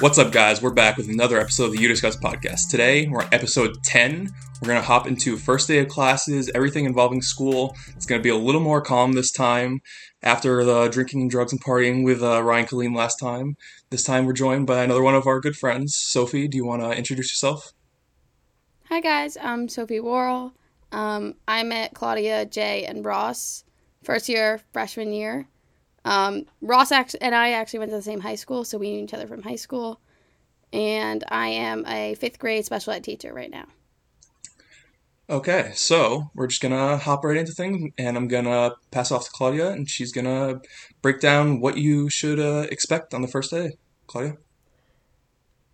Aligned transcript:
What's 0.00 0.16
up, 0.16 0.32
guys? 0.32 0.62
We're 0.62 0.70
back 0.70 0.96
with 0.96 1.10
another 1.10 1.38
episode 1.38 1.66
of 1.66 1.72
the 1.72 1.78
You 1.78 1.86
Discuss 1.86 2.16
podcast. 2.16 2.70
Today, 2.70 3.06
we're 3.06 3.20
on 3.20 3.28
episode 3.32 3.84
10. 3.84 4.30
We're 4.62 4.68
going 4.68 4.80
to 4.80 4.86
hop 4.86 5.06
into 5.06 5.36
first 5.36 5.68
day 5.68 5.78
of 5.80 5.88
classes, 5.88 6.50
everything 6.54 6.86
involving 6.86 7.20
school. 7.20 7.76
It's 7.94 8.06
going 8.06 8.18
to 8.18 8.22
be 8.22 8.30
a 8.30 8.36
little 8.36 8.62
more 8.62 8.80
calm 8.80 9.12
this 9.12 9.30
time 9.30 9.82
after 10.22 10.64
the 10.64 10.88
drinking, 10.88 11.20
and 11.20 11.30
drugs, 11.30 11.52
and 11.52 11.62
partying 11.62 12.02
with 12.02 12.22
uh, 12.22 12.42
Ryan 12.42 12.64
Colleen 12.64 12.94
last 12.94 13.16
time. 13.16 13.58
This 13.90 14.02
time, 14.02 14.24
we're 14.24 14.32
joined 14.32 14.66
by 14.66 14.82
another 14.82 15.02
one 15.02 15.14
of 15.14 15.26
our 15.26 15.38
good 15.38 15.54
friends. 15.54 15.94
Sophie, 15.94 16.48
do 16.48 16.56
you 16.56 16.64
want 16.64 16.80
to 16.80 16.92
introduce 16.92 17.30
yourself? 17.30 17.74
Hi, 18.86 19.02
guys. 19.02 19.36
I'm 19.36 19.68
Sophie 19.68 20.00
Worrell. 20.00 20.54
Um, 20.92 21.34
I 21.46 21.62
met 21.62 21.92
Claudia, 21.92 22.46
Jay, 22.46 22.86
and 22.86 23.04
Ross 23.04 23.64
first 24.02 24.30
year, 24.30 24.62
freshman 24.72 25.12
year. 25.12 25.46
Um, 26.04 26.46
Ross 26.60 26.92
act- 26.92 27.16
and 27.20 27.34
I 27.34 27.52
actually 27.52 27.80
went 27.80 27.90
to 27.90 27.96
the 27.96 28.02
same 28.02 28.20
high 28.20 28.34
school, 28.34 28.64
so 28.64 28.78
we 28.78 28.90
knew 28.90 29.04
each 29.04 29.14
other 29.14 29.26
from 29.26 29.42
high 29.42 29.56
school. 29.56 30.00
And 30.72 31.24
I 31.28 31.48
am 31.48 31.84
a 31.86 32.14
fifth 32.14 32.38
grade 32.38 32.64
special 32.64 32.92
ed 32.92 33.04
teacher 33.04 33.32
right 33.32 33.50
now. 33.50 33.66
Okay, 35.28 35.70
so 35.74 36.30
we're 36.34 36.48
just 36.48 36.60
gonna 36.60 36.96
hop 36.96 37.24
right 37.24 37.36
into 37.36 37.52
things, 37.52 37.92
and 37.98 38.16
I'm 38.16 38.28
gonna 38.28 38.72
pass 38.90 39.12
off 39.12 39.24
to 39.26 39.30
Claudia, 39.30 39.70
and 39.70 39.88
she's 39.88 40.12
gonna 40.12 40.60
break 41.02 41.20
down 41.20 41.60
what 41.60 41.76
you 41.76 42.08
should 42.08 42.40
uh, 42.40 42.66
expect 42.70 43.14
on 43.14 43.22
the 43.22 43.28
first 43.28 43.50
day. 43.50 43.72
Claudia? 44.06 44.36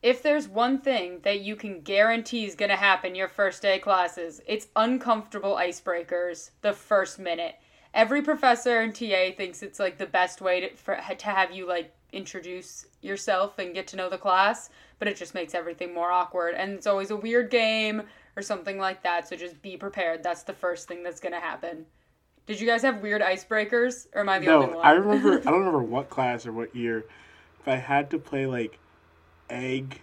If 0.02 0.22
there's 0.22 0.47
one 0.47 0.78
thing 0.78 1.20
that 1.24 1.41
you 1.41 1.56
can 1.56 1.80
guarantee 1.80 2.44
is 2.44 2.54
going 2.54 2.69
to 2.69 2.77
happen 2.77 3.16
your 3.16 3.27
first 3.27 3.60
day 3.60 3.80
classes, 3.80 4.41
it's 4.47 4.69
uncomfortable 4.77 5.56
icebreakers 5.56 6.50
the 6.60 6.72
first 6.72 7.19
minute. 7.19 7.56
Every 7.97 8.22
professor 8.22 8.80
and 8.80 8.94
TA 8.94 9.30
thinks 9.36 9.62
it's 9.62 9.80
like 9.80 9.98
the 9.98 10.06
best 10.06 10.41
way 10.41 10.61
to, 10.61 10.77
for, 10.77 10.97
to 10.97 11.27
have 11.27 11.50
you 11.50 11.66
like 11.66 11.92
introduce 12.12 12.86
yourself 13.00 13.58
and 13.58 13.75
get 13.75 13.86
to 13.88 13.97
know 13.97 14.08
the 14.08 14.19
class, 14.19 14.70
but 14.98 15.08
it 15.08 15.16
just 15.16 15.34
makes 15.34 15.55
everything 15.55 15.94
more 15.94 16.12
awkward. 16.12 16.55
And 16.55 16.72
it's 16.72 16.86
always 16.86 17.11
a 17.11 17.16
weird 17.16 17.50
game 17.50 18.03
or 18.36 18.42
something 18.42 18.78
like 18.78 19.03
that, 19.03 19.27
so 19.27 19.34
just 19.34 19.61
be 19.62 19.77
prepared. 19.77 20.22
That's 20.22 20.42
the 20.42 20.53
first 20.53 20.86
thing 20.86 21.03
that's 21.03 21.20
going 21.20 21.33
to 21.33 21.41
happen. 21.41 21.86
Did 22.47 22.61
you 22.61 22.66
guys 22.66 22.83
have 22.83 23.00
weird 23.00 23.22
icebreakers, 23.22 24.06
or 24.14 24.20
am 24.20 24.28
I 24.28 24.38
the 24.38 24.47
no, 24.47 24.62
only 24.62 24.77
one? 24.77 24.86
I 24.86 24.91
remember. 24.92 25.41
I 25.41 25.50
don't 25.50 25.58
remember 25.58 25.83
what 25.83 26.08
class 26.08 26.47
or 26.47 26.53
what 26.53 26.77
year, 26.77 27.05
but 27.64 27.75
I 27.75 27.78
had 27.78 28.10
to 28.10 28.19
play 28.19 28.47
like 28.47 28.78
egg, 29.50 30.03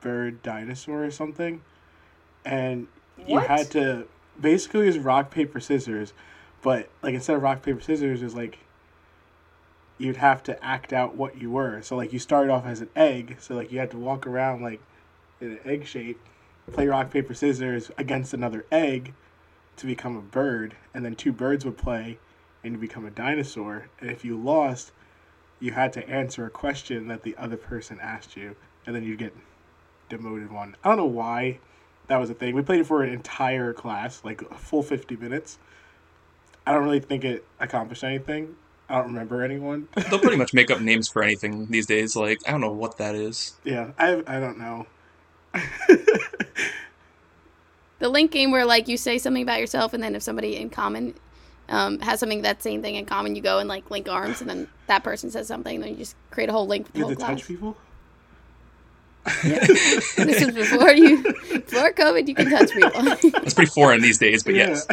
bird, 0.00 0.42
dinosaur 0.42 1.04
or 1.04 1.10
something, 1.10 1.60
and 2.44 2.86
you 3.26 3.40
had 3.40 3.70
to 3.72 4.06
basically 4.40 4.84
it 4.84 4.86
was 4.86 4.98
rock 4.98 5.30
paper 5.30 5.60
scissors, 5.60 6.14
but 6.62 6.88
like 7.02 7.14
instead 7.14 7.36
of 7.36 7.42
rock 7.42 7.62
paper 7.62 7.80
scissors, 7.80 8.22
was 8.22 8.34
like 8.34 8.58
you'd 9.98 10.16
have 10.16 10.42
to 10.42 10.64
act 10.64 10.92
out 10.92 11.14
what 11.14 11.40
you 11.40 11.50
were. 11.50 11.82
So 11.82 11.96
like 11.96 12.12
you 12.12 12.18
started 12.18 12.50
off 12.50 12.66
as 12.66 12.80
an 12.80 12.90
egg, 12.96 13.36
so 13.38 13.54
like 13.54 13.70
you 13.70 13.78
had 13.78 13.90
to 13.90 13.98
walk 13.98 14.26
around 14.26 14.62
like 14.62 14.80
in 15.40 15.52
an 15.52 15.60
egg 15.64 15.86
shape, 15.86 16.18
play 16.72 16.86
rock 16.86 17.10
paper 17.10 17.34
scissors 17.34 17.90
against 17.98 18.32
another 18.34 18.64
egg 18.72 19.14
to 19.76 19.86
become 19.86 20.16
a 20.16 20.22
bird, 20.22 20.76
and 20.94 21.04
then 21.04 21.14
two 21.14 21.32
birds 21.32 21.64
would 21.64 21.76
play 21.76 22.18
and 22.62 22.74
you 22.74 22.78
become 22.78 23.06
a 23.06 23.10
dinosaur. 23.10 23.88
And 24.00 24.10
if 24.10 24.24
you 24.24 24.36
lost, 24.36 24.92
you 25.60 25.72
had 25.72 25.92
to 25.94 26.08
answer 26.08 26.46
a 26.46 26.50
question 26.50 27.08
that 27.08 27.22
the 27.22 27.36
other 27.36 27.56
person 27.56 27.98
asked 28.00 28.36
you, 28.36 28.56
and 28.86 28.94
then 28.94 29.04
you'd 29.04 29.18
get 29.18 29.34
demoted 30.08 30.50
one. 30.50 30.76
I 30.82 30.88
don't 30.88 30.98
know 30.98 31.04
why 31.04 31.58
that 32.08 32.18
was 32.18 32.30
a 32.30 32.34
thing. 32.34 32.54
We 32.54 32.62
played 32.62 32.80
it 32.80 32.86
for 32.86 33.02
an 33.02 33.12
entire 33.12 33.72
class, 33.72 34.22
like 34.24 34.42
a 34.42 34.56
full 34.56 34.82
50 34.82 35.16
minutes. 35.16 35.58
I 36.70 36.74
don't 36.74 36.84
really 36.84 37.00
think 37.00 37.24
it 37.24 37.44
accomplished 37.58 38.04
anything. 38.04 38.54
I 38.88 38.94
don't 38.98 39.06
remember 39.06 39.42
anyone. 39.42 39.88
They'll 40.08 40.18
pretty 40.20 40.36
much 40.36 40.54
make 40.54 40.70
up 40.70 40.80
names 40.80 41.08
for 41.08 41.20
anything 41.20 41.66
these 41.66 41.86
days. 41.86 42.14
Like, 42.14 42.38
I 42.46 42.52
don't 42.52 42.60
know 42.60 42.70
what 42.70 42.96
that 42.98 43.16
is. 43.16 43.54
yeah, 43.64 43.90
I, 43.98 44.22
I 44.24 44.38
don't 44.38 44.56
know. 44.56 44.86
The 47.98 48.08
link 48.08 48.30
game 48.30 48.50
where 48.50 48.64
like 48.64 48.88
you 48.88 48.96
say 48.96 49.18
something 49.18 49.42
about 49.42 49.60
yourself, 49.60 49.92
and 49.92 50.02
then 50.02 50.14
if 50.14 50.22
somebody 50.22 50.56
in 50.56 50.70
common 50.70 51.12
um, 51.68 51.98
has 52.00 52.18
something 52.18 52.40
that 52.42 52.62
same 52.62 52.80
thing 52.80 52.94
in 52.94 53.04
common, 53.04 53.36
you 53.36 53.42
go 53.42 53.58
and 53.58 53.68
like 53.68 53.90
link 53.90 54.08
arms, 54.08 54.40
and 54.40 54.48
then 54.48 54.68
that 54.86 55.04
person 55.04 55.30
says 55.30 55.46
something, 55.46 55.74
and 55.74 55.84
then 55.84 55.90
you 55.90 55.96
just 55.96 56.16
create 56.30 56.48
a 56.48 56.52
whole 56.52 56.66
link 56.66 56.86
with 56.86 56.92
the 56.94 56.98
You 57.00 57.04
whole 57.04 57.10
to 57.14 57.16
class. 57.16 57.40
touch 57.40 57.46
people? 57.46 57.76
this 59.42 60.16
is 60.40 60.54
before 60.54 60.92
you 60.92 61.22
before 61.22 61.92
COVID. 61.92 62.26
You 62.26 62.34
can 62.34 62.48
touch 62.48 62.70
people. 62.72 63.02
That's 63.32 63.52
pretty 63.52 63.70
foreign 63.70 64.00
these 64.00 64.16
days, 64.16 64.42
but 64.44 64.54
yes. 64.54 64.86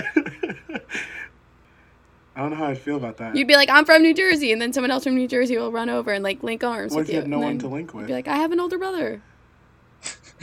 I 2.37 2.41
don't 2.41 2.51
know 2.51 2.57
how 2.57 2.67
I'd 2.67 2.77
feel 2.77 2.97
about 2.97 3.17
that. 3.17 3.35
You'd 3.35 3.47
be 3.47 3.55
like, 3.55 3.67
"I'm 3.67 3.83
from 3.83 4.03
New 4.03 4.13
Jersey," 4.13 4.51
and 4.51 4.61
then 4.61 4.71
someone 4.71 4.91
else 4.91 5.03
from 5.03 5.15
New 5.15 5.27
Jersey 5.27 5.57
will 5.57 5.71
run 5.71 5.89
over 5.89 6.11
and 6.13 6.23
like 6.23 6.43
link 6.43 6.63
arms 6.63 6.91
what 6.93 6.99
with 6.99 7.09
if 7.09 7.15
you 7.15 7.19
had 7.21 7.27
no 7.27 7.37
and 7.37 7.45
one 7.45 7.57
to 7.59 7.67
link 7.67 7.93
with? 7.95 8.03
You'd 8.03 8.07
be 8.07 8.13
like, 8.13 8.27
"I 8.27 8.35
have 8.37 8.51
an 8.51 8.59
older 8.59 8.77
brother." 8.77 9.21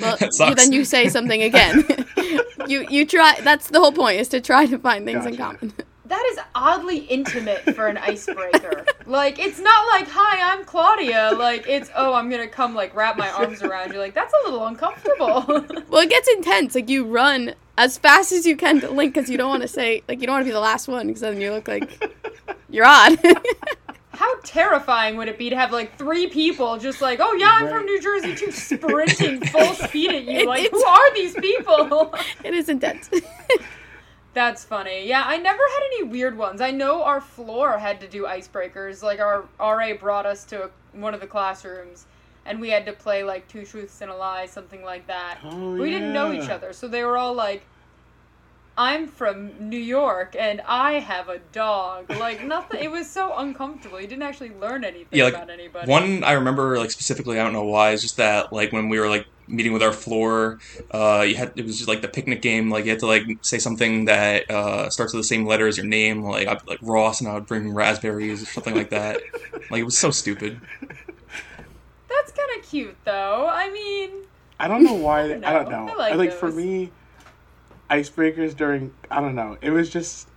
Well, 0.01 0.17
That 0.17 0.35
sucks. 0.35 0.61
then 0.61 0.73
you 0.73 0.85
say 0.85 1.09
something 1.09 1.41
again. 1.41 1.85
you 2.67 2.85
you 2.91 3.07
try. 3.07 3.39
That's 3.43 3.69
the 3.69 3.79
whole 3.79 3.93
point 3.93 4.19
is 4.19 4.27
to 4.31 4.41
try 4.41 4.67
to 4.67 4.77
find 4.77 5.05
things 5.05 5.25
in 5.25 5.37
common. 5.37 5.73
That 6.07 6.23
is 6.33 6.39
oddly 6.55 6.99
intimate 6.99 7.75
for 7.75 7.87
an 7.89 7.97
icebreaker. 7.97 8.85
like, 9.07 9.39
it's 9.39 9.59
not 9.59 9.87
like, 9.89 10.07
hi, 10.07 10.53
I'm 10.53 10.65
Claudia. 10.65 11.33
Like, 11.39 11.67
it's, 11.67 11.91
oh, 11.97 12.13
I'm 12.13 12.29
gonna 12.31 12.47
come, 12.47 12.75
like, 12.75 12.95
wrap 12.95 13.17
my 13.17 13.31
arms 13.31 13.63
around 13.63 13.93
you. 13.95 13.99
Like, 13.99 14.13
that's 14.15 14.33
a 14.43 14.45
little 14.51 14.67
uncomfortable. 14.67 15.45
Well, 15.89 16.03
it 16.03 16.11
gets 16.11 16.29
intense. 16.29 16.75
Like 16.75 16.89
you 16.89 17.05
run 17.05 17.55
as 17.79 17.99
fast 17.99 18.33
as 18.33 18.45
you 18.47 18.57
can 18.57 18.81
to 18.81 18.91
link 18.91 19.15
because 19.15 19.31
you 19.31 19.37
don't 19.39 19.49
want 19.49 19.63
to 19.63 19.69
say 19.69 20.03
like 20.09 20.21
you 20.21 20.27
don't 20.27 20.35
want 20.35 20.43
to 20.45 20.49
be 20.49 20.53
the 20.53 20.59
last 20.61 20.89
one 20.89 21.07
because 21.07 21.21
then 21.21 21.41
you 21.41 21.53
look 21.53 21.69
like 21.69 22.05
you're 22.69 22.85
odd. 22.85 23.17
How 24.13 24.33
terrifying 24.43 25.17
would 25.17 25.29
it 25.29 25.39
be 25.39 25.51
to 25.51 25.57
have, 25.57 25.73
like, 25.73 25.99
three 25.99 26.29
people 26.29 26.79
just 26.79 27.01
like, 27.03 27.19
oh, 27.21 27.33
yeah, 27.35 27.51
I'm 27.51 27.69
from 27.69 27.85
New 27.85 28.01
Jersey, 28.01 28.35
too, 28.37 28.53
sprinting 28.53 29.41
full 29.47 29.75
speed 29.75 30.11
at 30.13 30.23
you. 30.25 30.39
It- 30.41 30.47
Like, 30.47 30.71
who 30.71 30.79
it's- 30.79 30.85
are 30.89 31.15
these 31.15 31.35
people? 31.35 32.15
it 32.45 32.55
is 32.55 32.69
intense. 32.69 33.11
That's 34.35 34.65
funny. 34.65 35.07
Yeah, 35.07 35.23
I 35.25 35.37
never 35.37 35.63
had 35.63 35.87
any 35.87 36.03
weird 36.03 36.37
ones. 36.37 36.61
I 36.61 36.73
know 36.73 37.05
our 37.05 37.21
floor 37.21 37.79
had 37.79 38.01
to 38.01 38.09
do 38.09 38.25
icebreakers. 38.25 39.03
Like 39.03 39.21
our 39.21 39.45
RA 39.61 39.95
brought 39.95 40.27
us 40.27 40.45
to 40.47 40.65
a, 40.65 40.71
one 40.93 41.15
of 41.15 41.21
the 41.21 41.27
classrooms, 41.27 42.07
and 42.45 42.61
we 42.61 42.69
had 42.71 42.85
to 42.87 42.93
play 42.93 43.23
like 43.23 43.47
two 43.47 43.65
truths 43.65 44.01
and 44.01 44.11
a 44.11 44.17
lie, 44.17 44.47
something 44.47 44.83
like 44.83 45.07
that. 45.07 45.39
Oh, 45.45 45.75
we 45.75 45.89
didn't 45.91 46.13
know 46.13 46.33
each 46.33 46.51
other, 46.51 46.73
so 46.73 46.89
they 46.89 47.05
were 47.05 47.17
all 47.17 47.33
like, 47.33 47.65
"I'm 48.77 49.07
from 49.07 49.69
New 49.69 49.79
York 49.79 50.35
and 50.37 50.61
I 50.67 50.95
have 50.95 51.29
a 51.29 51.39
dog." 51.53 52.11
Like 52.11 52.43
nothing. 52.43 52.83
It 52.83 52.91
was 52.91 53.09
so 53.09 53.37
uncomfortable. 53.39 54.01
You 54.01 54.09
didn't 54.09 54.25
actually 54.25 54.51
learn 54.51 54.83
anything 54.83 55.17
Yeah, 55.17 55.27
like, 55.27 55.35
about 55.35 55.51
anybody. 55.51 55.89
One 55.89 56.25
I 56.25 56.33
remember, 56.33 56.77
like 56.77 56.91
specifically, 56.91 57.39
I 57.39 57.45
don't 57.45 57.53
know 57.53 57.65
why. 57.65 57.93
Is 57.93 58.03
just 58.03 58.17
that, 58.17 58.53
like 58.53 58.73
when 58.73 58.89
we 58.89 58.99
were 58.99 59.09
like 59.09 59.29
meeting 59.47 59.73
with 59.73 59.83
our 59.83 59.93
floor, 59.93 60.59
uh, 60.91 61.25
you 61.27 61.35
had 61.35 61.53
it 61.57 61.65
was 61.65 61.77
just 61.77 61.89
like 61.89 62.03
the 62.03 62.09
picnic 62.09 62.43
game. 62.43 62.71
Like 62.71 62.85
you 62.85 62.91
had 62.91 63.01
to 63.01 63.07
like 63.07 63.25
say 63.43 63.59
something 63.59 64.07
that 64.07 64.51
uh, 64.51 64.91
starts 64.91 65.13
with 65.13 65.21
the 65.21 65.27
same 65.27 65.47
letter 65.47 65.67
as 65.67 65.77
your 65.77 65.87
name. 65.87 66.23
Like 66.23 66.49
I'd, 66.49 66.67
like 66.67 66.79
Ross, 66.83 67.21
and 67.21 67.29
I 67.29 67.35
would 67.35 67.47
bring 67.47 67.73
raspberries 67.73 68.43
or 68.43 68.47
something 68.47 68.75
like 68.75 68.91
that. 68.91 69.21
Like 69.71 69.81
it 69.81 69.85
was 69.85 69.97
so 69.97 70.11
stupid. 70.11 70.61
That's 70.81 72.33
kind 72.33 72.51
of 72.59 72.69
cute, 72.69 72.97
though. 73.05 73.49
I 73.51 73.71
mean, 73.71 74.11
I 74.61 74.69
don't 74.69 74.85
know 74.85 74.93
why. 74.93 75.23
I 75.23 75.39
don't 75.39 75.71
know. 75.71 75.89
I 75.89 75.95
like 75.95 76.13
I 76.13 76.17
like 76.17 76.33
for 76.33 76.53
me, 76.53 76.93
icebreakers 77.91 78.55
during 78.55 78.93
I 79.11 79.23
don't 79.23 79.35
know. 79.35 79.57
It 79.63 79.71
was 79.71 79.89
just 79.89 80.29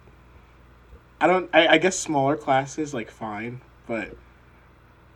I 1.19 1.27
don't. 1.27 1.49
I, 1.53 1.67
I 1.67 1.77
guess 1.77 1.97
smaller 1.97 2.37
classes 2.37 2.93
like 2.93 3.11
fine, 3.11 3.61
but 3.85 4.15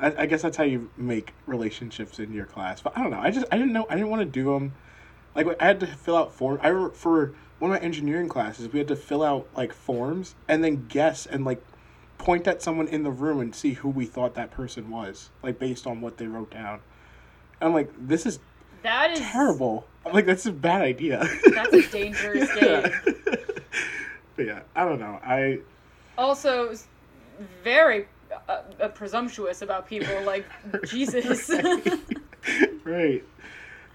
I, 0.02 0.24
I 0.24 0.26
guess 0.26 0.42
that's 0.42 0.58
how 0.58 0.64
you 0.64 0.90
make 0.98 1.34
relationships 1.46 2.20
in 2.20 2.34
your 2.34 2.46
class. 2.46 2.82
But 2.82 2.98
I 2.98 3.02
don't 3.02 3.12
know. 3.12 3.20
I 3.20 3.32
just 3.32 3.46
I 3.52 3.58
didn't 3.58 3.74
know. 3.74 3.86
I 3.90 3.96
didn't 3.96 4.10
want 4.10 4.22
to 4.22 4.26
do 4.26 4.46
them. 4.54 4.74
Like 5.36 5.48
I 5.62 5.66
had 5.66 5.80
to 5.82 5.88
fill 5.88 6.18
out 6.18 6.34
form. 6.34 6.60
I 6.62 6.90
for 6.94 7.34
one 7.60 7.72
of 7.72 7.80
my 7.80 7.86
engineering 7.86 8.28
classes, 8.28 8.72
we 8.74 8.80
had 8.80 8.88
to 8.88 8.96
fill 8.96 9.24
out 9.24 9.48
like 9.56 9.72
forms 9.72 10.36
and 10.48 10.64
then 10.64 10.88
guess 10.88 11.26
and 11.26 11.46
like 11.46 11.64
point 12.18 12.48
at 12.48 12.62
someone 12.62 12.88
in 12.88 13.04
the 13.04 13.12
room 13.12 13.40
and 13.40 13.54
see 13.54 13.74
who 13.74 13.90
we 13.90 14.06
thought 14.06 14.34
that 14.36 14.52
person 14.52 14.90
was, 14.90 15.30
like 15.44 15.60
based 15.60 15.88
on 15.88 16.02
what 16.02 16.18
they 16.18 16.28
wrote 16.28 16.52
down. 16.52 16.80
And 17.60 17.68
I'm 17.68 17.74
like, 17.74 17.92
this 17.98 18.26
is 18.26 18.40
that 18.84 19.12
is 19.12 19.20
terrible. 19.20 19.86
I'm 20.06 20.14
like, 20.14 20.26
that's 20.26 20.48
a 20.48 20.52
bad 20.52 20.82
idea. 20.82 21.28
That's 21.54 21.74
a 21.74 21.88
dangerous 21.92 22.52
game. 22.56 22.92
but 24.36 24.46
yeah, 24.46 24.62
I 24.76 24.84
don't 24.84 25.00
know. 25.00 25.20
I 25.24 25.60
also 26.18 26.76
very 27.64 28.08
uh, 28.48 28.62
uh, 28.80 28.88
presumptuous 28.90 29.62
about 29.62 29.88
people 29.88 30.22
like 30.26 30.46
jesus. 30.86 31.50
Right. 32.84 33.24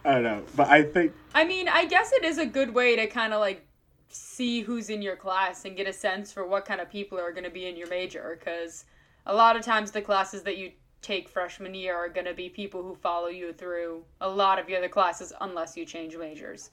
I 0.05 0.15
don't 0.15 0.23
know, 0.23 0.45
but 0.55 0.69
I 0.69 0.83
think 0.83 1.13
i 1.35 1.45
mean 1.45 1.69
i 1.69 1.85
guess 1.85 2.13
it 2.13 2.25
is 2.25 2.39
a 2.39 2.47
good 2.47 2.73
way 2.73 2.97
to 2.97 3.07
kind 3.07 3.33
of 3.33 3.41
like 3.41 3.67
see 4.09 4.61
who's 4.61 4.89
in 4.89 5.03
your 5.03 5.17
class 5.17 5.65
and 5.65 5.77
get 5.77 5.87
a 5.87 5.93
sense 5.93 6.33
for 6.33 6.47
what 6.47 6.65
kind 6.65 6.81
of 6.81 6.89
people 6.89 7.19
are 7.19 7.33
going 7.33 7.45
to 7.45 7.51
be 7.51 7.67
in 7.67 7.77
your 7.77 7.89
major 7.89 8.39
because 8.39 8.85
a 9.27 9.35
lot 9.35 9.57
of 9.57 9.63
times 9.63 9.91
the 9.91 10.01
classes 10.01 10.43
that 10.45 10.57
you 10.57 10.71
take 11.03 11.29
freshman 11.29 11.75
year 11.75 11.95
are 11.95 12.09
going 12.09 12.25
to 12.25 12.35
be 12.35 12.49
people 12.49 12.83
who 12.83 12.95
follow 12.95 13.27
you 13.27 13.53
through 13.53 14.03
a 14.21 14.29
lot 14.29 14.59
of 14.59 14.69
your 14.69 14.79
other 14.79 14.89
classes 14.89 15.33
unless 15.41 15.77
you 15.77 15.85
change 15.85 16.17
majors. 16.17 16.71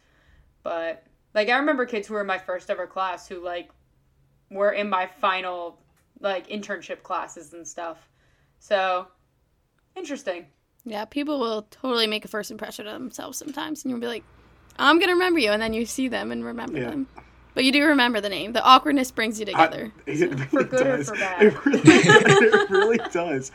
But 0.61 1.03
like 1.33 1.49
i 1.49 1.57
remember 1.57 1.85
kids 1.85 2.07
who 2.07 2.13
were 2.13 2.21
in 2.21 2.27
my 2.27 2.37
first 2.37 2.69
ever 2.69 2.87
class 2.87 3.27
who 3.27 3.43
like 3.43 3.69
were 4.49 4.71
in 4.71 4.89
my 4.89 5.07
final 5.07 5.79
like 6.23 6.47
internship 6.49 7.03
classes 7.03 7.53
and 7.53 7.67
stuff 7.67 8.09
so 8.59 9.05
interesting 9.95 10.47
Yeah, 10.85 11.05
people 11.05 11.39
will 11.39 11.67
totally 11.69 12.07
make 12.07 12.25
a 12.25 12.27
first 12.27 12.49
impression 12.49 12.87
of 12.87 12.93
themselves 12.93 13.37
sometimes, 13.37 13.83
and 13.83 13.91
you'll 13.91 14.01
be 14.01 14.07
like, 14.07 14.23
"I'm 14.77 14.99
gonna 14.99 15.13
remember 15.13 15.39
you," 15.39 15.51
and 15.51 15.61
then 15.61 15.73
you 15.73 15.85
see 15.85 16.07
them 16.09 16.31
and 16.31 16.43
remember 16.43 16.79
Yeah. 16.79 16.89
them. 16.89 17.07
But 17.53 17.63
you 17.63 17.71
do 17.71 17.85
remember 17.85 18.19
the 18.19 18.29
name. 18.29 18.51
The 18.53 18.63
awkwardness 18.63 19.11
brings 19.11 19.39
you 19.39 19.45
together. 19.45 19.91
I- 19.95 20.01
it 20.11 20.29
really 20.31 20.47
For 20.47 20.63
good 20.63 20.87
or 20.87 21.03
for 21.03 21.15
bad. 21.15 21.43
It 21.43 21.65
really, 21.65 21.81
it 21.85 22.69
really 22.69 22.97
does. 23.11 23.51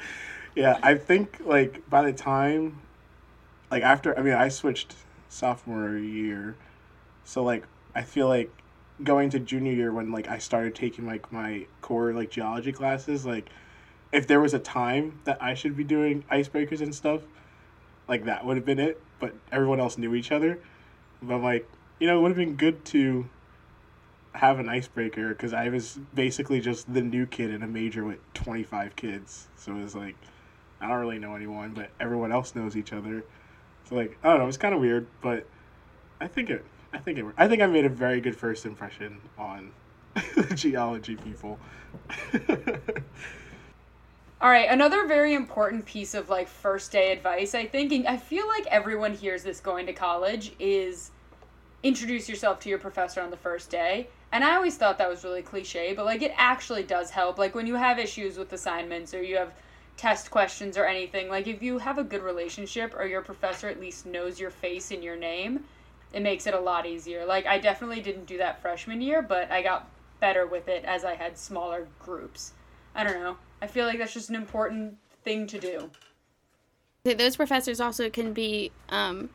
Yeah, 0.54 0.78
I 0.82 0.94
think 0.94 1.40
like 1.44 1.82
by 1.90 2.02
the 2.02 2.12
time, 2.12 2.80
like 3.70 3.82
after, 3.82 4.18
I 4.18 4.22
mean, 4.22 4.34
I 4.34 4.48
switched 4.48 4.94
sophomore 5.28 5.96
year, 5.98 6.56
so 7.24 7.42
like 7.42 7.64
I 7.94 8.02
feel 8.02 8.28
like 8.28 8.50
going 9.02 9.30
to 9.30 9.38
junior 9.38 9.72
year 9.72 9.92
when 9.92 10.10
like 10.10 10.28
I 10.28 10.38
started 10.38 10.74
taking 10.74 11.06
like 11.06 11.32
my 11.32 11.66
core 11.80 12.12
like 12.12 12.30
geology 12.30 12.72
classes, 12.72 13.24
like 13.24 13.48
if 14.12 14.26
there 14.26 14.40
was 14.40 14.54
a 14.54 14.58
time 14.58 15.20
that 15.24 15.42
I 15.42 15.54
should 15.54 15.76
be 15.76 15.84
doing 15.84 16.24
icebreakers 16.30 16.80
and 16.80 16.94
stuff, 16.94 17.22
like 18.08 18.24
that 18.24 18.44
would 18.44 18.56
have 18.56 18.66
been 18.66 18.78
it. 18.78 19.00
But 19.20 19.34
everyone 19.52 19.80
else 19.80 19.98
knew 19.98 20.14
each 20.14 20.32
other. 20.32 20.58
But 21.22 21.38
like, 21.38 21.68
you 21.98 22.06
know, 22.06 22.18
it 22.18 22.22
would 22.22 22.30
have 22.30 22.36
been 22.36 22.56
good 22.56 22.84
to 22.86 23.28
have 24.32 24.60
an 24.60 24.68
icebreaker 24.68 25.28
because 25.30 25.52
I 25.52 25.68
was 25.68 25.98
basically 26.14 26.60
just 26.60 26.92
the 26.92 27.02
new 27.02 27.26
kid 27.26 27.50
in 27.50 27.62
a 27.62 27.66
major 27.66 28.04
with 28.04 28.18
25 28.34 28.94
kids. 28.94 29.48
So 29.56 29.72
it 29.72 29.82
was 29.82 29.96
like, 29.96 30.14
I 30.80 30.88
don't 30.88 30.98
really 30.98 31.18
know 31.18 31.34
anyone, 31.34 31.72
but 31.72 31.90
everyone 31.98 32.30
else 32.30 32.54
knows 32.54 32.76
each 32.76 32.92
other. 32.92 33.24
So 33.88 33.96
like, 33.96 34.16
I 34.22 34.28
don't 34.28 34.38
know, 34.38 34.46
it's 34.46 34.56
kind 34.56 34.74
of 34.74 34.80
weird, 34.80 35.06
but 35.20 35.46
I 36.20 36.28
think 36.28 36.50
it, 36.50 36.64
I 36.92 36.98
think 36.98 37.18
it, 37.18 37.24
I 37.36 37.48
think 37.48 37.62
I 37.62 37.66
made 37.66 37.84
a 37.84 37.90
very 37.90 38.20
good 38.20 38.36
first 38.36 38.64
impression 38.66 39.20
on 39.38 39.72
geology 40.54 41.16
people. 41.16 41.58
All 44.40 44.50
right, 44.50 44.70
another 44.70 45.06
very 45.06 45.34
important 45.34 45.84
piece 45.84 46.14
of 46.14 46.30
like 46.30 46.46
first 46.48 46.92
day 46.92 47.12
advice, 47.12 47.54
I 47.54 47.66
think, 47.66 47.92
and 47.92 48.06
I 48.06 48.16
feel 48.16 48.46
like 48.46 48.66
everyone 48.68 49.12
hears 49.12 49.42
this 49.42 49.60
going 49.60 49.86
to 49.86 49.92
college 49.92 50.52
is 50.58 51.10
introduce 51.82 52.28
yourself 52.28 52.60
to 52.60 52.68
your 52.68 52.78
professor 52.78 53.20
on 53.20 53.30
the 53.30 53.36
first 53.36 53.70
day. 53.70 54.08
And 54.30 54.44
I 54.44 54.56
always 54.56 54.76
thought 54.76 54.98
that 54.98 55.08
was 55.08 55.24
really 55.24 55.42
cliche, 55.42 55.92
but 55.94 56.04
like 56.04 56.22
it 56.22 56.32
actually 56.36 56.82
does 56.82 57.10
help. 57.10 57.38
Like 57.38 57.54
when 57.54 57.66
you 57.66 57.74
have 57.74 57.98
issues 57.98 58.38
with 58.38 58.52
assignments 58.52 59.14
or 59.14 59.22
you 59.22 59.36
have 59.36 59.54
test 59.96 60.30
questions 60.30 60.76
or 60.76 60.84
anything, 60.84 61.28
like 61.28 61.46
if 61.46 61.62
you 61.62 61.78
have 61.78 61.98
a 61.98 62.04
good 62.04 62.22
relationship 62.22 62.94
or 62.94 63.06
your 63.06 63.22
professor 63.22 63.68
at 63.68 63.80
least 63.80 64.06
knows 64.06 64.38
your 64.38 64.50
face 64.50 64.90
and 64.90 65.02
your 65.02 65.16
name, 65.16 65.64
it 66.12 66.22
makes 66.22 66.46
it 66.46 66.54
a 66.54 66.60
lot 66.60 66.86
easier. 66.86 67.24
Like 67.24 67.46
I 67.46 67.58
definitely 67.58 68.00
didn't 68.00 68.26
do 68.26 68.38
that 68.38 68.62
freshman 68.62 69.00
year, 69.00 69.22
but 69.22 69.50
I 69.50 69.62
got 69.62 69.88
better 70.20 70.46
with 70.46 70.68
it 70.68 70.84
as 70.84 71.04
I 71.04 71.14
had 71.14 71.38
smaller 71.38 71.86
groups. 71.98 72.52
I 72.94 73.04
don't 73.04 73.20
know. 73.20 73.36
I 73.62 73.66
feel 73.66 73.86
like 73.86 73.98
that's 73.98 74.14
just 74.14 74.30
an 74.30 74.36
important 74.36 74.96
thing 75.24 75.46
to 75.48 75.58
do. 75.58 75.90
Those 77.04 77.36
professors 77.36 77.80
also 77.80 78.10
can 78.10 78.32
be 78.32 78.70
um, 78.88 79.30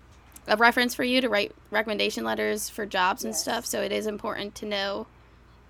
a 0.48 0.58
reference 0.58 0.94
for 0.94 1.04
you 1.04 1.22
to 1.22 1.30
write 1.30 1.54
recommendation 1.72 2.24
letters 2.24 2.70
for 2.70 2.86
jobs 2.86 3.24
and 3.24 3.34
Yes. 3.34 3.42
stuff. 3.42 3.66
So 3.66 3.81
it 3.81 3.92
is 3.92 4.06
important 4.06 4.56
to 4.56 4.66
know, 4.66 5.08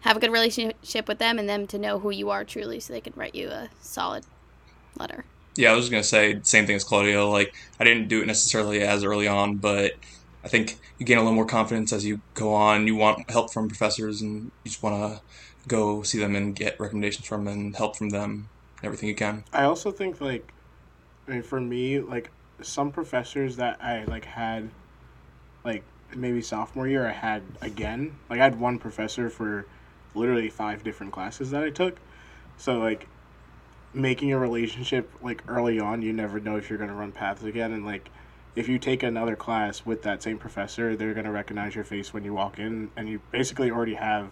have 0.02 0.18
a 0.18 0.20
good 0.20 0.32
relationship 0.32 1.08
with 1.08 1.20
them, 1.20 1.40
and 1.40 1.48
them 1.48 1.68
to 1.68 1.78
know 1.78 2.00
who 2.00 2.10
you 2.10 2.30
are 2.30 2.44
truly, 2.44 2.80
so 2.80 2.94
they 2.94 3.02
can 3.02 3.14
write 3.16 3.36
you 3.36 3.50
a 3.50 3.70
solid 3.82 4.26
letter. 4.98 5.26
Yeah, 5.56 5.72
I 5.72 5.76
was 5.76 5.86
just 5.86 5.92
gonna 5.92 6.04
say 6.04 6.40
same 6.44 6.66
thing 6.66 6.76
as 6.76 6.84
Claudia. 6.84 7.24
Like 7.26 7.54
I 7.80 7.84
didn't 7.84 8.08
do 8.08 8.22
it 8.22 8.26
necessarily 8.26 8.82
as 8.82 9.04
early 9.04 9.28
on, 9.28 9.58
but 9.58 9.94
I 10.44 10.50
think 10.50 10.78
you 11.00 11.06
gain 11.06 11.18
a 11.18 11.22
little 11.22 11.36
more 11.36 11.46
confidence 11.46 11.94
as 11.94 12.06
you 12.06 12.20
go 12.34 12.54
on. 12.54 12.86
You 12.86 12.96
want 12.96 13.30
help 13.30 13.54
from 13.54 13.68
professors, 13.70 14.22
and 14.22 14.52
you 14.64 14.72
just 14.72 14.84
want 14.84 14.96
to 14.96 15.22
go 15.68 16.04
see 16.04 16.20
them 16.20 16.36
and 16.36 16.56
get 16.56 16.76
recommendations 16.80 17.28
from 17.28 17.46
them 17.46 17.54
and 17.54 17.76
help 17.76 17.96
from 17.96 18.10
them, 18.10 18.50
everything 18.84 19.08
you 19.08 19.16
can. 19.16 19.46
I 19.54 19.64
also 19.64 19.92
think 19.92 20.20
like, 20.20 20.52
I 21.28 21.32
mean, 21.32 21.44
for 21.44 21.62
me, 21.62 22.00
like 22.00 22.30
some 22.62 22.92
professors 22.92 23.56
that 23.56 23.82
I 23.82 24.04
like 24.04 24.26
had, 24.26 24.70
like 25.64 25.84
maybe 26.14 26.42
sophomore 26.42 26.88
year, 26.88 27.08
I 27.08 27.14
had 27.14 27.42
again. 27.62 28.16
Like 28.30 28.42
I 28.42 28.44
had 28.44 28.60
one 28.60 28.80
professor 28.80 29.30
for 29.30 29.66
literally 30.14 30.50
five 30.50 30.84
different 30.84 31.14
classes 31.14 31.52
that 31.52 31.64
I 31.64 31.70
took. 31.70 31.98
So 32.58 32.80
like, 32.80 33.08
making 33.94 34.34
a 34.34 34.38
relationship 34.38 35.10
like 35.22 35.42
early 35.48 35.80
on, 35.80 36.02
you 36.02 36.12
never 36.12 36.40
know 36.42 36.58
if 36.58 36.70
you're 36.70 36.80
gonna 36.80 36.94
run 36.94 37.14
paths 37.14 37.44
again, 37.44 37.72
and 37.72 37.86
like. 37.86 38.10
If 38.56 38.70
you 38.70 38.78
take 38.78 39.02
another 39.02 39.36
class 39.36 39.84
with 39.84 40.04
that 40.04 40.22
same 40.22 40.38
professor, 40.38 40.96
they're 40.96 41.14
going 41.14 41.26
to 41.26 41.32
recognize 41.32 41.74
your 41.74 41.84
face 41.84 42.14
when 42.14 42.24
you 42.24 42.34
walk 42.34 42.60
in, 42.60 42.92
and 42.96 43.10
you 43.10 43.20
basically 43.32 43.72
already 43.72 43.96
have 43.96 44.32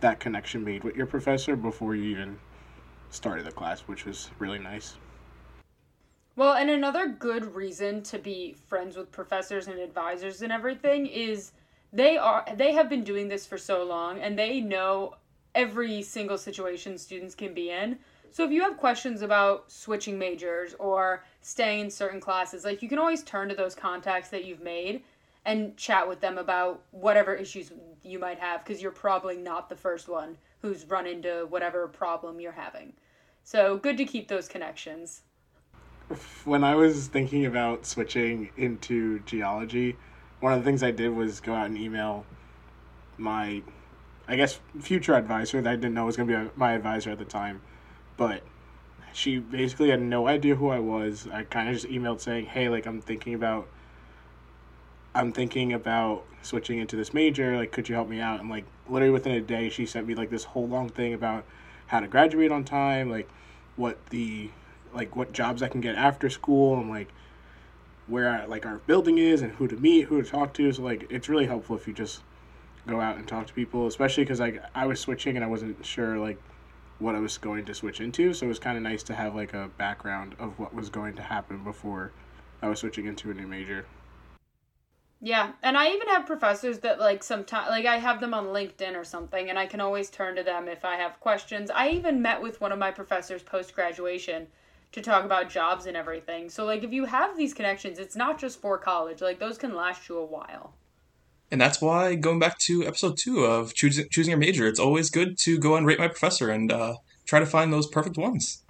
that 0.00 0.18
connection 0.18 0.64
made 0.64 0.82
with 0.82 0.96
your 0.96 1.06
professor 1.06 1.54
before 1.54 1.94
you 1.94 2.04
even 2.04 2.38
started 3.10 3.46
the 3.46 3.52
class, 3.52 3.82
which 3.82 4.04
was 4.04 4.30
really 4.38 4.58
nice. 4.58 4.96
Well, 6.34 6.54
and 6.54 6.70
another 6.70 7.06
good 7.06 7.54
reason 7.54 8.02
to 8.04 8.18
be 8.18 8.54
friends 8.66 8.96
with 8.96 9.12
professors 9.12 9.68
and 9.68 9.78
advisors 9.78 10.42
and 10.42 10.52
everything 10.52 11.06
is 11.06 11.52
they 11.92 12.16
are 12.16 12.44
they 12.56 12.72
have 12.72 12.88
been 12.88 13.04
doing 13.04 13.28
this 13.28 13.44
for 13.44 13.58
so 13.58 13.84
long 13.84 14.20
and 14.20 14.38
they 14.38 14.60
know 14.60 15.16
every 15.54 16.02
single 16.02 16.38
situation 16.38 16.96
students 16.96 17.34
can 17.34 17.52
be 17.52 17.70
in. 17.70 17.98
So 18.32 18.44
if 18.44 18.52
you 18.52 18.62
have 18.62 18.76
questions 18.76 19.22
about 19.22 19.70
switching 19.70 20.18
majors 20.18 20.74
or 20.78 21.24
staying 21.40 21.80
in 21.80 21.90
certain 21.90 22.20
classes, 22.20 22.64
like 22.64 22.80
you 22.80 22.88
can 22.88 22.98
always 22.98 23.22
turn 23.22 23.48
to 23.48 23.54
those 23.54 23.74
contacts 23.74 24.28
that 24.28 24.44
you've 24.44 24.62
made 24.62 25.02
and 25.44 25.76
chat 25.76 26.08
with 26.08 26.20
them 26.20 26.38
about 26.38 26.82
whatever 26.92 27.34
issues 27.34 27.72
you 28.02 28.18
might 28.18 28.38
have 28.38 28.64
because 28.64 28.80
you're 28.80 28.92
probably 28.92 29.36
not 29.36 29.68
the 29.68 29.76
first 29.76 30.08
one 30.08 30.36
who's 30.62 30.84
run 30.86 31.06
into 31.06 31.46
whatever 31.48 31.88
problem 31.88 32.40
you're 32.40 32.52
having. 32.52 32.92
So 33.42 33.78
good 33.78 33.96
to 33.96 34.04
keep 34.04 34.28
those 34.28 34.46
connections. 34.46 35.22
When 36.44 36.62
I 36.62 36.74
was 36.74 37.08
thinking 37.08 37.46
about 37.46 37.86
switching 37.86 38.50
into 38.56 39.20
geology, 39.20 39.96
one 40.40 40.52
of 40.52 40.60
the 40.60 40.64
things 40.64 40.82
I 40.82 40.90
did 40.90 41.10
was 41.10 41.40
go 41.40 41.54
out 41.54 41.66
and 41.66 41.78
email 41.78 42.26
my, 43.16 43.62
I 44.28 44.36
guess, 44.36 44.60
future 44.80 45.14
advisor 45.14 45.60
that 45.62 45.70
I 45.70 45.76
didn't 45.76 45.94
know 45.94 46.06
was 46.06 46.16
going 46.16 46.28
to 46.28 46.44
be 46.44 46.50
my 46.56 46.72
advisor 46.72 47.10
at 47.10 47.18
the 47.18 47.24
time. 47.24 47.62
But 48.20 48.42
she 49.14 49.38
basically 49.38 49.88
had 49.88 50.02
no 50.02 50.28
idea 50.28 50.54
who 50.54 50.68
I 50.68 50.78
was. 50.78 51.26
I 51.32 51.44
kind 51.44 51.70
of 51.70 51.74
just 51.74 51.86
emailed 51.86 52.20
saying, 52.20 52.44
hey, 52.44 52.68
like, 52.68 52.84
I'm 52.84 53.00
thinking 53.00 53.32
about. 53.32 53.66
I'm 55.14 55.32
thinking 55.32 55.72
about 55.72 56.26
switching 56.42 56.78
into 56.78 56.96
this 56.96 57.14
major. 57.14 57.56
Like, 57.56 57.72
could 57.72 57.88
you 57.88 57.94
help 57.94 58.10
me 58.10 58.20
out? 58.20 58.40
And 58.40 58.50
like, 58.50 58.66
literally 58.90 59.10
within 59.10 59.32
a 59.32 59.40
day, 59.40 59.70
she 59.70 59.86
sent 59.86 60.06
me 60.06 60.14
like 60.14 60.28
this 60.28 60.44
whole 60.44 60.68
long 60.68 60.90
thing 60.90 61.14
about 61.14 61.46
how 61.86 62.00
to 62.00 62.08
graduate 62.08 62.52
on 62.52 62.62
time, 62.62 63.08
like 63.08 63.26
what 63.76 63.96
the 64.10 64.50
like 64.92 65.16
what 65.16 65.32
jobs 65.32 65.62
I 65.62 65.68
can 65.68 65.80
get 65.80 65.94
after 65.94 66.28
school, 66.28 66.78
and 66.78 66.90
like 66.90 67.08
where 68.06 68.46
like 68.48 68.66
our 68.66 68.80
building 68.86 69.16
is 69.16 69.40
and 69.40 69.52
who 69.52 69.66
to 69.66 69.76
meet, 69.76 70.02
who 70.02 70.20
to 70.20 70.30
talk 70.30 70.52
to. 70.54 70.70
So 70.70 70.82
like, 70.82 71.06
it's 71.08 71.30
really 71.30 71.46
helpful 71.46 71.74
if 71.74 71.88
you 71.88 71.94
just 71.94 72.20
go 72.86 73.00
out 73.00 73.16
and 73.16 73.26
talk 73.26 73.46
to 73.46 73.54
people, 73.54 73.86
especially 73.86 74.24
because 74.24 74.40
like 74.40 74.62
I 74.74 74.84
was 74.84 75.00
switching 75.00 75.36
and 75.36 75.44
I 75.44 75.48
wasn't 75.48 75.86
sure 75.86 76.18
like 76.18 76.38
what 77.00 77.14
I 77.14 77.20
was 77.20 77.38
going 77.38 77.64
to 77.64 77.74
switch 77.74 78.00
into. 78.00 78.32
So 78.32 78.46
it 78.46 78.48
was 78.48 78.58
kind 78.58 78.76
of 78.76 78.82
nice 78.82 79.02
to 79.04 79.14
have 79.14 79.34
like 79.34 79.54
a 79.54 79.70
background 79.78 80.36
of 80.38 80.58
what 80.58 80.74
was 80.74 80.88
going 80.90 81.14
to 81.16 81.22
happen 81.22 81.64
before 81.64 82.12
I 82.62 82.68
was 82.68 82.80
switching 82.80 83.06
into 83.06 83.30
a 83.30 83.34
new 83.34 83.46
major. 83.46 83.86
Yeah, 85.22 85.52
and 85.62 85.76
I 85.76 85.90
even 85.90 86.08
have 86.08 86.24
professors 86.24 86.78
that 86.78 86.98
like 86.98 87.22
sometimes 87.22 87.68
like 87.68 87.84
I 87.84 87.98
have 87.98 88.20
them 88.20 88.32
on 88.32 88.46
LinkedIn 88.46 88.94
or 88.94 89.04
something 89.04 89.50
and 89.50 89.58
I 89.58 89.66
can 89.66 89.80
always 89.80 90.08
turn 90.08 90.36
to 90.36 90.42
them 90.42 90.66
if 90.68 90.84
I 90.84 90.96
have 90.96 91.20
questions. 91.20 91.70
I 91.70 91.90
even 91.90 92.22
met 92.22 92.40
with 92.40 92.60
one 92.60 92.72
of 92.72 92.78
my 92.78 92.90
professors 92.90 93.42
post 93.42 93.74
graduation 93.74 94.46
to 94.92 95.02
talk 95.02 95.24
about 95.24 95.50
jobs 95.50 95.86
and 95.86 95.96
everything. 95.96 96.48
So 96.48 96.64
like 96.64 96.84
if 96.84 96.92
you 96.92 97.04
have 97.04 97.36
these 97.36 97.52
connections, 97.52 97.98
it's 97.98 98.16
not 98.16 98.38
just 98.38 98.60
for 98.60 98.78
college. 98.78 99.20
Like 99.20 99.38
those 99.38 99.58
can 99.58 99.74
last 99.74 100.08
you 100.08 100.16
a 100.16 100.24
while. 100.24 100.74
And 101.50 101.60
that's 101.60 101.80
why 101.80 102.14
going 102.14 102.38
back 102.38 102.58
to 102.60 102.86
episode 102.86 103.16
two 103.18 103.44
of 103.44 103.74
choosing 103.74 104.06
choosing 104.10 104.30
your 104.30 104.38
major, 104.38 104.66
it's 104.66 104.78
always 104.80 105.10
good 105.10 105.36
to 105.38 105.58
go 105.58 105.74
and 105.76 105.86
rate 105.86 105.98
my 105.98 106.08
professor 106.08 106.50
and 106.50 106.70
uh, 106.70 106.94
try 107.26 107.40
to 107.40 107.46
find 107.46 107.72
those 107.72 107.86
perfect 107.88 108.16
ones. 108.16 108.62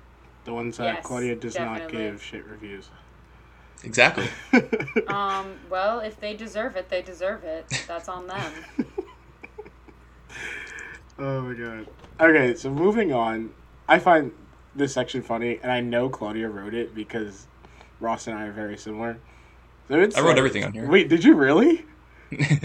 The 0.44 0.54
ones 0.54 0.78
that 0.78 0.94
Yes, 0.94 1.06
Claudia 1.06 1.36
does 1.36 1.58
not 1.58 1.90
give 1.90 2.22
shit 2.22 2.46
reviews. 2.46 2.88
Exactly. 3.84 4.28
Um, 5.08 5.56
well, 5.68 6.00
if 6.00 6.20
they 6.20 6.34
deserve 6.34 6.76
it, 6.76 6.88
they 6.88 7.02
deserve 7.02 7.42
it. 7.44 7.66
That's 7.88 8.08
on 8.08 8.26
them. 8.26 8.52
Oh 11.18 11.42
my 11.42 11.54
god. 11.54 11.86
Okay, 12.18 12.54
so 12.54 12.70
moving 12.70 13.12
on. 13.12 13.50
I 13.88 13.98
find 13.98 14.32
this 14.74 14.94
section 14.94 15.20
funny, 15.22 15.58
and 15.62 15.70
I 15.70 15.80
know 15.80 16.08
Claudia 16.08 16.48
wrote 16.48 16.72
it 16.72 16.94
because 16.94 17.46
Ross 18.00 18.26
and 18.26 18.38
I 18.38 18.44
are 18.46 18.52
very 18.52 18.78
similar. 18.78 19.18
So 19.88 19.94
it 19.94 20.16
I 20.16 20.20
wrote 20.20 20.30
says- 20.30 20.38
everything 20.38 20.64
on 20.64 20.72
here. 20.72 20.88
Wait, 20.88 21.08
did 21.08 21.22
you 21.24 21.34
really? 21.34 21.84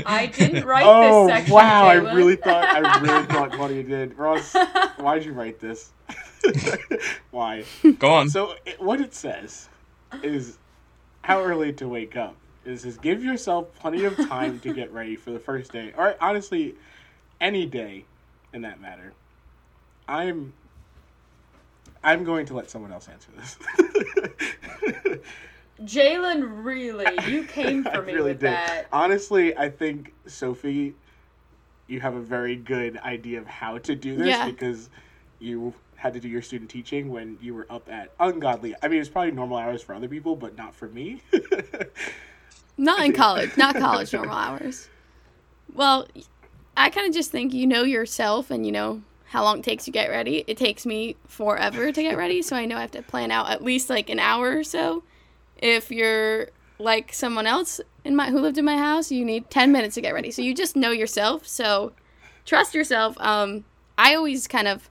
I 0.05 0.27
didn't 0.27 0.65
write 0.65 0.85
oh 0.85 1.25
this 1.27 1.35
section. 1.35 1.53
wow! 1.53 1.87
I 1.87 1.95
really 1.95 2.35
thought 2.35 2.63
I 2.63 2.99
really 2.99 3.25
thought 3.27 3.51
Claudia 3.51 3.83
did. 3.83 4.17
Ross, 4.17 4.53
why'd 4.97 5.25
you 5.25 5.33
write 5.33 5.59
this? 5.59 5.91
Why? 7.31 7.63
Go 7.99 8.09
on. 8.09 8.29
So 8.29 8.55
it, 8.65 8.81
what 8.81 9.01
it 9.01 9.13
says 9.13 9.69
is 10.21 10.57
how 11.21 11.41
early 11.41 11.73
to 11.73 11.87
wake 11.87 12.15
up. 12.15 12.35
It 12.63 12.77
says 12.77 12.97
give 12.97 13.23
yourself 13.23 13.73
plenty 13.75 14.05
of 14.05 14.15
time 14.15 14.59
to 14.61 14.73
get 14.73 14.91
ready 14.91 15.15
for 15.15 15.31
the 15.31 15.39
first 15.39 15.71
day, 15.71 15.93
or 15.97 16.15
honestly, 16.21 16.75
any 17.41 17.65
day, 17.65 18.05
in 18.53 18.61
that 18.61 18.79
matter. 18.79 19.13
I'm. 20.07 20.53
I'm 22.03 22.23
going 22.23 22.45
to 22.47 22.53
let 22.53 22.69
someone 22.69 22.91
else 22.91 23.07
answer 23.07 23.31
this. 23.35 23.57
Jalen, 25.83 26.63
really, 26.63 27.07
you 27.29 27.43
came 27.47 27.83
for 27.83 28.01
me 28.01 28.13
really 28.13 28.31
with 28.31 28.39
did. 28.39 28.51
that. 28.51 28.87
Honestly, 28.93 29.55
I 29.57 29.69
think 29.69 30.13
Sophie, 30.25 30.95
you 31.87 31.99
have 31.99 32.15
a 32.15 32.21
very 32.21 32.55
good 32.55 32.97
idea 32.97 33.39
of 33.39 33.47
how 33.47 33.77
to 33.79 33.95
do 33.95 34.15
this 34.15 34.27
Yeah. 34.27 34.45
because 34.45 34.89
you 35.39 35.73
had 35.97 36.13
to 36.13 36.19
do 36.19 36.27
your 36.29 36.41
student 36.41 36.69
teaching 36.69 37.09
when 37.09 37.37
you 37.41 37.53
were 37.53 37.67
up 37.69 37.89
at 37.89 38.11
ungodly. 38.19 38.75
I 38.81 38.87
mean, 38.87 38.99
it's 38.99 39.09
probably 39.09 39.31
normal 39.31 39.57
hours 39.57 39.81
for 39.81 39.93
other 39.95 40.07
people, 40.07 40.35
but 40.35 40.57
not 40.57 40.73
for 40.75 40.87
me. 40.89 41.21
Not 42.77 43.05
in 43.05 43.13
college, 43.13 43.55
not 43.55 43.75
college 43.79 44.11
normal 44.11 44.35
hours. 44.35 44.89
Well, 45.73 46.07
I 46.75 46.89
kind 46.89 47.07
of 47.07 47.13
just 47.13 47.31
think 47.31 47.53
you 47.53 47.65
know 47.65 47.83
yourself 47.83 48.51
and 48.51 48.65
you 48.65 48.71
know 48.73 49.01
how 49.27 49.43
long 49.43 49.59
it 49.59 49.63
takes 49.63 49.85
to 49.85 49.91
get 49.91 50.09
ready. 50.09 50.43
It 50.45 50.57
takes 50.57 50.85
me 50.85 51.15
forever 51.25 51.93
to 51.93 52.01
get 52.03 52.17
ready, 52.17 52.41
so 52.41 52.53
I 52.57 52.65
know 52.65 52.75
I 52.75 52.81
have 52.81 52.91
to 52.91 53.01
plan 53.01 53.31
out 53.31 53.49
at 53.49 53.63
least 53.63 53.89
like 53.89 54.09
an 54.09 54.19
hour 54.19 54.57
or 54.57 54.63
so. 54.65 55.03
If 55.57 55.91
you're 55.91 56.49
like 56.79 57.13
someone 57.13 57.47
else 57.47 57.79
in 58.03 58.15
my 58.15 58.29
who 58.29 58.39
lived 58.39 58.57
in 58.57 58.65
my 58.65 58.77
house, 58.77 59.11
you 59.11 59.25
need 59.25 59.49
10 59.49 59.71
minutes 59.71 59.95
to 59.95 60.01
get 60.01 60.13
ready. 60.13 60.31
So 60.31 60.41
you 60.41 60.53
just 60.53 60.75
know 60.75 60.91
yourself. 60.91 61.47
So 61.47 61.93
trust 62.45 62.73
yourself. 62.73 63.17
Um 63.19 63.65
I 63.97 64.15
always 64.15 64.47
kind 64.47 64.67
of 64.67 64.89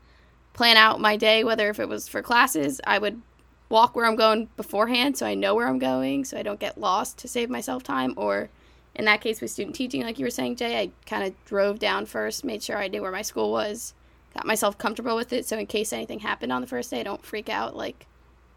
plan 0.54 0.76
out 0.76 1.00
my 1.00 1.16
day 1.16 1.44
whether 1.44 1.68
if 1.68 1.78
it 1.78 1.88
was 1.88 2.08
for 2.08 2.22
classes, 2.22 2.80
I 2.86 2.98
would 2.98 3.20
walk 3.68 3.96
where 3.96 4.06
I'm 4.06 4.16
going 4.16 4.48
beforehand 4.56 5.16
so 5.16 5.26
I 5.26 5.34
know 5.34 5.54
where 5.54 5.66
I'm 5.66 5.78
going 5.78 6.24
so 6.24 6.38
I 6.38 6.42
don't 6.42 6.60
get 6.60 6.78
lost 6.78 7.18
to 7.18 7.28
save 7.28 7.50
myself 7.50 7.82
time 7.82 8.14
or 8.16 8.50
in 8.94 9.04
that 9.06 9.20
case 9.20 9.40
with 9.40 9.50
student 9.50 9.74
teaching 9.74 10.02
like 10.02 10.18
you 10.18 10.26
were 10.26 10.30
saying 10.30 10.56
Jay 10.56 10.80
I 10.80 10.90
kind 11.06 11.24
of 11.24 11.44
drove 11.44 11.78
down 11.78 12.06
first 12.06 12.44
made 12.44 12.62
sure 12.62 12.76
I 12.76 12.88
knew 12.88 13.02
where 13.02 13.10
my 13.10 13.22
school 13.22 13.50
was 13.50 13.94
got 14.34 14.46
myself 14.46 14.76
comfortable 14.76 15.16
with 15.16 15.32
it 15.32 15.46
so 15.46 15.58
in 15.58 15.66
case 15.66 15.92
anything 15.92 16.20
happened 16.20 16.52
on 16.52 16.60
the 16.60 16.66
first 16.66 16.90
day 16.90 17.00
I 17.00 17.04
don't 17.04 17.24
freak 17.24 17.48
out 17.48 17.74
like 17.74 18.06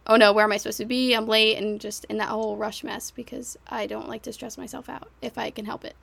oh 0.07 0.15
no 0.15 0.33
where 0.33 0.43
am 0.45 0.51
I 0.51 0.57
supposed 0.57 0.77
to 0.79 0.85
be 0.85 1.13
I'm 1.13 1.27
late 1.27 1.57
and 1.57 1.79
just 1.79 2.05
in 2.05 2.17
that 2.17 2.29
whole 2.29 2.57
rush 2.57 2.83
mess 2.83 3.11
because 3.11 3.57
I 3.67 3.87
don't 3.87 4.09
like 4.09 4.23
to 4.23 4.33
stress 4.33 4.57
myself 4.57 4.89
out 4.89 5.09
if 5.21 5.37
I 5.37 5.51
can 5.51 5.65
help 5.65 5.85
it 5.85 5.95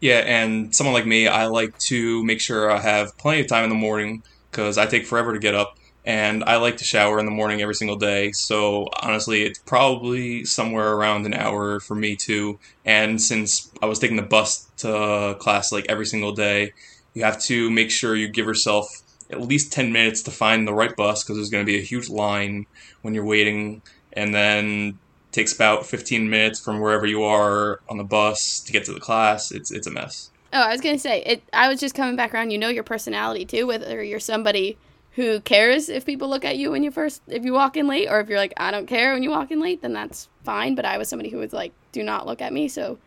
Yeah, 0.00 0.18
and 0.18 0.74
someone 0.74 0.94
like 0.94 1.06
me, 1.06 1.26
I 1.26 1.46
like 1.46 1.76
to 1.88 2.22
make 2.24 2.40
sure 2.40 2.70
I 2.70 2.80
have 2.80 3.16
plenty 3.18 3.40
of 3.40 3.48
time 3.48 3.64
in 3.64 3.70
the 3.70 3.76
morning 3.76 4.22
because 4.50 4.78
I 4.78 4.86
take 4.86 5.06
forever 5.06 5.32
to 5.32 5.38
get 5.38 5.54
up, 5.54 5.78
and 6.04 6.44
I 6.44 6.56
like 6.56 6.76
to 6.78 6.84
shower 6.84 7.18
in 7.18 7.24
the 7.24 7.32
morning 7.32 7.62
every 7.62 7.74
single 7.74 7.96
day. 7.96 8.32
So 8.32 8.88
honestly, 9.02 9.42
it's 9.42 9.58
probably 9.58 10.44
somewhere 10.44 10.92
around 10.92 11.26
an 11.26 11.34
hour 11.34 11.80
for 11.80 11.94
me 11.94 12.16
too. 12.16 12.58
And 12.84 13.20
since 13.20 13.70
I 13.82 13.86
was 13.86 13.98
taking 13.98 14.16
the 14.16 14.22
bus 14.22 14.70
to 14.78 15.36
class 15.40 15.72
like 15.72 15.86
every 15.88 16.06
single 16.06 16.32
day, 16.32 16.72
you 17.14 17.24
have 17.24 17.40
to 17.44 17.70
make 17.70 17.90
sure 17.90 18.14
you 18.14 18.28
give 18.28 18.46
yourself 18.46 18.86
at 19.30 19.40
least 19.40 19.72
10 19.72 19.92
minutes 19.92 20.22
to 20.22 20.30
find 20.30 20.66
the 20.66 20.74
right 20.74 20.94
bus 20.94 21.22
because 21.22 21.36
there's 21.36 21.50
going 21.50 21.64
to 21.64 21.70
be 21.70 21.78
a 21.78 21.82
huge 21.82 22.08
line 22.08 22.66
when 23.02 23.14
you're 23.14 23.24
waiting, 23.24 23.82
and 24.12 24.34
then 24.34 24.98
takes 25.36 25.52
about 25.54 25.84
15 25.84 26.30
minutes 26.30 26.58
from 26.58 26.80
wherever 26.80 27.06
you 27.06 27.22
are 27.22 27.80
on 27.90 27.98
the 27.98 28.04
bus 28.04 28.60
to 28.60 28.72
get 28.72 28.84
to 28.86 28.92
the 28.92 29.00
class. 29.00 29.52
It's 29.52 29.70
it's 29.70 29.86
a 29.86 29.90
mess. 29.90 30.30
Oh, 30.52 30.60
I 30.60 30.72
was 30.72 30.80
gonna 30.80 30.98
say 30.98 31.22
it. 31.22 31.42
I 31.52 31.68
was 31.68 31.78
just 31.78 31.94
coming 31.94 32.16
back 32.16 32.32
around. 32.32 32.50
You 32.50 32.58
know 32.58 32.68
your 32.68 32.82
personality 32.82 33.44
too, 33.44 33.66
whether 33.66 34.02
you're 34.02 34.18
somebody 34.18 34.78
who 35.12 35.40
cares 35.40 35.88
if 35.88 36.06
people 36.06 36.28
look 36.28 36.44
at 36.44 36.56
you 36.56 36.70
when 36.70 36.82
you 36.82 36.90
first 36.90 37.20
if 37.28 37.44
you 37.44 37.52
walk 37.52 37.76
in 37.76 37.86
late, 37.86 38.08
or 38.08 38.20
if 38.20 38.28
you're 38.30 38.38
like 38.38 38.54
I 38.56 38.70
don't 38.70 38.86
care 38.86 39.12
when 39.12 39.22
you 39.22 39.30
walk 39.30 39.50
in 39.50 39.60
late, 39.60 39.82
then 39.82 39.92
that's 39.92 40.28
fine. 40.42 40.74
But 40.74 40.86
I 40.86 40.96
was 40.96 41.08
somebody 41.08 41.28
who 41.28 41.38
was 41.38 41.52
like, 41.52 41.72
do 41.92 42.02
not 42.02 42.26
look 42.26 42.40
at 42.40 42.52
me. 42.54 42.66
So 42.68 42.98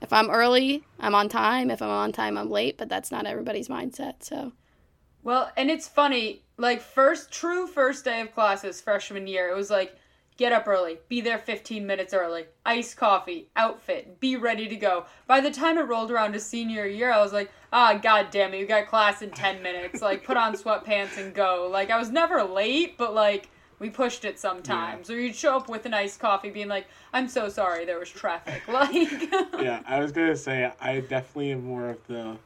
if 0.00 0.10
I'm 0.10 0.30
early, 0.30 0.84
I'm 0.98 1.14
on 1.14 1.28
time. 1.28 1.70
If 1.70 1.82
I'm 1.82 1.90
on 1.90 2.12
time, 2.12 2.38
I'm 2.38 2.50
late. 2.50 2.78
But 2.78 2.88
that's 2.88 3.10
not 3.10 3.26
everybody's 3.26 3.68
mindset. 3.68 4.22
So 4.22 4.52
Well, 5.24 5.50
and 5.56 5.70
it's 5.70 5.88
funny, 5.88 6.42
like 6.58 6.82
first 6.82 7.32
true 7.32 7.66
first 7.66 8.04
day 8.04 8.20
of 8.20 8.32
classes 8.34 8.80
freshman 8.80 9.26
year, 9.26 9.48
it 9.48 9.56
was 9.56 9.70
like 9.70 9.96
get 10.36 10.52
up 10.52 10.68
early, 10.68 10.98
be 11.08 11.22
there 11.22 11.38
15 11.38 11.86
minutes 11.86 12.12
early, 12.12 12.44
iced 12.66 12.96
coffee, 12.98 13.48
outfit, 13.56 14.20
be 14.20 14.36
ready 14.36 14.68
to 14.68 14.76
go. 14.76 15.06
By 15.26 15.40
the 15.40 15.50
time 15.50 15.78
it 15.78 15.82
rolled 15.82 16.10
around 16.10 16.32
to 16.32 16.40
senior 16.40 16.86
year, 16.86 17.10
I 17.10 17.22
was 17.22 17.32
like, 17.32 17.50
ah, 17.72 17.98
god 18.02 18.28
damn 18.30 18.52
it, 18.52 18.58
we 18.58 18.66
got 18.66 18.86
class 18.86 19.22
in 19.22 19.30
10 19.30 19.62
minutes. 19.62 20.02
Like 20.02 20.24
put 20.24 20.36
on 20.36 20.54
sweatpants 20.54 21.16
and 21.16 21.34
go. 21.34 21.68
Like 21.72 21.90
I 21.90 21.98
was 21.98 22.10
never 22.10 22.42
late, 22.42 22.98
but 22.98 23.14
like 23.14 23.48
we 23.78 23.88
pushed 23.88 24.26
it 24.26 24.38
sometimes. 24.38 25.08
Or 25.08 25.18
you'd 25.18 25.34
show 25.34 25.56
up 25.56 25.70
with 25.70 25.86
an 25.86 25.94
iced 25.94 26.20
coffee 26.20 26.50
being 26.50 26.68
like, 26.68 26.86
I'm 27.14 27.28
so 27.28 27.48
sorry, 27.48 27.86
there 27.86 27.98
was 27.98 28.10
traffic. 28.10 28.62
Like 28.68 29.32
yeah, 29.62 29.80
I 29.86 30.00
was 30.00 30.12
gonna 30.12 30.36
say 30.36 30.70
I 30.80 31.00
definitely 31.00 31.52
am 31.52 31.64
more 31.64 31.88
of 31.88 32.06
the 32.08 32.36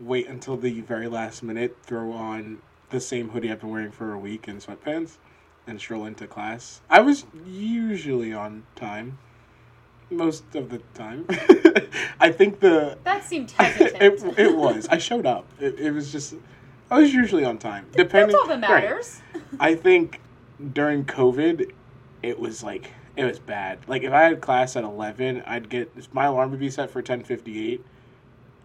wait 0.00 0.28
until 0.28 0.56
the 0.56 0.80
very 0.80 1.08
last 1.08 1.42
minute, 1.42 1.76
throw 1.82 2.12
on 2.12 2.58
the 2.90 3.00
same 3.00 3.30
hoodie 3.30 3.50
I've 3.50 3.60
been 3.60 3.70
wearing 3.70 3.90
for 3.90 4.12
a 4.12 4.18
week 4.18 4.48
and 4.48 4.60
sweatpants, 4.60 5.18
and 5.66 5.78
stroll 5.80 6.06
into 6.06 6.26
class. 6.26 6.80
I 6.88 7.00
was 7.00 7.26
usually 7.46 8.32
on 8.32 8.64
time, 8.76 9.18
most 10.10 10.44
of 10.54 10.70
the 10.70 10.78
time. 10.94 11.26
I 12.20 12.30
think 12.32 12.60
the 12.60 12.98
that 13.04 13.24
seemed 13.24 13.50
it, 13.60 13.96
hesitant. 13.96 14.38
it 14.38 14.56
was. 14.56 14.88
I 14.88 14.98
showed 14.98 15.26
up. 15.26 15.46
It, 15.60 15.78
it 15.78 15.90
was 15.90 16.10
just 16.10 16.34
I 16.90 17.00
was 17.00 17.12
usually 17.12 17.44
on 17.44 17.58
time. 17.58 17.86
Depending, 17.92 18.36
That's 18.36 18.50
all 18.50 18.56
that 18.56 18.68
right. 18.70 18.84
matters. 18.84 19.20
I 19.60 19.74
think 19.74 20.20
during 20.72 21.04
COVID, 21.04 21.70
it 22.22 22.38
was 22.38 22.62
like 22.62 22.90
it 23.16 23.24
was 23.24 23.38
bad. 23.38 23.80
Like 23.86 24.02
if 24.02 24.12
I 24.12 24.22
had 24.22 24.40
class 24.40 24.76
at 24.76 24.84
eleven, 24.84 25.42
I'd 25.46 25.68
get 25.68 26.12
my 26.14 26.24
alarm 26.26 26.50
would 26.50 26.60
be 26.60 26.70
set 26.70 26.90
for 26.90 27.02
ten 27.02 27.22
fifty 27.22 27.72
eight, 27.72 27.84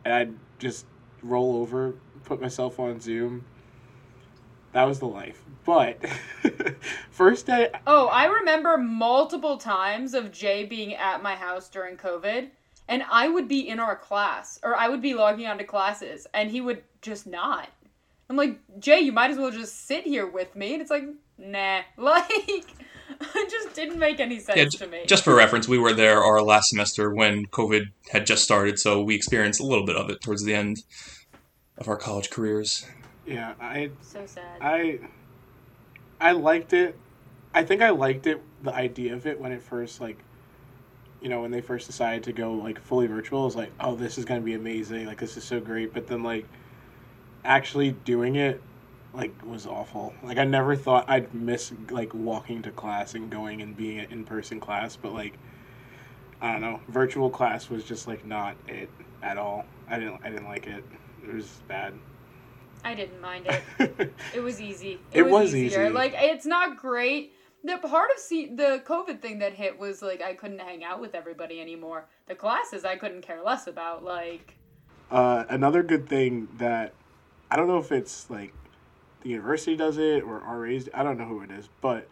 and 0.05 0.13
I'd 0.13 0.33
just 0.59 0.85
roll 1.23 1.57
over, 1.57 1.95
put 2.25 2.41
myself 2.41 2.79
on 2.79 2.99
Zoom. 2.99 3.45
That 4.73 4.83
was 4.85 4.99
the 4.99 5.05
life. 5.07 5.43
But 5.65 6.03
first 7.11 7.45
day, 7.45 7.69
Oh, 7.87 8.07
I 8.07 8.25
remember 8.25 8.77
multiple 8.77 9.57
times 9.57 10.13
of 10.13 10.31
Jay 10.31 10.65
being 10.65 10.95
at 10.95 11.23
my 11.23 11.35
house 11.35 11.69
during 11.69 11.95
COVID, 11.95 12.49
and 12.87 13.03
I 13.09 13.29
would 13.29 13.47
be 13.47 13.67
in 13.67 13.79
our 13.79 13.95
class, 13.95 14.59
or 14.63 14.75
I 14.75 14.89
would 14.89 15.01
be 15.01 15.13
logging 15.13 15.47
onto 15.47 15.63
classes, 15.63 16.27
and 16.33 16.49
he 16.49 16.59
would 16.59 16.83
just 17.01 17.27
not. 17.27 17.69
I'm 18.29 18.35
like, 18.35 18.59
Jay, 18.79 18.99
you 18.99 19.11
might 19.11 19.31
as 19.31 19.37
well 19.37 19.51
just 19.51 19.85
sit 19.85 20.05
here 20.05 20.25
with 20.25 20.55
me. 20.55 20.73
And 20.73 20.81
it's 20.81 20.91
like, 20.91 21.05
nah. 21.37 21.81
Like, 21.97 22.65
it 23.35 23.49
just 23.49 23.73
didn't 23.75 23.99
make 23.99 24.19
any 24.19 24.39
sense 24.39 24.57
Yeah, 24.57 24.85
to 24.85 24.91
me. 24.91 25.03
just 25.07 25.23
for 25.23 25.35
reference, 25.35 25.67
we 25.67 25.77
were 25.77 25.93
there 25.93 26.23
our 26.23 26.41
last 26.41 26.69
semester 26.69 27.13
when 27.13 27.45
COVID 27.47 27.85
had 28.11 28.25
just 28.25 28.43
started, 28.43 28.79
so 28.79 29.01
we 29.01 29.15
experienced 29.15 29.59
a 29.59 29.65
little 29.65 29.85
bit 29.85 29.95
of 29.95 30.09
it 30.09 30.21
towards 30.21 30.43
the 30.43 30.53
end 30.55 30.77
of 31.77 31.87
our 31.87 31.97
college 31.97 32.29
careers. 32.29 32.85
yeah, 33.25 33.53
I 33.59 33.91
so 34.01 34.25
sad. 34.25 34.43
I 34.61 34.99
I 36.19 36.31
liked 36.31 36.73
it. 36.73 36.97
I 37.53 37.63
think 37.63 37.81
I 37.81 37.89
liked 37.89 38.27
it 38.27 38.41
the 38.63 38.73
idea 38.73 39.13
of 39.13 39.27
it 39.27 39.39
when 39.39 39.51
it 39.51 39.61
first 39.61 39.99
like 40.01 40.17
you 41.21 41.29
know, 41.29 41.41
when 41.41 41.51
they 41.51 41.61
first 41.61 41.87
decided 41.87 42.23
to 42.23 42.33
go 42.33 42.51
like 42.53 42.77
fully 42.79 43.07
virtual, 43.07 43.43
I 43.43 43.45
was 43.45 43.55
like, 43.55 43.71
"Oh, 43.79 43.95
this 43.95 44.17
is 44.17 44.25
going 44.25 44.41
to 44.41 44.45
be 44.45 44.55
amazing. 44.55 45.05
Like 45.05 45.19
this 45.19 45.37
is 45.37 45.43
so 45.45 45.59
great." 45.61 45.93
But 45.93 46.07
then 46.07 46.21
like 46.21 46.45
actually 47.45 47.91
doing 47.91 48.35
it 48.35 48.61
like 49.13 49.33
was 49.45 49.67
awful. 49.67 50.13
Like 50.23 50.37
I 50.37 50.43
never 50.43 50.75
thought 50.75 51.05
I'd 51.09 51.33
miss 51.33 51.71
like 51.89 52.13
walking 52.13 52.61
to 52.63 52.71
class 52.71 53.13
and 53.15 53.29
going 53.29 53.61
and 53.61 53.75
being 53.75 53.99
an 53.99 54.11
in-person 54.11 54.59
class, 54.59 54.95
but 54.95 55.13
like 55.13 55.37
I 56.41 56.51
don't 56.51 56.61
know, 56.61 56.79
virtual 56.89 57.29
class 57.29 57.69
was 57.69 57.83
just 57.83 58.07
like 58.07 58.25
not 58.25 58.55
it 58.67 58.89
at 59.21 59.37
all. 59.37 59.65
I 59.87 59.99
didn't 59.99 60.19
I 60.23 60.29
didn't 60.29 60.45
like 60.45 60.67
it. 60.67 60.83
It 61.27 61.33
was 61.33 61.61
bad. 61.67 61.93
I 62.83 62.95
didn't 62.95 63.21
mind 63.21 63.47
it. 63.79 64.13
It 64.35 64.41
was 64.41 64.59
easy. 64.59 64.99
It, 65.13 65.19
It 65.19 65.23
was, 65.23 65.31
was 65.31 65.55
easier. 65.55 65.85
easy. 65.85 65.93
Like 65.93 66.13
it's 66.17 66.45
not 66.45 66.77
great. 66.77 67.33
The 67.63 67.77
part 67.77 68.09
of 68.11 68.17
the 68.57 68.83
COVID 68.85 69.21
thing 69.21 69.39
that 69.39 69.53
hit 69.53 69.79
was 69.79 70.01
like 70.01 70.21
I 70.21 70.33
couldn't 70.33 70.59
hang 70.59 70.83
out 70.83 70.99
with 70.99 71.15
everybody 71.15 71.61
anymore. 71.61 72.07
The 72.27 72.35
classes 72.35 72.83
I 72.83 72.97
couldn't 72.97 73.21
care 73.21 73.41
less 73.41 73.67
about. 73.67 74.03
Like 74.03 74.55
Uh, 75.11 75.45
another 75.49 75.83
good 75.83 76.09
thing 76.09 76.49
that 76.57 76.93
I 77.49 77.55
don't 77.55 77.67
know 77.67 77.77
if 77.77 77.91
it's 77.91 78.29
like 78.29 78.53
the 79.23 79.29
university 79.29 79.75
does 79.75 79.97
it 79.97 80.23
or 80.23 80.39
RAs. 80.39 80.89
I 80.93 81.03
don't 81.03 81.17
know 81.17 81.25
who 81.25 81.41
it 81.41 81.51
is, 81.51 81.69
but 81.81 82.07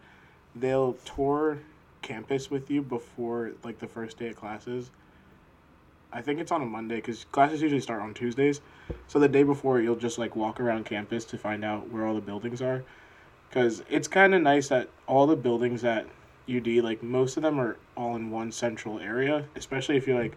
they'll 0.56 0.94
tour 1.04 1.58
campus 2.00 2.50
with 2.50 2.70
you 2.70 2.82
before 2.82 3.52
like 3.62 3.78
the 3.78 3.86
first 3.86 4.18
day 4.18 4.28
of 4.28 4.36
classes. 4.36 4.90
I 6.12 6.20
think 6.20 6.40
it's 6.40 6.52
on 6.52 6.60
a 6.60 6.66
Monday 6.66 6.96
because 6.96 7.24
classes 7.24 7.62
usually 7.62 7.80
start 7.80 8.02
on 8.02 8.12
Tuesdays. 8.12 8.60
So 9.06 9.18
the 9.18 9.28
day 9.28 9.44
before, 9.44 9.80
you'll 9.80 9.96
just 9.96 10.18
like 10.18 10.36
walk 10.36 10.60
around 10.60 10.84
campus 10.84 11.24
to 11.26 11.38
find 11.38 11.64
out 11.64 11.90
where 11.90 12.06
all 12.06 12.14
the 12.14 12.20
buildings 12.20 12.60
are. 12.60 12.84
Because 13.48 13.82
it's 13.88 14.08
kind 14.08 14.34
of 14.34 14.42
nice 14.42 14.68
that 14.68 14.88
all 15.06 15.26
the 15.26 15.36
buildings 15.36 15.84
at 15.84 16.06
UD, 16.54 16.66
like 16.82 17.02
most 17.02 17.36
of 17.36 17.42
them 17.42 17.58
are 17.58 17.76
all 17.96 18.16
in 18.16 18.30
one 18.30 18.52
central 18.52 18.98
area. 18.98 19.46
Especially 19.56 19.96
if 19.96 20.06
you're 20.06 20.20
like 20.20 20.36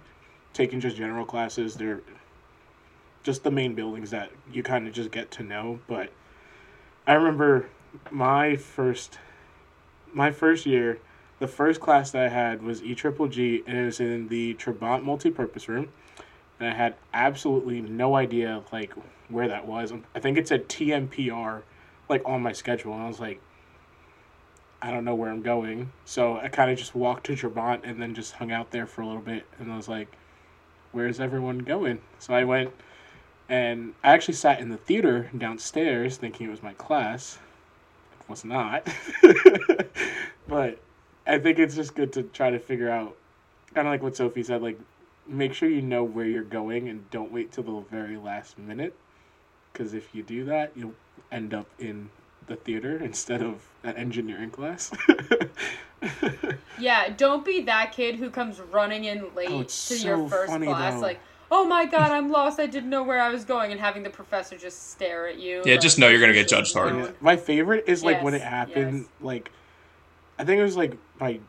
taking 0.54 0.80
just 0.80 0.96
general 0.96 1.26
classes, 1.26 1.76
they're 1.76 2.02
just 3.24 3.44
the 3.44 3.52
main 3.52 3.74
buildings 3.74 4.12
that 4.12 4.32
you 4.52 4.64
kind 4.64 4.88
of 4.88 4.94
just 4.94 5.12
get 5.12 5.32
to 5.32 5.44
know. 5.44 5.80
But 5.88 6.10
I 7.08 7.14
remember 7.14 7.70
my 8.10 8.56
first 8.56 9.20
my 10.14 10.32
first 10.32 10.66
year, 10.66 11.00
the 11.40 11.48
first 11.48 11.80
class 11.82 12.12
that 12.12 12.26
I 12.26 12.30
had 12.30 12.64
was 12.64 12.82
E 12.82 12.96
Triple 12.96 13.28
G, 13.28 13.64
and 13.68 13.78
it 13.78 13.86
was 13.86 14.00
in 14.00 14.28
the 14.30 14.56
Trabant 14.56 15.04
multipurpose 15.04 15.68
room, 15.68 15.90
and 16.60 16.70
I 16.70 16.74
had 16.74 16.96
absolutely 17.14 17.82
no 17.82 18.16
idea 18.16 18.64
like 18.72 18.94
where 19.30 19.48
that 19.48 19.68
was. 19.68 19.94
I 20.16 20.20
think 20.20 20.38
it 20.38 20.48
said 20.48 20.68
TMPR, 20.68 21.62
like 22.10 22.24
on 22.26 22.42
my 22.42 22.54
schedule, 22.54 22.94
and 22.94 23.04
I 23.04 23.08
was 23.08 23.20
like, 23.20 23.40
I 24.82 24.90
don't 24.92 25.06
know 25.06 25.16
where 25.16 25.30
I'm 25.30 25.42
going. 25.42 25.92
So 26.06 26.38
I 26.38 26.48
kind 26.48 26.72
of 26.72 26.78
just 26.78 26.96
walked 26.96 27.26
to 27.28 27.34
Trabant 27.34 27.82
and 27.84 28.02
then 28.02 28.16
just 28.16 28.34
hung 28.34 28.52
out 28.52 28.72
there 28.72 28.88
for 28.88 29.02
a 29.02 29.08
little 29.08 29.22
bit. 29.22 29.46
And 29.60 29.72
I 29.72 29.78
was 29.78 29.88
like, 29.88 30.08
where's 30.92 31.20
everyone 31.20 31.60
going? 31.60 32.02
So 32.20 32.34
I 32.34 32.44
went 32.46 32.72
and 33.50 33.94
I 34.04 34.14
actually 34.14 34.34
sat 34.36 34.60
in 34.60 34.70
the 34.70 34.78
theater 34.78 35.30
downstairs 35.38 36.18
thinking 36.18 36.48
it 36.48 36.50
was 36.50 36.64
my 36.64 36.74
class. 36.74 37.38
It 38.20 38.30
was 38.30 38.44
not. 38.46 38.88
but 40.48 40.80
I 41.28 41.38
think 41.40 41.60
it's 41.60 41.76
just 41.76 41.96
good 41.96 42.14
to 42.14 42.24
try 42.24 42.50
to 42.50 42.60
figure 42.60 42.90
out, 42.90 43.16
kind 43.74 43.88
of 43.88 43.92
like 43.92 44.02
what 44.04 44.16
Sophie 44.16 44.44
said, 44.44 44.62
like 44.62 44.80
make 45.28 45.54
sure 45.54 45.70
you 45.70 45.82
know 45.82 46.04
where 46.04 46.26
you're 46.26 46.44
going 46.44 46.90
and 46.90 47.10
don't 47.12 47.32
wait 47.32 47.52
till 47.52 47.64
the 47.64 47.82
very 47.90 48.18
last 48.18 48.58
minute. 48.58 48.96
Because 49.74 49.94
if 49.94 50.14
you 50.16 50.24
do 50.24 50.46
that, 50.46 50.72
you'll 50.76 50.94
end 51.32 51.54
up 51.54 51.68
in 51.80 52.10
the 52.48 52.56
theater 52.56 52.98
instead 53.04 53.42
of 53.42 53.68
an 53.84 53.96
engineering 53.96 54.52
class. 54.52 54.92
Yeah, 56.78 57.10
don't 57.16 57.46
be 57.46 57.62
that 57.62 57.94
kid 57.94 58.16
who 58.18 58.30
comes 58.30 58.60
running 58.60 59.06
in 59.06 59.34
late 59.34 59.50
Oh, 59.50 59.60
to 59.60 59.62
it's 59.62 60.04
your 60.04 60.28
first 60.28 60.52
funny, 60.52 60.68
class, 60.68 60.96
though. 60.96 61.00
like, 61.00 61.20
oh 61.52 61.66
my 61.66 61.86
god, 61.86 62.12
I'm 62.12 62.30
lost, 62.30 62.60
I 62.60 62.66
didn't 62.66 62.90
know 62.90 63.04
where 63.04 63.22
I 63.22 63.30
was 63.30 63.46
going, 63.46 63.72
and 63.72 63.80
having 63.80 64.04
the 64.04 64.10
professor 64.10 64.58
just 64.58 64.92
stare 64.92 65.28
at 65.28 65.40
you. 65.40 65.62
Yeah, 65.66 65.78
just 65.78 66.00
know 66.00 66.08
you're 66.08 66.20
gonna 66.20 66.34
get 66.34 66.48
judged 66.48 66.70
should 66.72 66.78
hard. 66.78 66.96
Yeah. 66.96 67.12
My 67.22 67.38
favorite 67.38 67.86
is 67.88 68.04
like 68.04 68.22
when 68.24 68.34
it 68.34 68.42
happened, 68.42 69.02
yes. 69.02 69.10
like 69.22 69.52
I 70.38 70.44
think 70.44 70.60
it 70.60 70.64
was 70.64 70.78
like 70.78 70.98
my 71.20 71.40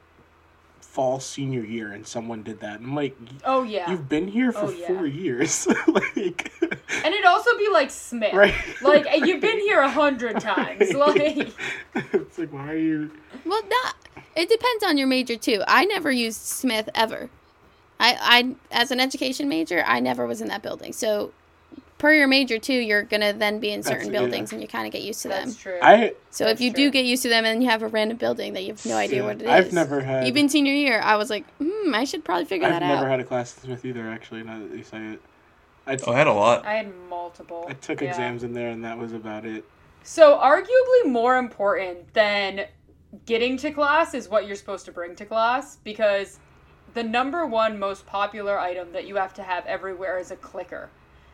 fall 0.81 1.21
senior 1.21 1.63
year, 1.63 1.93
and 1.93 2.07
someone 2.07 2.43
did 2.43 2.61
that. 2.61 2.77
And 2.81 2.87
I'm 2.87 2.95
like, 2.95 3.17
Oh 3.45 3.63
yeah, 3.63 3.91
you've 3.91 4.09
been 4.09 4.29
here 4.29 4.53
for 4.53 4.67
Oh, 4.67 4.71
yeah. 4.71 4.87
four 4.87 5.07
years, 5.07 5.67
like, 5.89 6.53
and 6.63 7.15
it'd 7.15 7.25
also 7.27 7.57
be 7.59 7.69
like 7.71 7.91
Smith, 7.91 8.33
right? 8.33 8.55
like 8.83 9.07
you've 9.27 9.41
been 9.41 9.59
here 9.61 9.81
a 9.81 9.91
hundred 9.91 10.41
times, 10.41 10.93
like. 10.93 11.51
it's 11.95 12.39
like, 12.39 12.53
why 12.53 12.73
are 12.73 12.77
you? 12.79 13.11
Well, 13.45 13.63
not. 13.69 13.95
It 14.35 14.49
depends 14.51 14.85
on 14.85 14.99
your 14.99 15.07
major 15.07 15.37
too. 15.37 15.63
I 15.67 15.85
never 15.87 16.11
used 16.11 16.41
Smith 16.43 16.89
ever. 16.95 17.31
I, 17.99 18.17
I, 18.21 18.55
as 18.83 18.91
an 18.91 19.01
education 19.01 19.49
major, 19.49 19.83
I 19.87 20.01
never 20.01 20.27
was 20.27 20.41
in 20.41 20.49
that 20.49 20.63
building. 20.63 20.93
So, 20.93 21.33
per 21.99 22.13
your 22.13 22.29
major 22.29 22.59
too, 22.59 22.75
you're 22.75 23.03
gonna 23.05 23.33
then 23.33 23.59
be 23.59 23.71
in 23.71 23.81
That's- 23.81 24.01
certain 24.01 24.13
yeah. 24.13 24.21
buildings, 24.21 24.53
and 24.53 24.61
you 24.61 24.69
kind 24.69 24.87
of 24.87 24.93
get 24.93 25.03
used 25.03 25.23
to 25.23 25.29
them. 25.29 25.47
That's 25.49 25.57
true. 25.57 25.79
I 25.81 26.13
So 26.31 26.47
if 26.47 26.61
you 26.61 26.71
true. 26.71 26.85
do 26.85 26.91
get 26.91 27.07
used 27.07 27.23
to 27.23 27.29
them, 27.31 27.45
and 27.47 27.63
you 27.63 27.71
have 27.71 27.83
a 27.83 27.89
random 27.89 28.19
building 28.19 28.53
that 28.53 28.63
you 28.63 28.73
have 28.73 28.85
no 28.85 28.97
idea 28.97 29.21
yeah, 29.23 29.27
what 29.27 29.37
it 29.37 29.43
is. 29.43 29.49
I've 29.49 29.73
never 29.73 30.03
had. 30.03 30.27
Even 30.27 30.49
senior 30.49 30.75
year, 30.75 31.01
I 31.01 31.17
was 31.17 31.31
like, 31.31 31.45
hmm, 31.57 31.95
I 31.95 32.05
should 32.05 32.25
probably 32.25 32.45
figure 32.45 32.67
I've 32.67 32.75
that 32.75 32.83
out. 32.83 32.91
I've 32.91 32.97
never 32.99 33.09
had 33.11 33.21
a 33.21 33.25
class 33.25 33.59
with 33.67 33.85
either. 33.85 34.07
Actually, 34.09 34.43
now 34.43 34.59
that 34.59 34.77
you 34.77 34.85
say 34.85 34.99
it, 34.99 35.23
I, 35.87 35.97
Oh, 36.07 36.13
I 36.13 36.19
had 36.19 36.27
a 36.27 36.33
lot. 36.33 36.67
I 36.67 36.75
had 36.75 36.93
multiple. 37.09 37.65
I 37.69 37.73
took 37.75 38.01
yeah. 38.03 38.09
exams 38.11 38.43
in 38.43 38.53
there, 38.53 38.69
and 38.71 38.85
that 38.85 38.99
was 38.99 39.13
about 39.13 39.47
it. 39.47 39.65
So, 40.03 40.37
arguably 40.39 41.07
more 41.11 41.37
important 41.39 42.13
than 42.13 42.67
getting 43.25 43.57
to 43.59 43.71
class 43.71 44.13
is 44.13 44.29
what 44.29 44.47
you're 44.47 44.57
supposed 44.57 44.85
to 44.85 44.93
bring 44.93 45.17
to 45.17 45.25
class 45.25 45.77
because 45.77 46.39
the 46.97 47.05
number 47.05 47.45
one 47.45 47.79
most 47.79 48.07
popular 48.07 48.59
item 48.59 48.91
that 48.93 49.07
you 49.07 49.17
have 49.17 49.35
to 49.35 49.43
have 49.43 49.67
everywhere 49.67 50.19
is 50.19 50.31
a 50.31 50.37
clicker. 50.37 50.89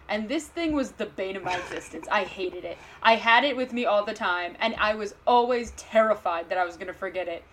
And 0.09 0.29
this 0.29 0.49
thing 0.49 0.73
was 0.73 0.91
the 0.91 1.07
bane 1.07 1.37
of 1.37 1.45
my 1.45 1.57
existence. 1.57 2.09
I 2.11 2.25
hated 2.25 2.65
it. 2.65 2.77
I 3.01 3.15
had 3.15 3.45
it 3.45 3.57
with 3.57 3.73
me 3.73 3.87
all 3.87 4.05
the 4.05 4.13
time, 4.13 4.57
and 4.59 4.75
I 4.75 4.97
was 4.97 5.15
always 5.25 5.71
terrified 5.77 6.49
that 6.49 6.59
I 6.59 6.65
was 6.65 6.75
going 6.75 6.89
to 6.89 6.93
forget 6.93 7.29
it, 7.29 7.45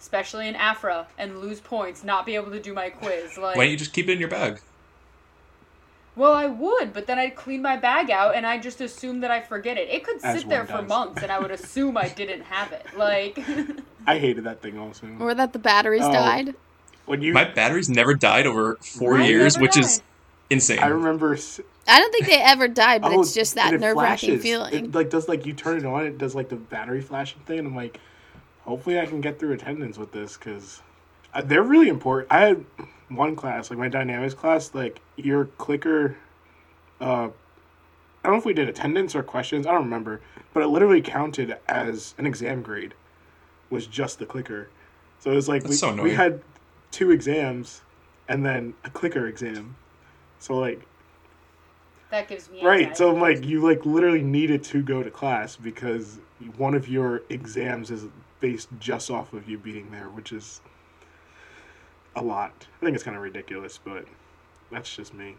especially 0.00 0.48
in 0.48 0.54
AFRA, 0.54 1.06
and 1.18 1.40
lose 1.40 1.60
points, 1.60 2.02
not 2.02 2.24
be 2.24 2.36
able 2.36 2.50
to 2.52 2.58
do 2.58 2.72
my 2.72 2.88
quiz. 2.88 3.36
Like, 3.36 3.54
Why 3.54 3.64
don't 3.64 3.70
you 3.72 3.76
just 3.76 3.92
keep 3.92 4.08
it 4.08 4.12
in 4.12 4.18
your 4.18 4.30
bag? 4.30 4.60
well, 6.16 6.32
I 6.32 6.46
would, 6.46 6.94
but 6.94 7.06
then 7.06 7.18
I'd 7.18 7.36
clean 7.36 7.60
my 7.62 7.76
bag 7.76 8.10
out 8.10 8.34
and 8.34 8.44
I 8.44 8.58
just 8.58 8.80
assume 8.80 9.20
that 9.20 9.30
I 9.30 9.40
forget 9.40 9.76
it. 9.78 9.88
It 9.88 10.02
could 10.02 10.16
As 10.24 10.40
sit 10.40 10.48
there 10.48 10.64
one 10.64 10.66
for 10.66 10.82
months 10.82 11.22
and 11.22 11.30
I 11.30 11.38
would 11.38 11.52
assume 11.52 11.96
I 11.96 12.08
didn't 12.08 12.40
have 12.42 12.72
it. 12.72 12.86
Like, 12.96 13.38
I 14.06 14.18
hated 14.18 14.42
that 14.44 14.60
thing 14.60 14.78
also. 14.78 15.06
Or 15.20 15.32
that 15.34 15.52
the 15.52 15.60
batteries 15.60 16.02
Oh. 16.02 16.12
died. 16.12 16.54
When 17.08 17.22
you, 17.22 17.32
My 17.32 17.44
batteries 17.44 17.88
never 17.88 18.14
died 18.14 18.46
over 18.46 18.76
four 18.76 19.16
Mine 19.18 19.28
years, 19.28 19.56
never 19.56 19.62
which 19.62 19.78
is 19.78 20.02
insane. 20.50 20.78
I 20.80 20.88
remember. 20.88 21.34
s- 21.34 21.60
I 21.86 22.00
don't 22.00 22.12
think 22.12 22.26
they 22.26 22.42
ever 22.42 22.68
died, 22.68 23.00
but 23.00 23.12
oh, 23.12 23.22
it's 23.22 23.32
just 23.32 23.54
that 23.54 23.72
it 23.72 23.80
nerve 23.80 23.96
wracking 23.96 24.38
feeling. 24.40 24.74
It 24.74 24.94
like 24.94 25.08
does 25.08 25.26
like 25.26 25.46
you 25.46 25.54
turn 25.54 25.78
it 25.78 25.86
on, 25.86 26.04
it 26.04 26.18
does 26.18 26.34
like 26.34 26.50
the 26.50 26.56
battery 26.56 27.00
flashing 27.00 27.40
thing, 27.46 27.60
and 27.60 27.68
I'm 27.68 27.74
like, 27.76 27.98
hopefully 28.60 29.00
I 29.00 29.06
can 29.06 29.22
get 29.22 29.38
through 29.38 29.52
attendance 29.52 29.96
with 29.96 30.12
this 30.12 30.36
because 30.36 30.82
they're 31.44 31.62
really 31.62 31.88
important. 31.88 32.30
I 32.30 32.40
had 32.40 32.64
one 33.08 33.36
class, 33.36 33.70
like 33.70 33.78
my 33.78 33.88
dynamics 33.88 34.34
class, 34.34 34.74
like 34.74 35.00
your 35.16 35.46
clicker. 35.46 36.18
Uh, 37.00 37.28
I 38.22 38.28
don't 38.28 38.32
know 38.32 38.38
if 38.38 38.44
we 38.44 38.52
did 38.52 38.68
attendance 38.68 39.14
or 39.14 39.22
questions. 39.22 39.66
I 39.66 39.72
don't 39.72 39.84
remember, 39.84 40.20
but 40.52 40.62
it 40.62 40.66
literally 40.66 41.00
counted 41.00 41.56
as 41.68 42.14
an 42.18 42.26
exam 42.26 42.60
grade. 42.60 42.92
Was 43.70 43.86
just 43.86 44.18
the 44.18 44.26
clicker, 44.26 44.68
so 45.20 45.30
it 45.30 45.34
was 45.34 45.48
like 45.48 45.64
we, 45.64 45.74
so 45.74 45.94
we 46.02 46.12
had 46.14 46.42
two 46.90 47.10
exams, 47.10 47.82
and 48.28 48.44
then 48.44 48.74
a 48.84 48.90
clicker 48.90 49.26
exam. 49.26 49.76
So 50.38 50.58
like 50.58 50.86
that 52.10 52.28
gives 52.28 52.50
me 52.50 52.64
Right. 52.64 52.96
So 52.96 53.10
anxiety. 53.10 53.36
like 53.40 53.48
you 53.48 53.60
like 53.62 53.84
literally 53.86 54.22
needed 54.22 54.62
to 54.64 54.82
go 54.82 55.02
to 55.02 55.10
class 55.10 55.56
because 55.56 56.18
one 56.56 56.74
of 56.74 56.88
your 56.88 57.22
exams 57.28 57.90
is 57.90 58.06
based 58.40 58.68
just 58.78 59.10
off 59.10 59.32
of 59.32 59.48
you 59.48 59.58
being 59.58 59.90
there, 59.90 60.08
which 60.08 60.32
is 60.32 60.60
a 62.16 62.22
lot. 62.22 62.66
I 62.80 62.84
think 62.84 62.94
it's 62.94 63.04
kind 63.04 63.16
of 63.16 63.22
ridiculous, 63.22 63.78
but 63.82 64.04
that's 64.70 64.94
just 64.94 65.12
me. 65.14 65.36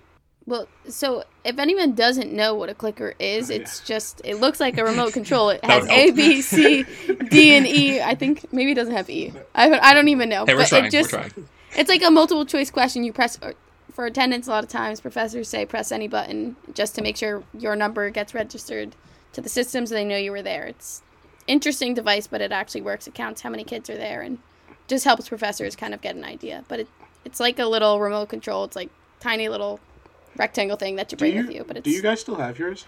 Well, 0.50 0.68
so 0.88 1.24
if 1.44 1.60
anyone 1.60 1.94
doesn't 1.94 2.34
know 2.34 2.56
what 2.56 2.70
a 2.70 2.74
clicker 2.74 3.14
is, 3.20 3.50
Oh, 3.50 3.54
yeah. 3.56 3.60
it's 3.62 3.80
just 3.82 4.22
it 4.26 4.38
looks 4.38 4.60
like 4.60 4.78
a 4.78 4.84
remote 4.84 5.14
control. 5.14 5.50
It 5.52 5.64
has 5.74 5.88
A. 5.88 6.12
B, 6.12 6.42
C, 6.42 6.84
D, 7.30 7.56
and 7.56 7.68
E. 7.68 8.02
I 8.02 8.16
think 8.16 8.52
maybe 8.52 8.72
it 8.72 8.76
doesn't 8.76 8.96
have 8.96 9.10
E. 9.10 9.32
I 9.54 9.70
I 9.80 9.94
don't 9.94 10.08
even 10.08 10.28
know. 10.30 10.46
hey, 10.46 10.54
we're 10.56 10.62
but 10.62 10.68
trying. 10.70 10.86
it 10.86 10.92
just 10.92 11.14
we're 11.14 11.20
trying. 11.30 11.48
it's 11.78 11.90
like 11.90 12.04
a 12.04 12.10
multiple 12.12 12.46
choice 12.46 12.72
question. 12.72 13.04
You 13.04 13.14
press 13.14 13.38
or- 13.44 13.54
for 13.94 14.06
attendance. 14.06 14.48
A 14.48 14.52
lot 14.52 14.64
of 14.64 14.70
times, 14.70 15.00
professors 15.02 15.48
say 15.50 15.66
press 15.66 15.92
any 15.92 16.08
button 16.08 16.56
just 16.74 16.96
to 16.96 17.02
make 17.02 17.16
sure 17.18 17.44
your 17.58 17.76
number 17.76 18.10
gets 18.10 18.34
registered 18.34 18.96
to 19.34 19.42
the 19.42 19.50
system 19.50 19.86
so 19.86 19.94
they 19.94 20.04
know 20.06 20.18
you 20.18 20.32
were 20.32 20.42
there. 20.42 20.66
It's 20.66 21.04
interesting 21.48 21.94
device, 21.94 22.26
but 22.28 22.42
it 22.42 22.52
actually 22.52 22.82
works. 22.82 23.08
It 23.08 23.14
counts 23.14 23.42
how 23.42 23.50
many 23.52 23.64
kids 23.64 23.90
are 23.90 23.98
there 23.98 24.22
and 24.22 24.40
just 24.88 25.06
helps 25.06 25.30
professors 25.30 25.76
kind 25.76 25.94
of 25.94 26.02
get 26.02 26.16
an 26.16 26.24
idea. 26.24 26.64
But 26.68 26.80
it 26.82 26.88
it's 27.26 27.40
like 27.40 27.60
a 27.60 27.66
little 27.68 28.00
remote 28.00 28.30
control. 28.30 28.64
It's 28.64 28.76
like 28.76 28.90
tiny 29.20 29.48
little 29.50 29.80
rectangle 30.40 30.78
thing 30.78 30.96
that 30.96 31.12
you 31.12 31.18
bring 31.18 31.36
you 31.36 31.46
with 31.46 31.56
you. 31.56 31.64
But 31.68 31.78
it's 31.78 31.84
do 31.86 31.92
you 31.92 32.02
guys 32.02 32.22
still 32.22 32.36
have 32.36 32.58
yours? 32.58 32.86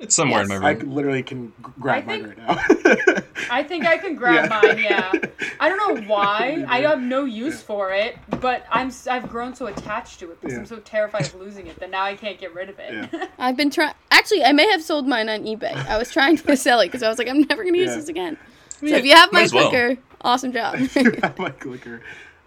It's 0.00 0.14
somewhere 0.14 0.42
in 0.42 0.50
Yes. 0.50 0.60
my 0.60 0.70
I 0.70 0.72
literally 0.74 1.22
can 1.22 1.52
grab 1.80 2.02
I 2.02 2.06
mine 2.06 2.22
right 2.24 2.36
now. 2.38 3.22
I 3.50 3.62
think 3.62 3.86
I 3.86 3.96
can 3.96 4.16
grab 4.16 4.50
Yeah. 4.50 4.60
mine. 4.62 4.78
Yeah. 4.78 5.12
I 5.60 5.68
don't 5.68 5.78
know 5.78 6.06
why. 6.08 6.64
I 6.68 6.80
have 6.80 7.00
no 7.00 7.24
use 7.24 7.62
for 7.62 7.92
it, 7.92 8.16
but 8.40 8.66
I'm 8.70 8.88
s- 8.88 9.06
I've 9.06 9.28
grown 9.28 9.54
so 9.54 9.66
attached 9.66 10.18
to 10.20 10.32
it 10.32 10.40
because 10.40 10.54
Yeah. 10.54 10.58
I'm 10.60 10.66
so 10.66 10.78
terrified 10.80 11.26
of 11.26 11.36
losing 11.36 11.68
it 11.68 11.78
that 11.78 11.90
now 11.90 12.02
I 12.02 12.16
can't 12.16 12.38
get 12.40 12.52
rid 12.54 12.68
of 12.68 12.76
it. 12.80 13.30
I've 13.38 13.56
been 13.56 13.70
trying. 13.70 13.94
Actually, 14.10 14.44
I 14.44 14.52
may 14.52 14.68
have 14.72 14.82
sold 14.82 15.06
mine 15.06 15.28
on 15.28 15.44
eBay. 15.44 15.74
I 15.86 15.96
was 15.96 16.10
trying 16.10 16.36
to 16.38 16.56
sell 16.56 16.80
it 16.80 16.86
because 16.86 17.04
I 17.04 17.08
was 17.08 17.18
like, 17.18 17.28
I'm 17.28 17.42
never 17.42 17.62
going 17.62 17.74
to 17.74 17.80
use 17.80 17.90
Yeah. 17.90 17.96
this 17.96 18.08
again. 18.08 18.36
So 18.80 18.86
if 18.96 19.04
you 19.04 19.14
have 19.14 19.32
my 19.32 19.42
as 19.42 19.54
well. 19.54 19.70
clicker, 19.70 20.00
awesome 20.22 20.52
job. 20.52 20.74
Have 20.74 21.38
my 21.38 21.50
clicker. 21.50 22.02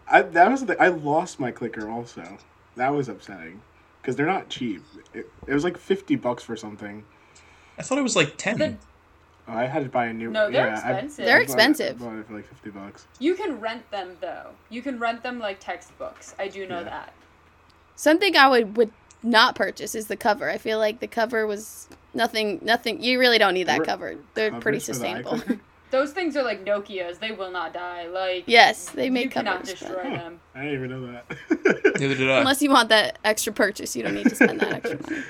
I 0.10 0.22
that 0.22 0.52
was 0.52 0.66
the 0.66 0.80
I 0.82 0.90
lost 0.90 1.40
my 1.40 1.52
clicker 1.52 1.90
also. 1.90 2.38
That 2.76 2.94
was 2.94 3.08
upsetting 3.10 3.62
because 4.08 4.16
they're 4.16 4.26
not 4.26 4.48
cheap. 4.48 4.82
It, 5.14 5.30
it 5.48 5.54
was 5.54 5.66
like 5.66 5.78
fifty 5.78 6.16
bucks 6.16 6.42
for 6.42 6.56
something. 6.56 7.04
I 7.78 7.82
thought 7.82 7.98
it 7.98 8.04
was 8.04 8.16
like 8.16 8.38
ten. 8.38 8.58
The- 8.58 8.76
Oh, 9.50 9.54
I 9.54 9.64
had 9.66 9.84
to 9.84 9.90
buy 9.90 10.08
a 10.08 10.14
new. 10.14 10.30
No, 10.30 10.52
they're 10.52 10.68
yeah, 10.68 10.82
I- 10.84 10.92
expensive. 10.92 11.26
They're 11.26 11.36
I 11.36 11.40
bought 11.40 11.40
it- 11.40 11.44
expensive. 11.44 12.02
I 12.02 12.06
bought 12.06 12.16
it 12.18 12.28
for 12.28 12.34
like 12.36 12.48
fifty 12.48 12.70
bucks. 12.70 13.08
you 13.20 13.34
can 13.36 13.60
rent 13.62 13.90
them 13.92 14.18
though. 14.20 14.50
You 14.70 14.82
can 14.82 14.98
rent 15.00 15.24
them 15.24 15.40
like 15.40 15.60
textbooks. 15.62 16.36
I 16.40 16.48
do 16.50 16.68
know 16.68 16.80
Yeah. 16.80 16.84
that. 16.86 17.14
Something 17.96 18.36
I 18.36 18.48
would 18.50 18.76
would 18.78 18.92
not 19.24 19.56
purchase 19.56 19.96
is 19.96 20.08
the 20.08 20.18
cover. 20.18 20.50
I 20.50 20.58
feel 20.58 20.80
like 20.80 21.00
the 21.00 21.08
cover 21.08 21.46
was 21.48 21.88
nothing. 22.14 22.60
Nothing. 22.62 23.02
You 23.02 23.20
really 23.20 23.38
don't 23.38 23.54
need 23.54 23.68
that 23.68 23.84
Cover- 23.86 24.16
They're 24.34 24.52
pretty 24.60 24.80
Covers 24.80 24.86
for 24.86 24.92
the 24.92 25.24
sustainable. 25.24 25.42
iClicker? 25.88 25.92
Those 25.92 26.12
things 26.12 26.36
are 26.38 26.44
like 26.44 26.64
Nokia's. 26.66 27.18
They 27.18 27.32
will 27.32 27.52
not 27.52 27.74
die. 27.74 28.08
Like 28.08 28.44
yes, 28.48 28.90
they 28.90 29.10
make 29.10 29.26
you 29.26 29.30
cannot 29.32 29.62
covers. 29.62 29.74
but- 29.74 29.80
destroy 29.80 30.04
Huh. 30.04 30.16
them. 30.18 30.40
I 30.56 30.64
didn't 30.64 30.74
even 30.76 30.90
know 30.90 31.12
that. 31.12 32.00
Neither 32.00 32.16
did 32.16 32.30
I. 32.30 32.40
Unless 32.40 32.62
you 32.62 32.70
want 32.70 32.90
that 32.90 33.20
extra 33.24 33.54
purchase, 33.54 33.96
you 33.96 34.04
don't 34.04 34.16
need 34.16 34.30
to 34.30 34.36
spend 34.36 34.60
that 34.60 34.74
extra 34.74 35.00
money. 35.10 35.24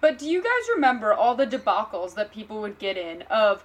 But 0.00 0.18
do 0.18 0.26
you 0.26 0.42
guys 0.42 0.68
remember 0.74 1.12
all 1.12 1.34
the 1.34 1.46
debacles 1.46 2.14
that 2.14 2.32
people 2.32 2.60
would 2.62 2.78
get 2.78 2.96
in 2.96 3.22
of 3.22 3.64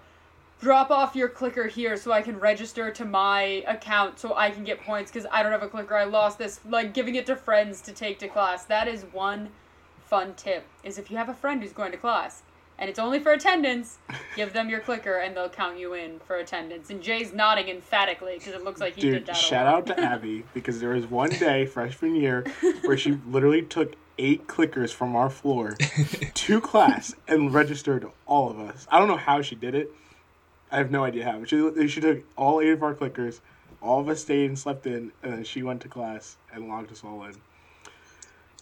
drop 0.62 0.90
off 0.92 1.16
your 1.16 1.30
clicker 1.30 1.68
here 1.68 1.96
so 1.98 2.12
I 2.12 2.22
can 2.22 2.40
register 2.40 2.90
to 2.92 3.06
my 3.06 3.64
account 3.68 4.20
so 4.20 4.36
I 4.36 4.50
can 4.52 4.64
get 4.64 4.82
points 4.82 5.12
because 5.12 5.28
I 5.32 5.44
don't 5.44 5.52
have 5.52 5.64
a 5.64 5.68
clicker. 5.70 5.96
I 5.96 6.04
lost 6.06 6.38
this. 6.38 6.60
Like 6.68 6.94
giving 6.94 7.16
it 7.16 7.26
to 7.28 7.36
friends 7.36 7.80
to 7.82 7.92
take 7.94 8.20
to 8.20 8.28
class. 8.28 8.66
That 8.66 8.88
is 8.88 9.04
one 9.14 9.50
fun 10.06 10.34
tip. 10.36 10.66
Is 10.84 10.98
if 10.98 11.10
you 11.10 11.18
have 11.18 11.30
a 11.30 11.34
friend 11.34 11.62
who's 11.64 11.72
going 11.74 11.92
to 11.92 11.98
class 11.98 12.42
and 12.78 12.90
it's 12.90 13.00
only 13.00 13.20
for 13.20 13.32
attendance, 13.32 13.98
give 14.36 14.54
them 14.54 14.70
your 14.70 14.80
clicker 14.80 15.18
and 15.18 15.36
they'll 15.36 15.50
count 15.50 15.80
you 15.80 15.94
in 15.94 16.20
for 16.20 16.38
attendance. 16.38 16.90
And 16.90 17.02
Jay's 17.02 17.34
nodding 17.34 17.70
emphatically 17.70 18.36
because 18.38 18.54
it 18.54 18.64
looks 18.64 18.82
like 18.82 18.96
he 18.96 19.02
did 19.02 19.12
Dude, 19.12 19.26
that. 19.28 19.38
a 19.38 19.40
shout 19.40 19.68
out 19.68 19.86
to 19.88 20.00
Abby 20.00 20.44
because 20.54 20.80
there 20.80 20.90
was 20.90 21.06
one 21.06 21.30
day 21.30 21.66
freshman 21.66 22.16
year 22.16 22.46
where 22.84 22.98
she 22.98 23.18
literally 23.28 23.62
took 23.62 23.96
eight 24.18 24.48
clickers 24.48 24.94
from 24.94 25.16
our 25.16 25.30
floor 25.30 25.76
to 26.34 26.62
class 26.62 27.14
and 27.28 27.54
registered 27.54 28.08
all 28.26 28.50
of 28.50 28.60
us. 28.60 28.88
I 28.90 29.00
don't 29.00 29.08
know 29.08 29.18
how 29.18 29.42
she 29.42 29.56
did 29.56 29.76
it. 29.76 29.92
I 30.72 30.78
have 30.78 30.92
no 30.92 31.04
idea 31.04 31.26
how. 31.26 31.44
She, 31.46 31.88
she 31.88 32.02
took 32.02 32.24
all 32.38 32.62
eight 32.62 32.72
of 32.72 32.84
our 32.84 32.94
clickers. 32.94 33.40
All 33.82 34.00
of 34.00 34.10
us 34.10 34.22
stayed 34.22 34.48
and 34.48 34.58
slept 34.58 34.88
in, 34.88 35.12
and 35.22 35.34
then 35.34 35.44
she 35.44 35.64
went 35.64 35.82
to 35.82 35.88
class 35.88 36.38
and 36.52 36.68
logged 36.68 36.92
us 36.92 37.04
all 37.04 37.24
in. 37.24 37.36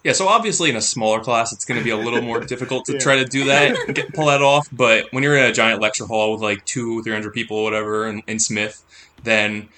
Yeah, 0.03 0.11
so 0.11 0.27
obviously 0.27 0.69
in 0.69 0.75
a 0.75 0.81
smaller 0.81 1.21
class, 1.21 1.53
it's 1.53 1.63
going 1.63 1.79
to 1.79 1.83
be 1.83 1.89
a 1.89 1.97
little 1.97 2.21
more 2.21 2.39
difficult 2.53 2.85
to 2.85 2.93
Yeah. 2.93 2.99
try 2.99 3.15
to 3.15 3.25
do 3.25 3.45
that, 3.45 3.77
get, 3.93 4.13
pull 4.13 4.25
that 4.25 4.41
off. 4.41 4.67
But 4.71 5.07
when 5.11 5.23
you're 5.23 5.37
in 5.37 5.45
a 5.45 5.53
giant 5.53 5.81
lecture 5.81 6.05
hall 6.05 6.33
with 6.33 6.41
like 6.41 6.65
two, 6.65 7.01
three 7.03 7.13
hundred 7.13 7.33
people, 7.33 7.57
or 7.57 7.63
whatever, 7.63 8.07
in, 8.07 8.21
in 8.27 8.39
Smith, 8.39 8.83
then 9.23 9.69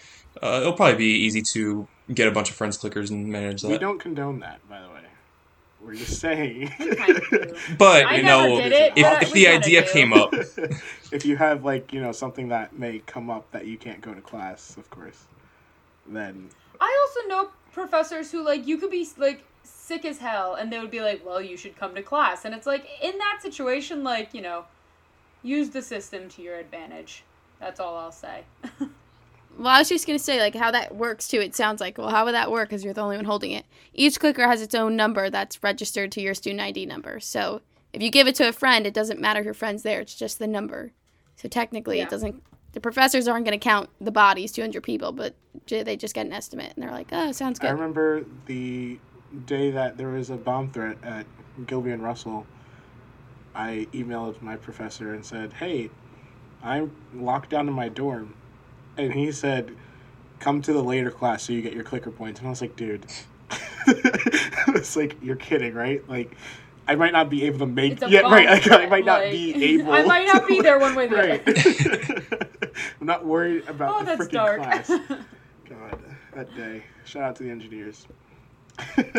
uh, 0.41 0.59
it'll 0.61 0.73
probably 0.73 0.97
be 0.97 1.05
easy 1.25 1.43
to 1.53 1.87
get 2.13 2.27
a 2.27 2.31
bunch 2.31 2.49
of 2.49 2.55
friends 2.55 2.77
clickers 2.77 3.11
and 3.11 3.27
manage 3.27 3.61
that. 3.61 3.69
We 3.69 3.77
don't 3.77 3.99
condone 3.99 4.39
that, 4.39 4.67
by 4.67 4.81
the 4.81 4.87
way. 4.87 4.93
We're 5.79 5.93
just 5.93 6.19
saying. 6.19 6.69
kind 6.69 7.17
of 7.17 7.29
do. 7.29 7.55
But 7.77 8.07
I 8.07 8.15
you 8.15 8.23
know, 8.23 8.57
it, 8.57 8.71
if, 8.71 8.95
but 8.95 9.21
if 9.21 9.31
the 9.33 9.47
idea 9.47 9.85
do. 9.85 9.91
came 9.91 10.13
up, 10.13 10.33
if 11.11 11.23
you 11.25 11.37
have 11.37 11.63
like 11.63 11.93
you 11.93 12.01
know 12.01 12.11
something 12.11 12.47
that 12.49 12.77
may 12.77 12.99
come 13.05 13.29
up 13.29 13.51
that 13.51 13.67
you 13.67 13.77
can't 13.77 14.01
go 14.01 14.11
to 14.11 14.21
class, 14.21 14.75
of 14.77 14.89
course, 14.89 15.25
then 16.07 16.49
I 16.81 17.07
also 17.07 17.27
know 17.29 17.49
professors 17.71 18.31
who 18.31 18.43
like 18.43 18.65
you 18.65 18.77
could 18.77 18.89
be 18.89 19.07
like 19.17 19.43
sick 19.85 20.03
as 20.05 20.17
hell 20.17 20.55
and 20.55 20.71
they 20.71 20.79
would 20.79 20.91
be 20.91 21.01
like, 21.01 21.25
"Well, 21.25 21.41
you 21.41 21.57
should 21.57 21.75
come 21.77 21.93
to 21.95 22.01
class." 22.01 22.43
And 22.45 22.55
it's 22.55 22.65
like 22.65 22.87
in 23.01 23.17
that 23.17 23.39
situation 23.41 24.03
like, 24.03 24.33
you 24.33 24.41
know, 24.41 24.65
use 25.43 25.69
the 25.69 25.81
system 25.81 26.27
to 26.29 26.41
your 26.41 26.55
advantage. 26.55 27.23
That's 27.59 27.79
all 27.79 27.95
I'll 27.97 28.11
say. 28.11 28.43
Well, 29.57 29.67
I 29.67 29.79
was 29.79 29.87
just 29.87 30.05
gonna 30.05 30.19
say 30.19 30.39
like 30.41 30.53
how 30.53 30.71
that 30.71 30.95
works 30.95 31.29
too. 31.29 31.39
It 31.39 31.55
sounds 31.55 31.79
like 31.79 31.97
well, 31.97 32.09
how 32.09 32.25
would 32.25 32.33
that 32.33 32.51
work? 32.51 32.67
Because 32.67 32.83
you're 32.83 32.93
the 32.93 32.99
only 32.99 33.15
one 33.15 33.23
holding 33.23 33.51
it. 33.51 33.65
Each 33.93 34.19
clicker 34.19 34.45
has 34.45 34.61
its 34.61 34.75
own 34.75 34.97
number 34.97 35.29
that's 35.29 35.63
registered 35.63 36.11
to 36.11 36.21
your 36.21 36.33
student 36.33 36.59
ID 36.59 36.85
number. 36.85 37.21
So 37.21 37.61
if 37.93 38.01
you 38.03 38.11
give 38.11 38.27
it 38.27 38.35
to 38.35 38.49
a 38.49 38.51
friend, 38.51 38.85
it 38.85 38.93
doesn't 38.93 39.21
matter 39.21 39.39
if 39.39 39.45
your 39.45 39.53
friend's 39.53 39.83
there. 39.83 40.01
It's 40.01 40.13
just 40.15 40.39
the 40.39 40.47
number. 40.47 40.91
So 41.37 41.47
technically, 41.47 41.99
Yeah. 41.99 42.03
it 42.03 42.09
doesn't. 42.09 42.43
The 42.73 42.81
professors 42.81 43.29
aren't 43.29 43.45
gonna 43.45 43.57
count 43.57 43.89
the 44.01 44.11
bodies, 44.11 44.51
200 44.51 44.83
people, 44.83 45.13
but 45.13 45.35
they 45.67 45.95
just 45.95 46.13
get 46.13 46.25
an 46.25 46.33
estimate 46.33 46.73
and 46.75 46.83
they're 46.83 46.91
like, 46.91 47.07
oh, 47.13 47.31
sounds 47.31 47.57
good. 47.57 47.67
I 47.69 47.71
remember 47.71 48.25
the 48.47 48.99
day 49.45 49.71
that 49.71 49.97
there 49.97 50.09
was 50.09 50.29
a 50.29 50.35
bomb 50.37 50.71
threat 50.71 50.97
at 51.03 51.25
Gilbert 51.67 51.91
and 51.91 52.03
Russell. 52.03 52.45
I 53.53 53.87
emailed 53.93 54.41
my 54.41 54.55
professor 54.57 55.13
and 55.13 55.25
said, 55.25 55.53
"Hey, 55.53 55.89
I'm 56.63 56.91
locked 57.13 57.49
down 57.49 57.67
in 57.67 57.73
my 57.73 57.89
dorm," 57.89 58.33
and 58.97 59.13
he 59.13 59.31
said, 59.31 59.71
"Come 60.39 60.61
to 60.63 60.73
the 60.73 60.83
later 60.83 61.11
class 61.11 61.43
so 61.43 61.53
you 61.53 61.61
get 61.61 61.73
your 61.73 61.83
clicker 61.83 62.11
points." 62.11 62.39
And 62.39 62.47
I 62.47 62.49
was 62.49 62.61
like, 62.61 62.75
"Dude," 62.75 63.05
it's 63.87 64.95
like 64.95 65.17
you're 65.21 65.35
kidding, 65.35 65.73
right? 65.73 66.07
Like. 66.09 66.35
I 66.87 66.93
might 66.93 67.13
not 67.13 67.31
be 67.31 67.45
able 67.45 67.57
to 67.57 67.65
make. 67.65 67.99
Yeah, 68.07 68.19
right. 68.29 68.45
Like, 68.47 68.71
I 68.71 68.85
might 68.85 69.05
not 69.05 69.21
like- 69.21 69.31
be 69.31 69.73
able. 69.73 69.91
I 69.91 70.03
might 70.03 70.27
not 70.27 70.47
be 70.47 70.61
there 70.61 70.77
when 70.77 70.93
we're 70.93 71.09
right. 71.09 71.43
there. 71.43 72.21
I'm 73.01 73.07
not 73.07 73.25
worried 73.25 73.67
about 73.67 73.95
Oh, 73.95 74.05
the 74.05 74.23
freaking 74.23 74.57
class. 74.57 74.87
God, 75.67 75.99
that 76.35 76.55
day. 76.55 76.83
Shout 77.03 77.23
out 77.23 77.35
to 77.37 77.43
the 77.43 77.49
engineers. 77.49 78.05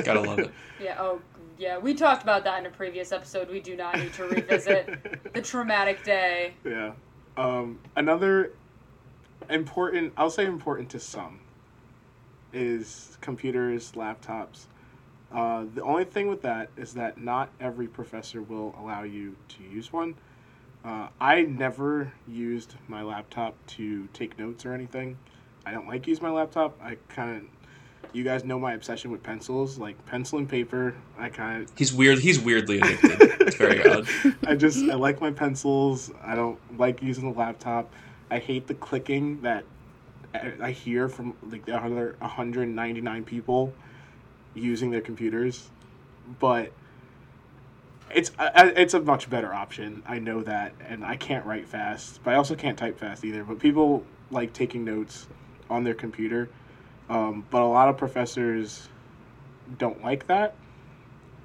Gotta 0.05 0.21
love 0.21 0.39
it. 0.39 0.53
yeah, 0.81 0.97
oh 0.99 1.21
yeah, 1.59 1.79
we 1.79 1.95
talked 1.95 2.23
about 2.23 2.45
that 2.45 2.61
in 2.61 2.67
a 2.67 2.71
previous 2.71 3.13
episode. 3.13 3.49
We 3.49 3.61
do 3.61 3.77
not 3.77 3.97
need 3.97 4.13
to 4.15 4.25
revisit 4.25 5.33
the 5.33 5.41
traumatic 5.41 6.05
day. 6.05 6.55
Yeah. 6.65 6.93
Um, 7.37 7.79
another 7.97 8.53
important, 9.49 10.13
I'll 10.17 10.31
say 10.31 10.45
important 10.47 10.91
to 10.91 11.01
some, 11.01 11.41
is 12.53 13.17
computers, 13.21 13.93
laptops. 13.93 14.67
Uh, 15.33 15.65
the 15.75 15.83
only 15.83 16.05
thing 16.05 16.29
with 16.29 16.43
that 16.43 16.71
is 16.77 16.95
that 16.95 17.19
not 17.19 17.51
every 17.61 17.89
professor 17.89 18.43
will 18.43 18.75
allow 18.79 19.03
you 19.03 19.37
to 19.49 19.63
use 19.63 19.93
one. 19.93 20.15
Uh, 20.85 21.09
I 21.21 21.43
never 21.43 22.13
used 22.29 22.77
my 22.87 23.03
laptop 23.03 23.55
to 23.67 24.07
take 24.13 24.39
notes 24.39 24.65
or 24.65 24.73
anything. 24.73 25.19
I 25.65 25.73
don't 25.73 25.89
like 25.89 26.07
use 26.07 26.23
my 26.23 26.31
laptop. 26.31 26.79
I 26.81 26.97
kind 27.09 27.37
of, 27.37 27.43
you 28.13 28.25
guys 28.25 28.45
know 28.45 28.59
my 28.59 28.73
obsession 28.73 29.11
with 29.11 29.23
pencils, 29.23 29.79
like 29.79 30.05
pencil 30.07 30.39
and 30.39 30.49
paper. 30.49 30.95
I 31.19 31.29
kind 31.29 31.63
of 31.63 31.71
He's 31.77 31.93
weird. 31.93 32.19
He's 32.19 32.41
weirdly 32.41 32.79
addicted. 32.79 33.41
It's 33.41 33.57
very 33.57 33.89
odd. 33.89 34.09
I 34.47 34.55
just 34.55 34.79
I 34.79 34.95
like 34.95 35.21
my 35.21 35.31
pencils. 35.31 36.11
I 36.23 36.35
don't 36.35 36.59
like 36.79 37.03
using 37.03 37.33
the 37.33 37.39
laptop. 37.39 37.93
I 38.31 38.39
hate 38.39 38.67
the 38.67 38.75
clicking 38.75 39.41
that 39.43 39.65
I 40.61 40.71
hear 40.71 41.09
from 41.09 41.35
like 41.51 41.65
the 41.65 41.77
other 41.77 42.17
199 42.19 43.25
people 43.25 43.73
using 44.55 44.91
their 44.91 45.01
computers, 45.01 45.69
but 46.41 46.73
it's 48.11 48.31
it's 48.39 48.95
a 48.95 49.01
much 49.01 49.29
better 49.29 49.53
option. 49.53 50.03
I 50.07 50.19
know 50.19 50.43
that, 50.43 50.75
and 50.89 51.05
I 51.05 51.17
can't 51.17 51.45
write 51.45 51.69
fast, 51.69 52.21
but 52.25 52.35
I 52.35 52.37
also 52.37 52.55
can't 52.55 52.79
type 52.79 52.99
fast 52.99 53.25
either. 53.25 53.45
But 53.45 53.59
people 53.59 54.05
like 54.31 54.53
taking 54.53 54.85
notes 54.85 55.27
on 55.71 55.85
their 55.85 55.95
computer, 55.95 56.49
um, 57.09 57.45
but 57.51 57.63
a 57.63 57.67
lot 57.67 57.89
of 57.89 57.97
professors 57.97 58.89
don't 59.79 60.03
like 60.03 60.27
that. 60.27 60.55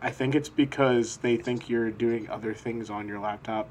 I 0.02 0.10
think 0.10 0.34
it's 0.36 0.50
because 0.50 1.18
they 1.18 1.38
think 1.38 1.70
you're 1.70 1.92
doing 1.92 2.30
other 2.30 2.54
things 2.54 2.90
on 2.90 3.08
your 3.08 3.20
laptop. 3.20 3.70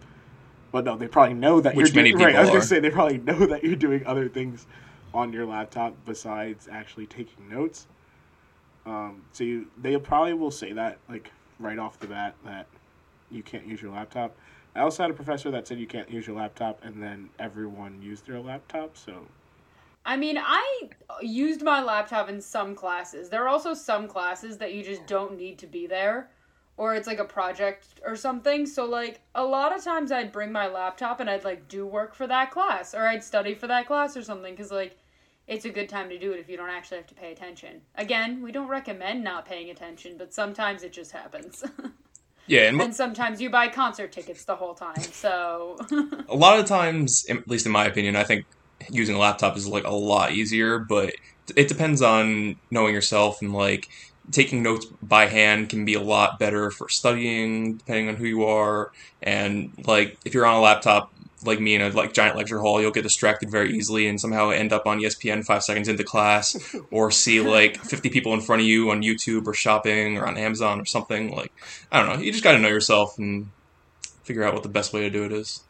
But 0.73 0.85
no, 0.85 0.97
they 0.97 1.09
probably 1.09 1.35
know 1.35 1.61
that 1.61 1.75
Which 1.75 1.93
you're 1.93 2.05
doing 2.05 2.17
many 2.19 2.25
right. 2.33 2.37
I 2.37 2.41
was 2.41 2.51
gonna 2.51 2.61
are. 2.61 2.65
say 2.65 2.79
they 2.79 2.91
probably 2.91 3.19
know 3.19 3.47
that 3.47 3.65
you're 3.65 3.75
doing 3.75 4.07
other 4.07 4.29
things 4.29 4.67
on 5.13 5.33
your 5.33 5.45
laptop 5.47 5.95
besides 6.07 6.69
actually 6.71 7.07
taking 7.07 7.49
notes. 7.49 7.89
Um, 8.87 9.23
so 9.33 9.45
you, 9.45 9.67
they 9.81 9.97
probably 9.99 10.35
will 10.35 10.53
say 10.53 10.73
that 10.73 10.99
like 11.09 11.33
right 11.59 11.79
off 11.79 11.99
the 11.99 12.07
bat 12.07 12.35
that 12.45 12.67
you 13.31 13.43
can't 13.43 13.67
use 13.67 13.83
your 13.83 13.93
laptop. 13.93 14.35
I 14.75 14.81
also 14.81 15.03
had 15.03 15.11
a 15.11 15.15
professor 15.15 15.51
that 15.51 15.67
said 15.67 15.81
you 15.81 15.87
can't 15.89 16.09
use 16.09 16.29
your 16.29 16.37
laptop, 16.37 16.79
and 16.85 17.03
then 17.03 17.29
everyone 17.41 18.01
used 18.01 18.27
their 18.27 18.39
laptop. 18.39 18.97
So 18.97 19.27
I 20.05 20.17
mean, 20.17 20.39
I 20.39 20.91
used 21.21 21.63
my 21.63 21.83
laptop 21.83 22.29
in 22.29 22.41
some 22.41 22.75
classes. 22.75 23.29
There 23.29 23.45
are 23.45 23.49
also 23.49 23.75
some 23.75 24.09
classes 24.09 24.59
that 24.59 24.73
you 24.73 24.83
just 24.83 25.07
don't 25.07 25.37
need 25.37 25.59
to 25.59 25.67
be 25.67 25.87
there, 25.87 26.31
or 26.77 26.95
it's 26.95 27.07
like 27.07 27.19
a 27.19 27.25
project 27.25 28.01
or 28.05 28.17
something. 28.17 28.67
So, 28.67 28.87
like, 28.87 29.21
a 29.35 29.45
lot 29.45 29.77
of 29.77 29.85
times 29.85 30.11
I'd 30.11 30.33
bring 30.33 30.53
my 30.53 30.69
laptop 30.69 31.21
and 31.21 31.29
I'd 31.29 31.45
like 31.45 31.69
do 31.69 31.87
work 31.87 32.15
for 32.15 32.27
that 32.27 32.51
class, 32.51 32.95
or 32.95 33.07
I'd 33.07 33.23
study 33.23 33.55
for 33.55 33.67
that 33.67 33.87
class 33.87 34.17
or 34.17 34.23
something, 34.23 34.55
because, 34.55 34.73
like, 34.73 34.97
it's 35.47 35.65
a 35.65 35.71
good 35.71 35.89
time 35.89 36.09
to 36.09 36.19
do 36.19 36.33
it 36.33 36.39
if 36.39 36.49
you 36.49 36.57
don't 36.57 36.71
actually 36.71 36.99
have 36.99 37.09
to 37.09 37.15
pay 37.15 37.33
attention. 37.33 37.83
Again, 37.97 38.41
we 38.41 38.53
don't 38.53 38.69
recommend 38.69 39.23
not 39.23 39.45
paying 39.45 39.69
attention, 39.69 40.17
but 40.17 40.33
sometimes 40.33 40.83
it 40.83 40.93
just 40.93 41.13
happens. 41.13 41.63
Yeah, 42.47 42.69
and 42.69 42.81
and 42.83 42.95
sometimes 42.95 43.41
you 43.41 43.51
buy 43.51 43.69
concert 43.69 44.13
tickets 44.13 44.45
the 44.45 44.57
whole 44.57 44.75
time, 44.75 45.03
so. 45.03 45.77
a 46.29 46.35
lot 46.35 46.59
of 46.59 46.67
times, 46.67 47.27
at 47.29 47.47
least 47.49 47.67
in 47.67 47.73
my 47.73 47.85
opinion, 47.85 48.17
I 48.17 48.25
think 48.25 48.47
using 48.91 49.17
a 49.17 49.19
laptop 49.19 49.57
is 49.57 49.67
like 49.67 49.85
a 49.85 49.95
lot 49.95 50.33
easier, 50.33 50.79
but 50.79 51.15
it 51.57 51.69
depends 51.69 52.03
on 52.03 52.57
knowing 52.71 52.95
yourself 52.95 53.43
and 53.43 53.53
like 53.53 53.89
taking 54.31 54.63
notes 54.63 54.87
by 55.03 55.27
hand 55.27 55.69
can 55.69 55.85
be 55.85 55.95
a 55.95 56.01
lot 56.01 56.39
better 56.39 56.71
for 56.71 56.89
studying 56.89 57.77
depending 57.77 58.09
on 58.09 58.17
who 58.17 58.25
you 58.25 58.45
are. 58.45 58.93
And 59.23 59.73
like 59.87 60.19
if 60.25 60.35
you're 60.35 60.47
on 60.47 60.57
a 60.57 60.61
laptop 60.61 61.13
like 61.45 61.61
me 61.61 61.75
in 61.75 61.81
a 61.81 61.89
like 61.91 62.13
giant 62.13 62.37
lecture 62.37 62.61
hall 62.61 62.81
you'll 62.81 62.91
get 62.91 63.03
distracted 63.03 63.51
very 63.51 63.73
easily 63.75 64.07
and 64.07 64.21
somehow 64.21 64.51
end 64.51 64.73
up 64.73 64.87
on 64.87 64.99
espn 65.01 65.45
five 65.45 65.63
seconds 65.63 65.89
into 65.89 66.05
class 66.05 66.77
or 66.91 67.11
see 67.11 67.41
like 67.41 67.79
50 67.79 68.11
people 68.11 68.35
in 68.35 68.41
front 68.41 68.61
of 68.61 68.69
you 68.69 68.91
on 68.91 69.03
youtube 69.03 69.47
or 69.47 69.55
shopping 69.55 70.19
or 70.19 70.27
on 70.27 70.37
amazon 70.37 70.81
or 70.81 70.85
something 70.85 71.35
like 71.35 71.53
i 71.91 71.99
don't 71.99 72.15
know. 72.15 72.23
You 72.23 72.31
just 72.31 72.45
got 72.45 72.53
to 72.53 72.59
know 72.59 72.69
yourself 72.69 73.17
and 73.19 73.51
figure 74.23 74.45
out 74.45 74.55
what 74.55 74.63
the 74.63 74.69
best 74.69 74.93
way 74.93 75.01
to 75.01 75.11
do 75.11 75.25
it 75.25 75.33
is 75.33 75.63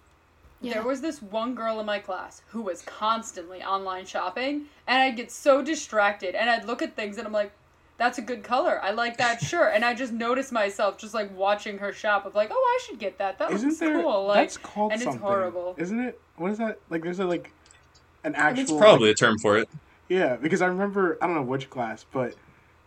Yeah. 0.61 0.75
There 0.75 0.83
was 0.83 1.01
this 1.01 1.23
one 1.23 1.55
girl 1.55 1.81
in 1.81 1.87
my 1.87 1.99
class 1.99 2.42
who 2.49 2.61
was 2.62 2.83
constantly 2.83 3.62
online 3.62 4.05
shopping, 4.05 4.66
and 4.87 5.03
I'd 5.03 5.16
get 5.16 5.31
so 5.31 5.62
distracted, 5.62 6.35
and 6.35 6.51
I'd 6.51 6.66
look 6.66 6.83
at 6.83 6.94
things, 6.94 7.16
and 7.16 7.27
I'm 7.27 7.33
like, 7.33 7.53
"That's 7.96 8.18
a 8.18 8.23
good 8.23 8.42
color. 8.42 8.79
I 8.83 8.90
like 8.90 9.16
that 9.16 9.40
shirt." 9.44 9.73
And 9.75 9.85
I 9.85 9.94
just 9.94 10.12
noticed 10.12 10.53
myself 10.53 10.99
just 10.99 11.14
like 11.14 11.35
watching 11.37 11.79
her 11.79 11.92
shop 11.92 12.27
of 12.27 12.35
like, 12.35 12.51
"Oh, 12.53 12.79
I 12.79 12.87
should 12.87 12.99
get 12.99 13.16
that. 13.18 13.38
That 13.38 13.53
isn't 13.53 13.68
looks 13.68 13.81
there? 13.81 14.03
cool." 14.03 14.27
Like, 14.27 14.37
that's 14.37 14.57
called 14.59 14.92
and 14.92 15.01
it's 15.01 15.16
horrible. 15.16 15.75
isn't 15.79 15.99
it? 15.99 16.20
What 16.37 16.51
is 16.51 16.59
that? 16.59 16.79
Like 16.90 17.03
there's 17.03 17.20
a 17.20 17.25
like 17.25 17.53
an 18.25 18.35
actual. 18.35 18.62
it's 18.62 18.70
like, 18.70 18.81
probably 18.81 19.11
a 19.11 19.14
term 19.14 19.38
for 19.38 19.57
it 19.57 19.68
Yeah, 20.09 20.37
because 20.37 20.61
I 20.61 20.66
remember 20.66 21.16
I 21.23 21.27
don't 21.27 21.37
know 21.37 21.42
which 21.42 21.70
class, 21.70 22.05
but 22.12 22.35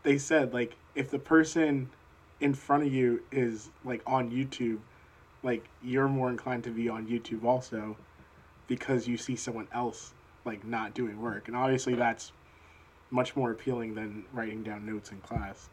they 0.04 0.18
said 0.20 0.54
like 0.54 0.76
if 0.94 1.10
the 1.10 1.20
person 1.20 1.90
in 2.40 2.54
front 2.54 2.84
of 2.86 2.94
you 2.94 3.24
is 3.32 3.70
like 3.84 4.02
on 4.06 4.30
YouTube, 4.30 4.78
like 5.44 5.68
you're 5.84 6.08
more 6.08 6.30
inclined 6.30 6.64
to 6.64 6.70
be 6.72 6.90
on 6.90 7.06
YouTube 7.08 7.44
also 7.44 7.98
because 8.68 9.08
you 9.08 9.18
see 9.18 9.36
someone 9.36 9.68
else 9.74 10.14
like 10.46 10.66
not 10.66 10.94
doing 10.94 11.22
work. 11.22 11.48
And 11.48 11.56
obviously 11.56 11.96
that's 11.96 12.32
much 13.12 13.36
more 13.36 13.52
appealing 13.52 13.94
than 13.96 14.24
writing 14.34 14.64
down 14.64 14.86
notes 14.86 15.12
in 15.12 15.20
class. 15.20 15.70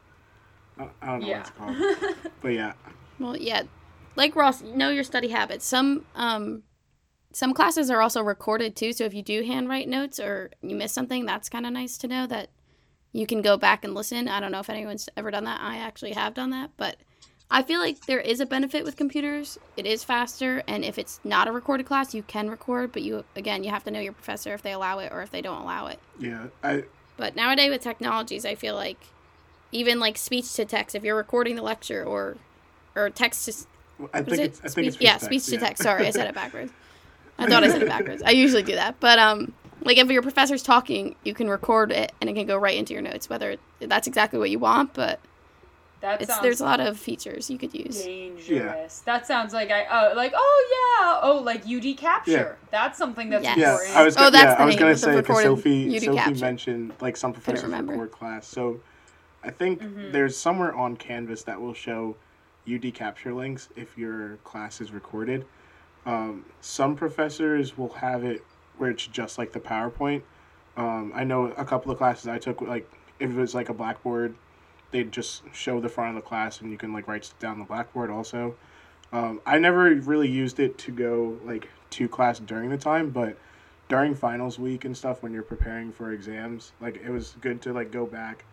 I, 0.79 0.89
I 1.01 1.07
don't 1.07 1.21
know 1.21 1.29
Yeah. 1.29 1.39
what 1.39 1.49
it's 1.49 1.97
called. 1.97 2.23
but 2.43 2.49
yeah. 2.53 2.73
Well, 3.19 3.37
yeah, 3.37 3.63
like 4.17 4.35
Ross, 4.37 4.63
know 4.63 4.91
your 4.91 5.05
study 5.05 5.29
habits. 5.29 5.65
Some 5.65 6.05
um, 6.15 6.63
some 7.33 7.55
classes 7.55 7.91
are 7.91 8.01
also 8.01 8.23
recorded 8.23 8.75
too. 8.75 8.93
So 8.93 9.05
if 9.05 9.15
you 9.15 9.23
do 9.23 9.43
handwrite 9.45 9.89
notes 9.89 10.19
or 10.19 10.51
you 10.63 10.75
miss 10.75 10.93
something, 10.93 11.27
that's 11.27 11.49
kind 11.49 11.65
of 11.67 11.73
nice 11.73 11.97
to 11.99 12.09
know 12.09 12.27
that 12.27 12.51
you 13.13 13.27
can 13.27 13.43
go 13.43 13.57
back 13.57 13.85
and 13.85 13.95
listen. 13.95 14.27
I 14.29 14.41
don't 14.41 14.53
know 14.53 14.61
if 14.61 14.71
anyone's 14.71 15.09
ever 15.17 15.31
done 15.31 15.45
that. 15.45 15.61
I 15.61 15.77
actually 15.79 16.13
have 16.13 16.35
done 16.35 16.51
that, 16.51 16.71
but 16.77 16.97
I 17.51 17.63
feel 17.63 17.81
like 17.81 18.07
there 18.07 18.21
is 18.21 18.39
a 18.41 18.47
benefit 18.47 18.85
with 18.85 18.97
computers. 18.97 19.59
It 19.77 19.85
is 19.85 20.05
faster, 20.05 20.63
and 20.69 20.85
if 20.85 20.99
it's 20.99 21.19
not 21.25 21.49
a 21.49 21.53
recorded 21.53 21.85
class, 21.87 22.15
you 22.15 22.23
can 22.23 22.49
record, 22.49 22.93
but 22.93 23.03
you 23.03 23.25
again 23.35 23.65
you 23.65 23.71
have 23.71 23.83
to 23.85 23.91
know 23.91 23.99
your 23.99 24.13
professor 24.13 24.55
if 24.55 24.63
they 24.63 24.73
allow 24.73 25.01
it 25.01 25.11
or 25.13 25.23
if 25.23 25.31
they 25.31 25.43
don't 25.43 25.63
allow 25.63 25.87
it. 25.89 25.99
Yeah, 26.19 26.47
I 26.63 26.85
But 27.17 27.35
nowadays 27.35 27.71
with 27.71 27.83
technologies, 27.83 28.45
I 28.45 28.55
feel 28.55 28.75
like 28.77 28.99
even 29.73 29.99
like 29.99 30.17
speech 30.17 30.53
to 30.55 30.65
text, 30.65 30.95
if 30.95 31.03
you're 31.03 31.17
recording 31.17 31.57
the 31.57 31.63
lecture 31.63 32.05
or 32.05 32.37
or 32.95 33.11
text 33.11 33.47
to 33.47 34.09
I 34.15 34.23
think 34.23 34.39
it 34.39 34.45
it's 34.45 34.59
I 34.61 34.63
think 34.63 34.73
speech, 34.73 34.87
it's 34.87 35.01
yeah 35.01 35.13
text, 35.13 35.27
speech 35.27 35.47
to 35.47 35.53
yeah. 35.53 35.61
text. 35.61 35.83
Sorry, 35.83 36.07
I 36.07 36.11
said 36.11 36.29
it 36.29 36.35
backwards. 36.35 36.73
I 37.37 37.47
thought 37.49 37.65
I 37.65 37.69
said 37.69 37.83
it 37.83 37.89
backwards. 37.97 38.23
I 38.23 38.31
usually 38.31 38.63
do 38.63 38.77
that, 38.77 39.01
but 39.01 39.19
um, 39.19 39.53
like 39.83 39.99
if 39.99 40.09
your 40.09 40.23
professor's 40.23 40.63
talking, 40.63 41.17
you 41.25 41.35
can 41.35 41.49
record 41.49 41.91
it 41.91 42.13
and 42.21 42.31
it 42.31 42.35
can 42.35 42.47
go 42.47 42.57
right 42.57 42.77
into 42.77 42.93
your 42.93 43.03
notes. 43.03 43.29
Whether 43.29 43.57
that's 43.81 44.07
exactly 44.07 44.39
what 44.39 44.51
you 44.51 44.61
want, 44.61 44.95
but 44.95 45.19
That 46.01 46.23
it's 46.23 46.31
sounds 46.31 46.43
there's 46.43 46.61
a 46.61 46.65
lot 46.65 46.81
of 46.81 46.99
features 46.99 47.51
you 47.51 47.59
could 47.59 47.75
use. 47.75 48.03
dangerous. 48.03 49.01
That 49.01 49.27
sounds 49.27 49.53
like 49.53 49.71
I 49.71 49.87
oh 49.91 50.15
like 50.17 50.33
oh 50.35 50.67
yeah 51.21 51.21
oh 51.31 51.39
like 51.43 51.67
UD 51.67 51.97
capture. 51.97 52.31
Yeah. 52.33 52.53
That's 52.71 52.97
something 52.97 53.29
that's 53.29 53.45
Yes. 53.45 53.59
Yeah, 53.59 53.73
important. 53.73 53.97
I 53.97 54.03
was. 54.05 54.17
Oh, 54.17 54.21
Gonna, 54.21 54.31
that's 54.31 54.43
yeah, 54.45 54.55
the 54.55 54.61
I 54.63 54.65
was 54.65 54.75
name 54.77 54.81
gonna 54.81 54.97
say 54.97 55.17
because 55.17 55.43
Sophie 55.43 55.97
UD 55.97 56.03
Sophie 56.03 56.17
capture. 56.17 56.45
mentioned 56.45 56.93
like 57.01 57.17
some 57.17 57.33
professors 57.33 57.65
remember. 57.65 57.93
record 57.93 58.13
class. 58.13 58.47
So 58.47 58.81
I 59.45 59.51
think 59.51 59.81
Mm-hmm. 59.83 60.13
there's 60.13 60.37
somewhere 60.37 60.75
on 60.75 60.97
Canvas 60.97 61.43
that 61.45 61.61
will 61.61 61.75
show 61.75 62.17
UD 62.73 62.93
capture 62.95 63.33
links 63.35 63.69
if 63.77 63.97
your 63.99 64.37
class 64.45 64.81
is 64.81 64.93
recorded. 64.93 65.45
Um, 66.07 66.45
some 66.63 66.97
professors 66.97 67.77
will 67.77 67.93
have 67.95 68.25
it 68.25 68.43
where 68.79 68.91
it's 68.91 69.07
just 69.07 69.37
like 69.39 69.53
the 69.53 69.61
PowerPoint. 69.61 70.23
Um, 70.77 71.13
I 71.15 71.25
know 71.25 71.47
a 71.59 71.65
couple 71.65 71.93
of 71.93 71.99
classes 71.99 72.27
I 72.29 72.39
took 72.39 72.61
like 72.63 72.91
if 73.19 73.31
it 73.31 73.37
was 73.37 73.55
like 73.55 73.69
a 73.69 73.75
Blackboard, 73.75 74.35
they'd 74.91 75.13
just 75.13 75.43
show 75.53 75.81
the 75.81 75.89
front 75.89 76.17
of 76.17 76.23
the 76.23 76.29
class 76.29 76.61
and 76.61 76.71
you 76.71 76.79
can 76.79 76.93
like 76.93 77.07
write 77.09 77.33
down 77.39 77.59
the 77.59 77.65
Blackboard 77.65 78.11
also. 78.11 78.55
Um, 79.13 79.41
I 79.45 79.59
never 79.59 79.95
really 79.95 80.29
used 80.29 80.61
it 80.61 80.79
to 80.79 80.93
go 80.93 81.39
like 81.45 81.69
to 81.91 82.09
class 82.09 82.39
during 82.39 82.71
the 82.71 82.79
time, 82.79 83.11
but 83.11 83.37
during 83.89 84.15
finals 84.15 84.59
week 84.59 84.85
and 84.85 84.97
stuff 84.97 85.23
when 85.23 85.33
you're 85.33 85.43
preparing 85.43 85.93
for 85.93 86.13
exams, 86.13 86.73
like 86.81 86.97
it 87.05 87.11
was 87.11 87.35
good 87.41 87.61
to 87.63 87.73
like 87.73 87.91
go 87.91 88.07
back, 88.07 88.45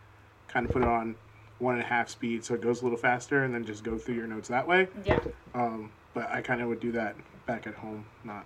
kind 0.48 0.66
of 0.66 0.72
put 0.72 0.82
it 0.82 0.88
on 0.88 1.16
one 1.60 1.76
and 1.76 1.84
a 1.84 1.88
half 1.88 2.10
speed 2.10 2.44
so 2.44 2.54
it 2.54 2.62
goes 2.62 2.82
a 2.82 2.84
little 2.84 2.98
faster, 2.98 3.44
and 3.44 3.54
then 3.54 3.66
just 3.66 3.84
go 3.84 3.98
through 3.98 4.16
your 4.16 4.28
notes 4.28 4.50
that 4.50 4.68
way. 4.68 4.88
yeah. 5.06 5.20
Um, 5.54 5.92
but 6.14 6.30
I 6.32 6.42
kind 6.42 6.62
of 6.62 6.68
would 6.70 6.80
do 6.80 6.92
that 6.94 7.16
back 7.46 7.68
at 7.68 7.76
home, 7.76 8.06
not 8.24 8.46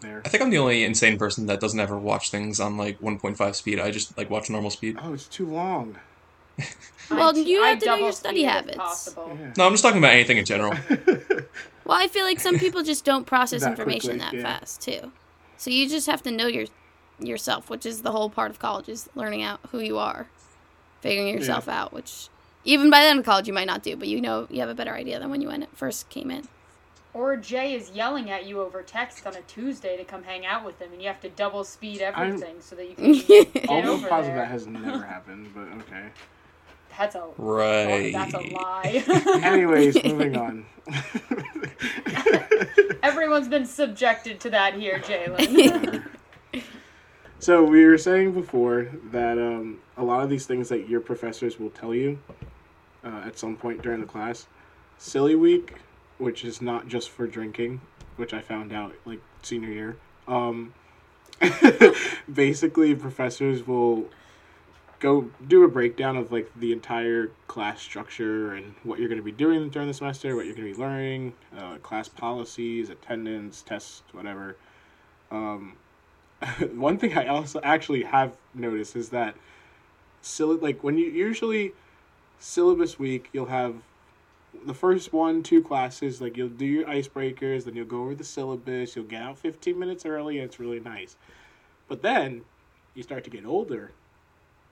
there. 0.00 0.22
I 0.24 0.28
think 0.28 0.42
I'm 0.42 0.50
the 0.50 0.58
only 0.58 0.84
insane 0.84 1.18
person 1.18 1.46
that 1.46 1.60
doesn't 1.60 1.80
ever 1.80 1.98
watch 1.98 2.30
things 2.30 2.60
on 2.60 2.76
like 2.76 3.00
1.5 3.00 3.54
speed. 3.54 3.80
I 3.80 3.90
just 3.90 4.16
like 4.16 4.28
watch 4.28 4.50
normal 4.50 4.70
speed. 4.70 4.98
Oh, 5.00 5.14
it's 5.14 5.26
too 5.26 5.46
long. 5.46 5.96
Well, 7.10 7.36
I- 7.36 7.40
you 7.40 7.62
I 7.64 7.70
have 7.70 7.78
to 7.80 7.86
know 7.86 7.96
your 7.96 8.12
study 8.12 8.44
habits. 8.44 9.12
Yeah. 9.16 9.52
No, 9.56 9.66
I'm 9.66 9.72
just 9.72 9.82
talking 9.82 9.98
about 9.98 10.12
anything 10.12 10.36
in 10.38 10.44
general. 10.44 10.74
Well, 11.84 11.98
I 11.98 12.06
feel 12.06 12.24
like 12.24 12.38
some 12.38 12.56
people 12.64 12.84
just 12.84 13.04
don't 13.04 13.26
process 13.26 13.62
That 13.62 13.70
information 13.70 14.18
quickly, 14.18 14.38
that 14.40 14.44
yeah. 14.48 14.58
fast 14.60 14.80
too. 14.80 15.10
So 15.56 15.70
you 15.70 15.88
just 15.88 16.06
have 16.06 16.22
to 16.22 16.30
know 16.30 16.46
your 16.46 16.66
yourself, 17.18 17.68
which 17.68 17.84
is 17.84 18.02
the 18.02 18.12
whole 18.12 18.30
part 18.30 18.50
of 18.50 18.58
college 18.60 18.88
is 18.88 19.08
learning 19.16 19.42
out 19.42 19.58
who 19.72 19.80
you 19.80 19.98
are, 19.98 20.28
figuring 21.00 21.34
yourself 21.34 21.68
out. 21.68 21.92
Which 21.92 22.28
even 22.64 22.90
by 22.90 23.00
the 23.00 23.06
end 23.08 23.18
of 23.18 23.24
college 23.24 23.48
you 23.48 23.52
might 23.54 23.66
not 23.66 23.82
do, 23.82 23.96
but 23.96 24.06
you 24.06 24.20
know 24.20 24.46
you 24.50 24.60
have 24.60 24.68
a 24.68 24.74
better 24.74 24.94
idea 24.94 25.18
than 25.18 25.30
when 25.30 25.40
you 25.42 25.48
went 25.48 25.76
first 25.76 26.08
came 26.10 26.30
in. 26.30 26.46
Or 27.12 27.36
Jay 27.36 27.74
is 27.74 27.90
yelling 27.90 28.30
at 28.30 28.46
you 28.46 28.60
over 28.60 28.82
text 28.82 29.26
on 29.26 29.34
a 29.34 29.40
Tuesday 29.42 29.96
to 29.96 30.04
come 30.04 30.22
hang 30.22 30.46
out 30.46 30.64
with 30.64 30.78
him, 30.80 30.92
and 30.92 31.02
you 31.02 31.08
have 31.08 31.20
to 31.22 31.28
double 31.30 31.64
speed 31.64 32.00
everything 32.02 32.60
so 32.60 32.76
that 32.76 32.88
you 32.88 32.94
can 32.94 33.12
get 33.52 33.68
Almost 33.68 33.88
over 34.04 34.08
positive 34.08 34.36
there. 34.36 34.44
that 34.44 34.50
has 34.52 34.66
never 34.68 35.02
happened, 35.02 35.50
but 35.52 35.62
okay. 35.80 36.04
That's 36.98 37.14
a 37.14 37.28
Right. 37.38 38.12
That's 38.12 38.34
a 38.34 38.40
lie. 38.40 39.04
Anyways, 39.42 40.02
moving 40.04 40.36
on. 40.36 40.66
Everyone's 43.02 43.48
been 43.48 43.66
subjected 43.66 44.40
to 44.40 44.50
that 44.50 44.74
here, 44.74 44.98
Jalen. 44.98 46.04
So 47.38 47.64
we 47.64 47.86
were 47.86 47.96
saying 47.96 48.32
before 48.32 48.90
that 49.12 49.38
um, 49.38 49.78
a 49.96 50.04
lot 50.04 50.22
of 50.22 50.28
these 50.28 50.44
things 50.44 50.68
that 50.68 50.90
your 50.90 51.00
professors 51.00 51.58
will 51.58 51.70
tell 51.70 51.94
you 51.94 52.18
uh, 53.02 53.22
at 53.24 53.38
some 53.38 53.56
point 53.56 53.80
during 53.80 54.00
the 54.00 54.06
class, 54.06 54.46
silly 54.98 55.34
week, 55.34 55.76
which 56.18 56.44
is 56.44 56.60
not 56.60 56.86
just 56.86 57.08
for 57.08 57.26
drinking, 57.26 57.80
which 58.16 58.34
I 58.34 58.42
found 58.42 58.74
out 58.74 58.94
like 59.06 59.20
senior 59.40 59.70
year. 59.70 59.96
Um, 60.28 60.74
basically, 62.32 62.94
professors 62.94 63.66
will 63.66 64.06
go 65.00 65.30
do 65.48 65.64
a 65.64 65.68
breakdown 65.68 66.16
of 66.16 66.30
like 66.30 66.50
the 66.56 66.72
entire 66.72 67.30
class 67.46 67.80
structure 67.80 68.52
and 68.52 68.74
what 68.84 68.98
you're 68.98 69.08
going 69.08 69.18
to 69.18 69.24
be 69.24 69.32
doing 69.32 69.68
during 69.70 69.88
the 69.88 69.94
semester, 69.94 70.36
what 70.36 70.44
you're 70.44 70.54
going 70.54 70.68
to 70.68 70.74
be 70.74 70.80
learning, 70.80 71.32
uh, 71.58 71.76
class 71.78 72.06
policies, 72.06 72.90
attendance, 72.90 73.62
tests, 73.62 74.02
whatever. 74.12 74.56
Um, 75.30 75.74
one 76.74 76.98
thing 76.98 77.16
I 77.16 77.26
also 77.26 77.60
actually 77.62 78.02
have 78.04 78.36
noticed 78.54 78.94
is 78.94 79.08
that 79.08 79.34
syll- 80.20 80.56
like 80.56 80.84
when 80.84 80.98
you 80.98 81.06
usually 81.06 81.72
syllabus 82.38 82.98
week 82.98 83.28
you'll 83.32 83.46
have 83.46 83.74
the 84.66 84.74
first 84.74 85.12
one 85.12 85.42
two 85.42 85.62
classes 85.62 86.20
like 86.20 86.36
you'll 86.36 86.48
do 86.48 86.64
your 86.64 86.86
icebreakers 86.86 87.64
then 87.64 87.76
you'll 87.76 87.86
go 87.86 88.00
over 88.00 88.14
the 88.14 88.24
syllabus 88.24 88.96
you'll 88.96 89.04
get 89.04 89.22
out 89.22 89.38
15 89.38 89.78
minutes 89.78 90.06
early 90.06 90.38
and 90.38 90.46
it's 90.46 90.58
really 90.58 90.80
nice 90.80 91.16
but 91.86 92.02
then 92.02 92.42
you 92.94 93.02
start 93.02 93.24
to 93.24 93.30
get 93.30 93.44
older 93.44 93.92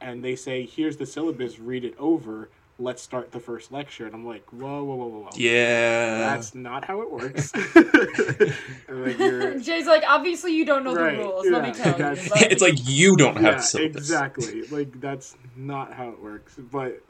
and 0.01 0.23
they 0.25 0.37
say 0.37 0.65
here's 0.67 0.97
the 0.97 1.07
syllabus 1.07 1.59
read 1.59 1.85
it 1.85 1.95
over 1.99 2.49
let's 2.81 3.03
start 3.03 3.33
the 3.33 3.41
first 3.41 3.73
lecture 3.73 4.07
and 4.07 4.15
i'm 4.15 4.25
like 4.27 4.45
whoa 4.53 4.85
whoa 4.85 4.95
whoa 4.95 5.07
whoa, 5.07 5.19
whoa. 5.23 5.31
Yeah. 5.35 6.19
that's 6.19 6.55
not 6.55 6.85
how 6.85 7.01
it 7.03 7.11
works 7.11 7.53
like, 8.89 9.19
Jay's 9.63 9.87
like, 9.87 10.05
obviously 10.07 10.55
you 10.55 10.65
don't 10.65 10.85
know 10.85 10.95
Right, 10.95 11.17
the 11.17 11.23
rules. 11.25 11.47
Let 11.49 11.63
me 11.63 11.69
yeah, 11.69 11.75
tell 11.75 11.93
you. 11.93 11.99
that's- 11.99 12.43
it's 12.53 12.63
like 12.63 12.75
you 12.85 13.17
don't 13.17 13.37
have 13.37 13.55
yeah, 13.55 13.61
syllabus. 13.61 13.97
exactly. 13.97 14.63
Like 14.69 15.01
that's 15.01 15.37
not 15.57 15.93
how 15.93 16.09
it 16.11 16.23
works. 16.23 16.55
But 16.71 17.03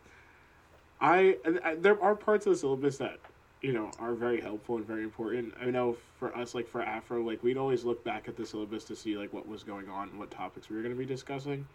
I, 1.00 1.36
I 1.64 1.70
uh, 1.72 1.74
there 1.78 2.02
are 2.02 2.14
parts 2.14 2.46
of 2.46 2.52
the 2.54 2.58
syllabus 2.58 2.98
that 2.98 3.18
you 3.62 3.72
know 3.72 3.90
are 3.98 4.14
very 4.14 4.40
helpful 4.40 4.76
and 4.76 4.86
very 4.86 5.02
important. 5.04 5.54
I 5.60 5.66
know 5.66 5.96
for 6.18 6.36
us, 6.36 6.54
like 6.54 6.68
for 6.68 6.82
Afro, 6.82 7.22
like 7.22 7.42
we'd 7.42 7.56
always 7.56 7.84
look 7.84 8.02
back 8.04 8.26
at 8.28 8.36
the 8.36 8.44
syllabus 8.46 8.84
to 8.84 8.96
see 8.96 9.16
like 9.16 9.32
what 9.32 9.46
was 9.46 9.62
going 9.62 9.88
on, 9.88 10.08
and 10.08 10.18
what 10.18 10.30
topics 10.30 10.68
we 10.68 10.76
were 10.76 10.82
going 10.82 10.94
to 10.94 10.98
be 10.98 11.06
discussing. 11.06 11.66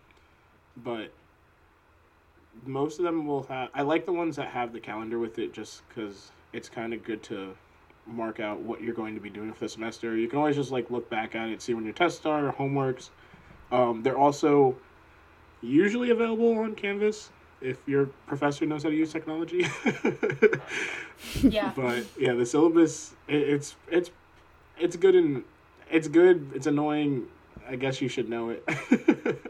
But 0.78 1.12
most 2.66 3.00
of 3.00 3.06
them 3.06 3.26
will 3.26 3.44
have. 3.44 3.70
I 3.74 3.82
like 3.82 4.06
the 4.06 4.14
ones 4.14 4.36
that 4.38 4.50
have 4.50 4.74
the 4.74 4.80
calendar 4.80 5.20
with 5.20 5.40
it, 5.40 5.54
just 5.54 5.88
because 5.88 6.32
it's 6.52 6.70
kind 6.70 6.94
of 6.94 7.04
good 7.04 7.24
to 7.24 7.56
mark 8.06 8.40
out 8.40 8.60
what 8.60 8.82
you're 8.82 8.94
going 8.94 9.16
to 9.16 9.22
be 9.22 9.30
doing 9.30 9.54
for 9.54 9.62
the 9.62 9.70
semester. 9.70 10.16
You 10.16 10.28
can 10.28 10.40
always 10.40 10.56
just 10.56 10.72
like 10.72 10.90
look 10.92 11.10
back 11.10 11.36
at 11.36 11.50
it, 11.50 11.62
see 11.62 11.74
when 11.74 11.84
your 11.84 11.94
tests 11.94 12.26
are, 12.26 12.52
homeworks. 12.54 13.10
Um, 13.72 14.04
they're 14.04 14.18
also 14.18 14.76
usually 15.62 16.10
available 16.10 16.58
on 16.60 16.76
Canvas 16.76 17.32
if 17.62 17.78
your 17.88 18.08
professor 18.28 18.66
knows 18.66 18.84
how 18.84 18.90
to 18.90 18.96
use 18.96 19.12
technology. 19.12 19.66
yeah. 21.42 21.72
but 21.76 22.04
yeah, 22.20 22.34
the 22.34 22.46
syllabus 22.46 23.16
it, 23.28 23.36
it's 23.36 23.76
it's 23.90 24.12
it's 24.78 24.96
good 24.96 25.16
and 25.16 25.44
it's 25.90 26.08
good. 26.08 26.52
It's 26.54 26.68
annoying. 26.68 27.28
I 27.68 27.78
guess 27.78 28.02
you 28.02 28.10
should 28.10 28.30
know 28.30 28.50
it. 28.50 28.68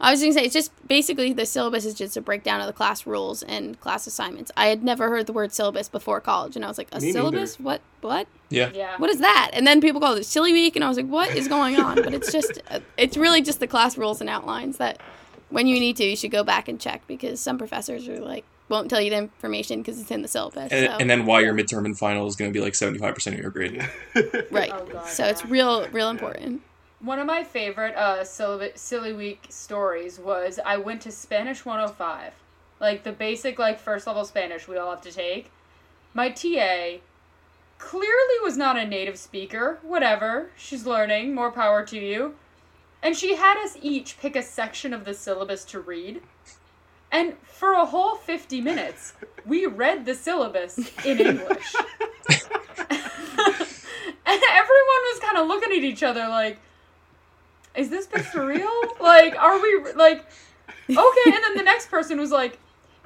I 0.00 0.10
was 0.12 0.20
going 0.20 0.32
to 0.32 0.38
say 0.38 0.44
it's 0.44 0.54
just 0.54 0.70
basically 0.86 1.32
the 1.32 1.44
syllabus 1.44 1.84
is 1.84 1.94
just 1.94 2.16
a 2.16 2.20
breakdown 2.20 2.60
of 2.60 2.66
the 2.66 2.72
class 2.72 3.06
rules 3.06 3.42
and 3.42 3.78
class 3.80 4.06
assignments. 4.06 4.52
I 4.56 4.68
had 4.68 4.84
never 4.84 5.08
heard 5.08 5.26
the 5.26 5.32
word 5.32 5.52
syllabus 5.52 5.88
before 5.88 6.20
college, 6.20 6.54
and 6.54 6.64
I 6.64 6.68
was 6.68 6.78
like, 6.78 6.88
a 6.92 7.00
Me 7.00 7.12
syllabus? 7.12 7.58
What? 7.58 7.80
What? 8.00 8.28
Yeah. 8.48 8.70
Yeah. 8.72 8.96
What 8.98 9.10
is 9.10 9.18
that? 9.18 9.50
And 9.52 9.66
then 9.66 9.80
people 9.80 10.00
call 10.00 10.14
it 10.14 10.24
silly 10.24 10.52
week, 10.52 10.76
and 10.76 10.84
I 10.84 10.88
was 10.88 10.96
like, 10.96 11.08
what 11.08 11.34
is 11.34 11.48
going 11.48 11.76
on? 11.76 11.96
But 11.96 12.14
it's 12.14 12.30
just, 12.30 12.62
uh, 12.70 12.80
it's 12.96 13.16
really 13.16 13.42
just 13.42 13.58
the 13.60 13.66
class 13.66 13.98
rules 13.98 14.20
and 14.20 14.30
outlines 14.30 14.76
that 14.76 15.00
when 15.50 15.66
you 15.66 15.80
need 15.80 15.96
to, 15.96 16.04
you 16.04 16.16
should 16.16 16.30
go 16.30 16.44
back 16.44 16.68
and 16.68 16.80
check 16.80 17.02
because 17.06 17.40
some 17.40 17.58
professors 17.58 18.08
are 18.08 18.20
like, 18.20 18.44
won't 18.68 18.90
tell 18.90 19.00
you 19.00 19.10
the 19.10 19.16
information 19.16 19.80
because 19.80 20.00
it's 20.00 20.10
in 20.10 20.22
the 20.22 20.28
syllabus. 20.28 20.70
And, 20.70 20.86
so, 20.86 20.96
and 20.98 21.08
then 21.08 21.26
why 21.26 21.40
your 21.40 21.54
midterm 21.54 21.86
and 21.86 21.98
final 21.98 22.26
is 22.26 22.36
going 22.36 22.52
to 22.52 22.56
be 22.56 22.62
like 22.62 22.74
75% 22.74 23.26
of 23.28 23.38
your 23.38 23.50
grade. 23.50 23.88
right. 24.50 24.70
Oh, 24.72 24.84
God, 24.84 25.08
so 25.08 25.24
it's 25.24 25.44
real, 25.46 25.88
real 25.88 26.10
important. 26.10 26.62
One 27.00 27.20
of 27.20 27.26
my 27.26 27.44
favorite 27.44 27.94
uh, 27.94 28.24
silly, 28.24 28.72
silly 28.74 29.12
week 29.12 29.46
stories 29.50 30.18
was 30.18 30.58
I 30.64 30.78
went 30.78 31.00
to 31.02 31.12
Spanish 31.12 31.64
105. 31.64 32.32
Like 32.80 33.04
the 33.04 33.12
basic, 33.12 33.58
like, 33.58 33.78
first 33.78 34.06
level 34.06 34.24
Spanish 34.24 34.66
we 34.66 34.76
all 34.76 34.90
have 34.90 35.02
to 35.02 35.12
take. 35.12 35.50
My 36.12 36.30
TA 36.30 36.98
clearly 37.78 38.34
was 38.42 38.56
not 38.56 38.76
a 38.76 38.84
native 38.84 39.16
speaker. 39.16 39.78
Whatever. 39.82 40.50
She's 40.56 40.86
learning. 40.86 41.34
More 41.34 41.52
power 41.52 41.84
to 41.86 41.98
you. 41.98 42.34
And 43.00 43.16
she 43.16 43.36
had 43.36 43.62
us 43.62 43.76
each 43.80 44.18
pick 44.18 44.34
a 44.34 44.42
section 44.42 44.92
of 44.92 45.04
the 45.04 45.14
syllabus 45.14 45.64
to 45.66 45.78
read. 45.78 46.20
And 47.12 47.34
for 47.44 47.72
a 47.72 47.86
whole 47.86 48.16
50 48.16 48.60
minutes, 48.60 49.14
we 49.46 49.66
read 49.66 50.04
the 50.04 50.14
syllabus 50.14 50.78
in 51.04 51.20
English. 51.20 51.74
and 52.90 54.42
everyone 54.50 55.02
was 55.04 55.20
kind 55.20 55.38
of 55.38 55.46
looking 55.46 55.70
at 55.70 55.84
each 55.84 56.02
other 56.02 56.26
like, 56.28 56.58
is 57.78 57.90
this 57.90 58.06
bitch 58.06 58.24
for 58.24 58.46
real? 58.46 58.70
like, 59.00 59.36
are 59.36 59.60
we, 59.60 59.92
like, 59.94 60.26
okay. 60.90 60.96
And 61.26 61.44
then 61.44 61.56
the 61.56 61.62
next 61.62 61.88
person 61.90 62.18
was 62.18 62.30
like, 62.30 62.58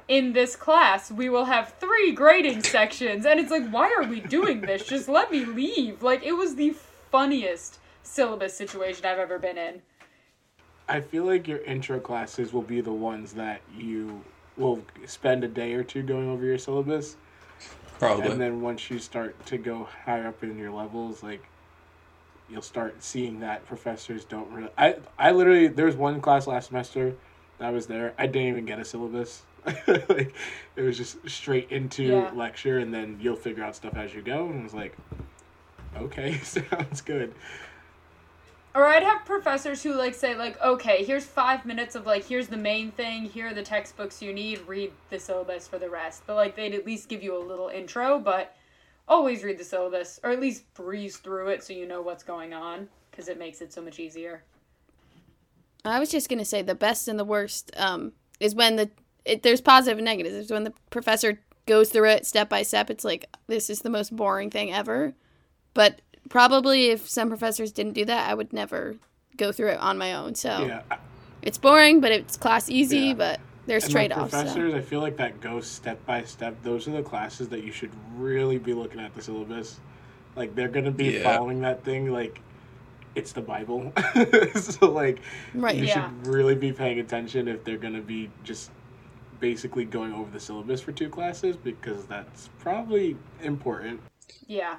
in 0.09 0.33
this 0.33 0.57
class 0.57 1.09
we 1.09 1.29
will 1.29 1.45
have 1.45 1.75
three 1.79 2.11
grading 2.11 2.61
sections 2.61 3.25
and 3.25 3.39
it's 3.39 3.49
like 3.49 3.65
why 3.69 3.89
are 3.97 4.03
we 4.03 4.19
doing 4.19 4.59
this 4.59 4.85
just 4.85 5.07
let 5.07 5.31
me 5.31 5.45
leave 5.45 6.03
like 6.03 6.21
it 6.23 6.33
was 6.33 6.55
the 6.55 6.75
funniest 7.09 7.79
syllabus 8.03 8.53
situation 8.53 9.05
i've 9.05 9.17
ever 9.17 9.39
been 9.39 9.57
in 9.57 9.81
I 10.87 10.99
feel 11.01 11.25
like 11.25 11.47
your 11.47 11.59
intro 11.59 11.99
classes 11.99 12.51
will 12.51 12.61
be 12.61 12.81
the 12.81 12.91
ones 12.91 13.33
that 13.33 13.61
you 13.75 14.21
will 14.57 14.83
spend 15.05 15.43
a 15.43 15.47
day 15.47 15.73
or 15.73 15.83
two 15.83 16.03
going 16.03 16.29
over 16.29 16.45
your 16.45 16.57
syllabus. 16.57 17.15
Probably. 17.99 18.31
And 18.31 18.41
then 18.41 18.61
once 18.61 18.89
you 18.89 18.99
start 18.99 19.43
to 19.47 19.57
go 19.57 19.87
higher 20.05 20.27
up 20.27 20.43
in 20.43 20.57
your 20.57 20.71
levels, 20.71 21.23
like 21.23 21.43
you'll 22.49 22.61
start 22.61 23.01
seeing 23.03 23.39
that 23.39 23.65
professors 23.65 24.25
don't 24.25 24.49
really. 24.51 24.69
I 24.77 24.97
I 25.17 25.31
literally 25.31 25.67
there 25.67 25.85
was 25.85 25.95
one 25.95 26.21
class 26.21 26.47
last 26.47 26.67
semester 26.67 27.15
that 27.57 27.67
I 27.67 27.71
was 27.71 27.87
there. 27.87 28.13
I 28.17 28.27
didn't 28.27 28.49
even 28.49 28.65
get 28.65 28.79
a 28.79 28.85
syllabus. 28.85 29.43
like 29.87 30.35
it 30.75 30.81
was 30.81 30.97
just 30.97 31.27
straight 31.29 31.71
into 31.71 32.09
Yeah. 32.09 32.31
lecture, 32.33 32.79
and 32.79 32.93
then 32.93 33.17
you'll 33.21 33.35
figure 33.35 33.63
out 33.63 33.75
stuff 33.75 33.95
as 33.95 34.13
you 34.13 34.21
go. 34.21 34.47
And 34.49 34.59
I 34.61 34.63
was 34.63 34.73
like, 34.73 34.97
okay, 35.95 36.37
sounds 36.43 37.01
good. 37.01 37.33
Or 38.75 38.85
I'd 38.87 39.03
have 39.03 39.23
professors 39.25 39.83
who 39.83 39.93
like 39.93 40.15
say 40.15 40.35
like, 40.35 40.59
okay, 40.61 41.03
here's 41.03 41.25
five 41.25 41.65
minutes 41.65 41.93
of 41.95 42.05
like, 42.07 42.25
here's 42.25 42.47
the 42.47 42.57
main 42.57 42.91
thing, 42.91 43.25
here 43.25 43.47
are 43.49 43.53
the 43.53 43.61
textbooks 43.63 44.21
you 44.21 44.33
need, 44.33 44.61
read 44.67 44.93
the 45.09 45.19
syllabus 45.19 45.67
for 45.67 45.77
the 45.77 45.89
rest. 45.89 46.23
But 46.25 46.35
like 46.35 46.55
they'd 46.55 46.73
at 46.73 46.85
least 46.85 47.07
give 47.09 47.21
you 47.23 47.37
a 47.37 47.39
little 47.43 47.69
intro, 47.69 48.19
but 48.19 48.55
always 49.07 49.43
read 49.43 49.57
the 49.57 49.63
syllabus 49.63 50.19
or 50.23 50.31
at 50.31 50.39
least 50.39 50.71
breeze 50.73 51.17
through 51.17 51.49
it 51.49 51.63
so 51.63 51.73
you 51.73 51.85
know 51.85 52.01
what's 52.01 52.23
going 52.23 52.53
on 52.53 52.87
because 53.11 53.27
it 53.27 53.37
makes 53.37 53.61
it 53.61 53.73
so 53.73 53.81
much 53.81 53.99
easier. 53.99 54.43
I 55.85 55.99
was 55.99 56.09
just 56.09 56.29
gonna 56.29 56.45
say 56.45 56.61
the 56.61 56.75
best 56.75 57.07
and 57.07 57.19
the 57.19 57.25
worst 57.25 57.71
um, 57.77 58.13
is 58.39 58.55
when 58.55 58.75
the 58.77 58.89
it, 59.25 59.43
there's 59.43 59.61
positive 59.61 59.97
and 59.97 60.05
negatives. 60.05 60.35
It's 60.35 60.51
when 60.51 60.63
the 60.63 60.73
professor 60.89 61.39
goes 61.65 61.89
through 61.89 62.09
it 62.09 62.25
step 62.25 62.49
by 62.49 62.63
step. 62.63 62.89
It's 62.89 63.03
like 63.03 63.25
this 63.47 63.69
is 63.69 63.79
the 63.81 63.89
most 63.89 64.15
boring 64.15 64.49
thing 64.49 64.73
ever. 64.73 65.13
But 65.73 66.01
probably 66.29 66.87
if 66.87 67.09
some 67.09 67.29
professors 67.29 67.71
didn't 67.71 67.93
do 67.93 68.05
that, 68.05 68.29
I 68.29 68.33
would 68.33 68.53
never 68.53 68.95
go 69.37 69.51
through 69.51 69.69
it 69.69 69.79
on 69.79 69.97
my 69.97 70.13
own. 70.13 70.35
So 70.35 70.65
Yeah. 70.65 70.97
It's 71.41 71.57
boring, 71.57 71.99
but 71.99 72.11
it's 72.11 72.37
class 72.37 72.69
easy. 72.69 72.99
Yeah. 72.99 73.13
But 73.15 73.39
there's 73.65 73.85
And 73.85 73.93
like 73.93 74.09
trade 74.09 74.11
offs. 74.19 74.31
So. 74.31 74.37
professors, 74.41 74.73
I 74.73 74.81
feel 74.81 74.99
like 75.01 75.17
that 75.17 75.39
goes 75.41 75.65
step 75.67 76.05
by 76.05 76.23
step. 76.23 76.55
Those 76.63 76.87
are 76.87 76.91
the 76.91 77.03
classes 77.03 77.49
that 77.49 77.63
you 77.63 77.71
should 77.71 77.91
really 78.17 78.57
be 78.57 78.73
looking 78.73 78.99
at 78.99 79.13
the 79.15 79.21
syllabus. 79.21 79.79
Like 80.35 80.55
they're 80.55 80.67
gonna 80.69 80.91
be 80.91 81.05
Yeah. 81.11 81.23
following 81.23 81.61
that 81.61 81.83
thing 81.83 82.11
like 82.11 82.41
it's 83.15 83.31
the 83.31 83.41
Bible. 83.41 83.93
so 84.55 84.91
like 84.91 85.19
Right. 85.53 85.75
you 85.75 85.85
Yeah. 85.85 86.09
should 86.09 86.27
really 86.27 86.55
be 86.55 86.71
paying 86.71 86.99
attention 86.99 87.47
if 87.47 87.63
they're 87.63 87.77
gonna 87.77 88.01
be 88.01 88.29
just 88.43 88.71
basically 89.39 89.85
going 89.85 90.13
over 90.13 90.31
the 90.31 90.39
syllabus 90.39 90.81
for 90.81 90.91
two 90.91 91.09
classes 91.09 91.55
because 91.57 92.05
that's 92.05 92.49
probably 92.59 93.15
important. 93.41 93.99
Yeah. 94.47 94.75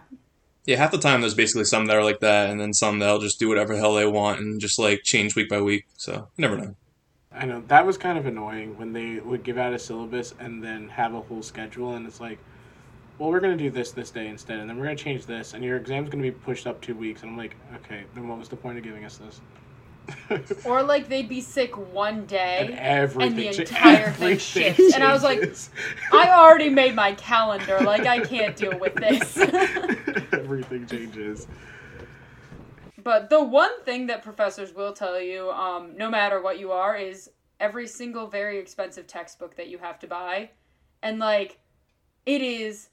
Yeah, 0.67 0.77
half 0.79 0.91
the 0.93 0.99
time 0.99 1.21
there's 1.21 1.35
basically 1.35 1.65
some 1.65 1.85
that 1.87 1.97
are 1.97 2.03
like 2.03 2.21
that, 2.21 2.49
and 2.49 2.59
then 2.59 2.73
some 2.73 2.99
that'll 2.99 3.19
just 3.21 3.39
do 3.39 3.49
whatever 3.49 3.75
the 3.75 3.79
hell 3.81 3.95
they 3.95 4.07
want 4.07 4.41
and 4.41 4.59
just 4.61 4.79
like 4.79 5.03
change 5.03 5.37
week 5.37 5.51
by 5.51 5.61
week. 5.61 5.85
So 5.99 6.29
you 6.37 6.43
never 6.43 6.57
know. 6.57 6.75
I 7.37 7.47
know 7.47 7.63
that 7.69 7.85
was 7.85 7.99
kind 7.99 8.17
of 8.17 8.27
annoying 8.27 8.79
when 8.79 8.93
they 8.93 9.19
would 9.19 9.43
give 9.43 9.59
out 9.59 9.73
a 9.73 9.79
syllabus 9.79 10.35
and 10.39 10.63
then 10.63 10.89
have 10.89 11.15
a 11.15 11.21
whole 11.21 11.43
schedule, 11.43 11.95
and 11.95 12.07
it's 12.07 12.21
like, 12.21 12.39
well, 13.19 13.31
we're 13.31 13.41
gonna 13.41 13.57
do 13.57 13.71
this 13.71 13.93
this 13.93 14.11
day 14.11 14.29
instead, 14.29 14.61
and 14.61 14.69
then 14.69 14.79
we're 14.79 14.85
gonna 14.85 14.97
change 14.97 15.27
this, 15.27 15.55
and 15.55 15.65
your 15.65 15.77
exam's 15.77 16.11
gonna 16.11 16.23
be 16.23 16.31
pushed 16.31 16.67
up 16.67 16.81
two 16.81 16.95
weeks, 16.95 17.23
and 17.23 17.33
I'm 17.33 17.37
like, 17.37 17.57
okay, 17.77 18.05
then 18.15 18.29
what 18.29 18.39
was 18.39 18.49
the 18.49 18.57
point 18.57 18.79
of 18.79 18.85
giving 18.85 19.05
us 19.05 19.19
this? 19.19 19.41
Or 20.65 20.83
like 20.83 21.09
they'd 21.09 21.29
be 21.29 21.41
sick 21.41 21.77
one 21.93 22.19
and 22.19 22.29
day. 22.29 22.77
everything, 22.79 23.37
the 23.37 23.61
entire 23.61 24.13
thing 24.13 24.39
shifts, 24.39 24.95
and 24.95 25.03
I 25.03 25.13
was 25.13 25.23
like. 25.23 25.57
I 26.13 26.31
already 26.31 26.69
made 26.69 26.95
my 26.95 27.13
calendar. 27.13 27.81
Like 27.81 28.07
I 28.07 28.21
can't 28.21 28.55
deal 28.55 28.79
with 28.79 28.95
this. 28.95 29.37
everything 30.33 30.87
changes. 30.87 31.47
But 33.05 33.29
the 33.29 33.45
one 33.45 33.83
thing 33.85 34.07
that 34.07 34.23
professors 34.23 34.75
will 34.75 34.95
tell 34.95 35.21
you, 35.21 35.51
um, 35.51 35.97
no 35.97 36.09
matter 36.09 36.41
what 36.41 36.59
you 36.59 36.73
are, 36.73 36.97
is 36.97 37.31
every 37.61 37.87
single 37.87 38.27
very 38.27 38.59
expensive 38.59 39.07
textbook 39.07 39.57
that 39.57 39.69
you 39.69 39.79
have 39.79 39.99
to 40.01 40.07
buy. 40.07 40.51
And 41.03 41.19
like, 41.19 41.59
it 42.25 42.41
is 42.41 42.89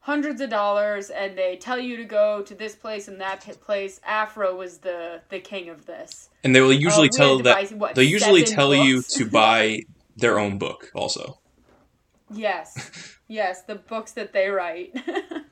hundreds 0.00 0.40
of 0.42 0.50
dollars, 0.50 1.08
and 1.08 1.36
they 1.36 1.56
tell 1.56 1.78
you 1.78 1.96
to 1.96 2.04
go 2.04 2.42
to 2.42 2.54
this 2.54 2.76
place 2.76 3.08
and 3.08 3.20
that 3.20 3.40
place. 3.62 3.98
Afro 4.04 4.54
was 4.54 4.78
the 4.78 5.22
the 5.30 5.40
king 5.40 5.70
of 5.70 5.86
this. 5.86 6.28
And 6.44 6.54
they 6.54 6.60
will 6.60 6.72
usually 6.72 7.08
Uh, 7.08 7.16
tell 7.16 7.38
that 7.38 7.70
buy, 7.70 7.76
what, 7.76 7.94
they 7.94 8.04
usually 8.04 8.44
tell 8.44 8.74
you 8.74 9.02
to 9.02 9.28
buy 9.42 9.80
their 10.16 10.38
own 10.38 10.58
book 10.58 10.90
also. 10.94 11.40
Yes, 12.30 13.16
yes, 13.26 13.62
the 13.62 13.76
books 13.76 14.12
that 14.12 14.32
they 14.34 14.48
write. 14.48 14.94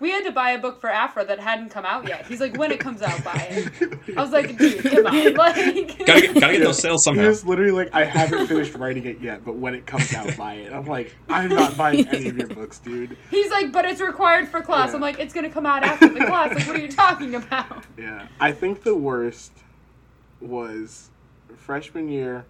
we 0.00 0.10
had 0.10 0.24
to 0.24 0.32
buy 0.32 0.50
a 0.52 0.58
book 0.58 0.80
for 0.80 0.88
Afro 0.90 1.24
that 1.26 1.38
hadn't 1.38 1.68
come 1.68 1.84
out 1.84 2.08
yet. 2.08 2.26
He's 2.26 2.40
like, 2.40 2.56
when 2.56 2.72
it 2.72 2.80
comes 2.80 3.02
out, 3.02 3.22
buy 3.22 3.46
it. 3.50 3.98
I 4.16 4.22
was 4.22 4.30
like, 4.32 4.56
dude, 4.56 4.82
come 4.82 5.06
on, 5.06 5.34
like. 5.34 5.98
Gotta 6.06 6.20
get, 6.22 6.40
gotta 6.40 6.52
get 6.54 6.62
those 6.62 6.78
sales 6.80 7.04
He 7.04 7.10
somehow. 7.10 7.28
was 7.28 7.44
literally 7.44 7.72
like, 7.72 7.94
I 7.94 8.04
haven't 8.04 8.46
finished 8.46 8.74
writing 8.74 9.04
it 9.04 9.20
yet, 9.20 9.44
but 9.44 9.56
when 9.56 9.74
it 9.74 9.86
comes 9.86 10.12
out, 10.14 10.34
buy 10.36 10.54
it. 10.54 10.72
I'm 10.72 10.86
like, 10.86 11.14
I'm 11.28 11.50
not 11.50 11.76
buying 11.76 12.08
any 12.08 12.28
of 12.28 12.38
your 12.38 12.48
books, 12.48 12.78
dude. 12.78 13.16
He's 13.30 13.50
like, 13.50 13.72
but 13.72 13.84
it's 13.84 14.00
required 14.00 14.48
for 14.48 14.62
class. 14.62 14.88
Yeah. 14.90 14.94
I'm 14.96 15.00
like, 15.02 15.18
it's 15.20 15.34
gonna 15.34 15.50
come 15.50 15.66
out 15.66 15.82
after 15.82 16.08
the 16.08 16.24
class. 16.24 16.54
Like, 16.54 16.66
what 16.66 16.76
are 16.76 16.80
you 16.80 16.88
talking 16.90 17.34
about? 17.34 17.84
Yeah, 17.98 18.26
I 18.40 18.52
think 18.52 18.82
the 18.82 18.96
worst 18.96 19.52
was 20.40 21.10
freshman 21.56 22.08
year 22.08 22.46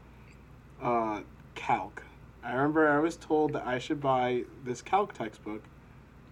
uh, 0.83 1.21
calc. 1.55 2.05
I 2.43 2.53
remember 2.53 2.89
I 2.89 2.99
was 3.01 3.17
told 3.17 3.53
that 3.53 3.67
I 3.67 3.79
should 3.79 4.01
buy 4.01 4.45
this 4.65 4.81
calc 4.81 5.13
textbook. 5.13 5.63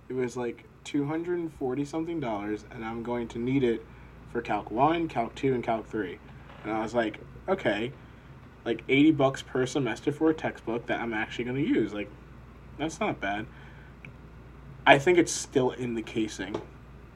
It 0.08 0.14
was 0.14 0.36
like 0.36 0.64
two 0.88 1.04
hundred 1.04 1.38
and 1.38 1.52
forty 1.52 1.84
something 1.84 2.18
dollars, 2.18 2.64
and 2.70 2.82
I'm 2.82 3.02
going 3.02 3.28
to 3.28 3.38
need 3.38 3.62
it 3.62 3.84
for 4.32 4.40
calc 4.40 4.70
one, 4.70 5.06
calc 5.06 5.34
two, 5.34 5.52
and 5.52 5.62
calc 5.62 5.86
three. 5.86 6.18
And 6.64 6.72
I 6.72 6.80
was 6.80 6.94
like, 6.94 7.18
okay, 7.46 7.92
like 8.64 8.82
eighty 8.88 9.10
bucks 9.10 9.42
per 9.42 9.66
semester 9.66 10.12
for 10.12 10.30
a 10.30 10.34
textbook 10.34 10.86
that 10.86 11.00
I'm 11.00 11.12
actually 11.12 11.44
going 11.44 11.62
to 11.62 11.68
use. 11.68 11.92
Like, 11.92 12.10
that's 12.78 13.00
not 13.00 13.20
bad. 13.20 13.44
I 14.86 14.98
think 14.98 15.18
it's 15.18 15.30
still 15.30 15.72
in 15.72 15.94
the 15.94 16.00
casing, 16.00 16.58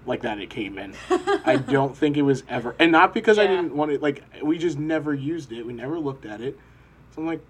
like 0.04 0.20
that 0.20 0.38
it 0.38 0.50
came 0.50 0.76
in. 0.76 0.94
I 1.10 1.56
don't 1.56 1.96
think 1.96 2.18
it 2.18 2.22
was 2.22 2.44
ever, 2.50 2.76
and 2.78 2.92
not 2.92 3.14
because 3.14 3.38
I 3.38 3.46
didn't 3.46 3.74
want 3.74 3.90
it. 3.90 4.02
Like 4.02 4.22
we 4.42 4.58
just 4.58 4.78
never 4.78 5.14
used 5.14 5.50
it. 5.50 5.64
We 5.64 5.72
never 5.72 5.98
looked 5.98 6.26
at 6.26 6.42
it. 6.42 6.58
So 7.14 7.22
I'm 7.22 7.26
like, 7.26 7.40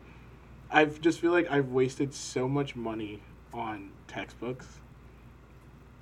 I 0.70 0.85
just 0.85 1.18
feel 1.18 1.32
like 1.32 1.50
I've 1.50 1.70
wasted 1.70 2.14
so 2.14 2.46
much 2.46 2.76
money 2.76 3.24
on 3.52 3.90
textbooks 4.06 4.82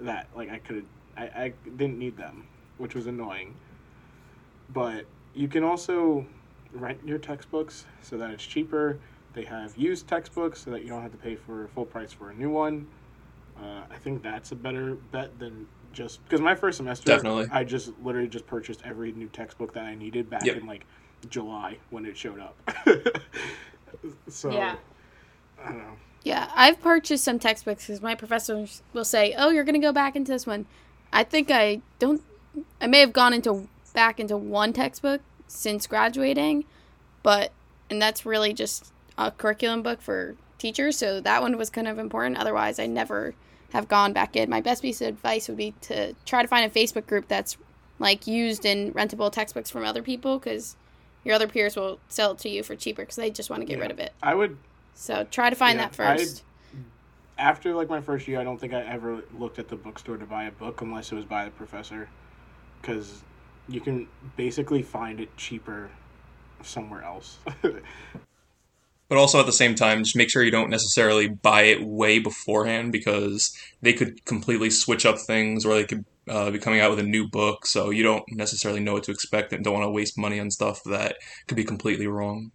that 0.05 0.29
like 0.35 0.51
I 0.51 0.59
could 0.59 0.85
I, 1.17 1.23
I 1.25 1.53
didn't 1.77 1.99
need 1.99 2.17
them, 2.17 2.45
which 2.79 2.95
was 2.95 3.07
annoying. 3.07 3.55
But 4.73 5.05
you 5.35 5.49
can 5.49 5.65
also 5.65 6.27
rent 6.73 6.99
your 7.05 7.19
textbooks 7.19 7.85
so 8.03 8.17
that 8.19 8.31
it's 8.31 8.45
cheaper. 8.45 8.99
They 9.33 9.45
have 9.45 9.77
used 9.77 10.07
textbooks 10.09 10.61
so 10.63 10.71
that 10.71 10.83
you 10.83 10.89
don't 10.89 11.03
have 11.03 11.13
to 11.13 11.19
pay 11.19 11.37
for 11.37 11.69
full 11.69 11.85
price 11.85 12.13
for 12.13 12.31
a 12.31 12.35
new 12.35 12.51
one. 12.51 12.87
Uh, 13.61 13.83
I 13.91 13.97
think 13.97 14.23
that's 14.23 14.53
a 14.53 14.57
better 14.57 14.95
bet 15.13 15.39
than 15.39 15.67
just 15.93 16.23
because 16.25 16.41
my 16.41 16.55
first 16.55 16.77
semester, 16.79 17.11
Definitely. 17.11 17.49
I 17.53 17.65
just 17.65 17.93
literally 18.03 18.29
just 18.29 18.47
purchased 18.47 18.81
every 18.85 19.13
new 19.13 19.29
textbook 19.29 19.75
that 19.75 19.85
I 19.85 19.95
needed 19.95 20.31
back 20.31 20.45
Yep. 20.47 20.57
in 20.59 20.67
like 20.67 20.87
July 21.29 21.79
when 21.91 22.07
it 22.07 22.17
showed 22.17 22.39
up. 22.41 22.57
so 24.29 24.51
Yeah. 24.51 24.77
I 25.63 25.69
don't 25.69 25.79
know. 25.79 25.97
Yeah, 26.23 26.51
I've 26.55 26.81
purchased 26.83 27.25
some 27.25 27.39
textbooks 27.39 27.87
because 27.87 28.03
my 28.03 28.15
professors 28.15 28.83
will 28.93 29.05
say, 29.05 29.35
"Oh, 29.37 29.51
you're 29.51 29.65
gonna 29.65 29.79
go 29.79 29.93
back 29.93 30.17
into 30.17 30.33
this 30.33 30.47
one." 30.47 30.67
I 31.13 31.25
think 31.25 31.51
I 31.51 31.81
don't. 31.99 32.23
I 32.81 32.87
may 32.87 33.01
have 33.01 33.13
gone 33.13 33.33
into 33.33 33.69
back 33.95 34.21
into 34.21 34.37
one 34.37 34.73
textbook 34.73 35.23
since 35.49 35.87
graduating, 35.87 36.65
but 37.23 37.53
and 37.89 38.01
that's 38.01 38.27
really 38.27 38.53
just 38.53 38.93
a 39.19 39.31
curriculum 39.31 39.83
book 39.83 40.01
for 40.03 40.37
teachers. 40.59 40.99
So 40.99 41.21
that 41.21 41.41
one 41.43 41.57
was 41.57 41.71
kind 41.71 41.89
of 41.89 41.99
important. 41.99 42.37
Otherwise, 42.37 42.79
I 42.79 42.87
never 42.87 43.35
have 43.73 43.89
gone 43.89 44.13
back 44.13 44.37
in. 44.37 44.51
My 44.51 44.61
best 44.61 44.83
piece 44.83 45.01
of 45.01 45.09
advice 45.09 45.49
would 45.49 45.57
be 45.57 45.73
to 45.83 46.15
try 46.27 46.43
to 46.43 46.49
find 46.49 46.71
a 46.71 46.75
Facebook 46.75 47.07
group 47.07 47.29
that's 47.29 47.57
like 47.99 48.27
used 48.27 48.67
and 48.67 48.93
rentable 48.95 49.31
textbooks 49.33 49.71
from 49.71 49.85
other 49.85 50.03
people 50.03 50.39
because 50.39 50.77
your 51.25 51.35
other 51.35 51.47
peers 51.47 51.77
will 51.77 51.99
sell 52.09 52.33
it 52.33 52.39
to 52.39 52.49
you 52.49 52.63
for 52.63 52.75
cheaper 52.75 53.03
because 53.03 53.17
they 53.17 53.31
just 53.31 53.49
want 53.51 53.61
to 53.63 53.67
get 53.67 53.77
Yeah. 53.79 53.83
rid 53.83 53.91
of 53.91 53.99
it. 53.99 54.13
I 54.23 54.35
would 54.35 54.57
So 55.01 55.25
try 55.25 55.49
to 55.49 55.57
find 55.57 55.79
Yeah, 55.79 55.85
that 55.85 55.95
first. 55.95 56.45
after 57.39 57.75
like 57.75 57.89
my 57.89 58.03
first 58.03 58.29
year, 58.29 58.39
I 58.39 58.45
don't 58.45 58.61
think 58.61 58.75
I 58.75 58.83
ever 58.83 59.23
looked 59.39 59.59
at 59.59 59.69
the 59.69 59.77
bookstore 59.77 60.19
to 60.19 60.27
buy 60.27 60.45
a 60.45 60.51
book 60.51 60.83
unless 60.83 61.11
it 61.11 61.15
was 61.15 61.25
by 61.25 61.47
the 61.47 61.51
professor, 61.53 62.11
because 62.83 63.23
you 63.67 63.81
can 63.81 64.07
basically 64.37 64.83
find 64.83 65.19
it 65.19 65.35
cheaper 65.39 65.91
somewhere 66.63 67.03
else. 67.03 67.39
But 69.09 69.19
also 69.19 69.41
at 69.41 69.47
the 69.47 69.53
same 69.53 69.75
time, 69.75 70.05
just 70.05 70.17
make 70.17 70.31
sure 70.31 70.43
you 70.45 70.53
don't 70.53 70.71
necessarily 70.71 71.29
buy 71.29 71.63
it 71.63 71.85
way 71.85 72.21
beforehand 72.21 72.93
because 72.93 73.51
they 73.83 73.93
could 73.93 74.25
completely 74.25 74.71
switch 74.71 75.05
up 75.05 75.19
things 75.19 75.67
or 75.67 75.75
they 75.75 75.85
could 75.85 76.05
uh, 76.29 76.51
be 76.51 76.61
coming 76.61 76.81
out 76.81 76.91
with 76.91 77.01
a 77.01 77.03
new 77.03 77.29
book. 77.29 77.67
So 77.67 77.91
you 77.91 78.05
don't 78.05 78.23
necessarily 78.31 78.81
know 78.81 78.93
what 78.93 79.03
to 79.05 79.11
expect 79.11 79.53
and 79.53 79.65
don't 79.65 79.75
want 79.75 79.85
to 79.85 79.91
waste 79.91 80.17
money 80.17 80.39
on 80.39 80.51
stuff 80.51 80.81
that 80.87 81.17
could 81.49 81.57
be 81.57 81.65
completely 81.65 82.07
wrong. 82.07 82.53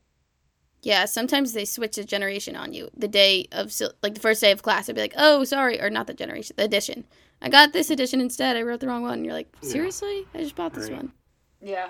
Yeah, 0.86 1.06
sometimes 1.06 1.54
they 1.54 1.66
switch 1.66 1.96
the 1.96 2.04
generation 2.04 2.56
on 2.56 2.72
you. 2.72 2.92
The 2.96 3.08
day 3.08 3.48
of 3.52 3.74
like 4.04 4.14
the 4.14 4.20
first 4.20 4.40
day 4.40 4.52
of 4.52 4.62
class, 4.62 4.88
I'd 4.88 4.94
be 4.94 5.02
like, 5.02 5.16
"Oh, 5.18 5.44
sorry," 5.44 5.82
or 5.82 5.90
not 5.90 6.06
the 6.06 6.14
generation, 6.14 6.54
the 6.58 6.64
edition. 6.64 7.06
I 7.42 7.50
got 7.50 7.74
this 7.74 7.90
edition 7.90 8.22
instead. 8.22 8.56
I 8.56 8.62
wrote 8.62 8.82
the 8.82 8.88
wrong 8.88 9.02
one. 9.02 9.14
And 9.14 9.26
you're 9.26 9.34
like, 9.34 9.52
seriously? 9.62 10.28
I 10.36 10.38
just 10.38 10.56
bought 10.56 10.76
this 10.76 10.90
Right. 10.90 10.98
one. 10.98 11.12
Yeah. 11.60 11.90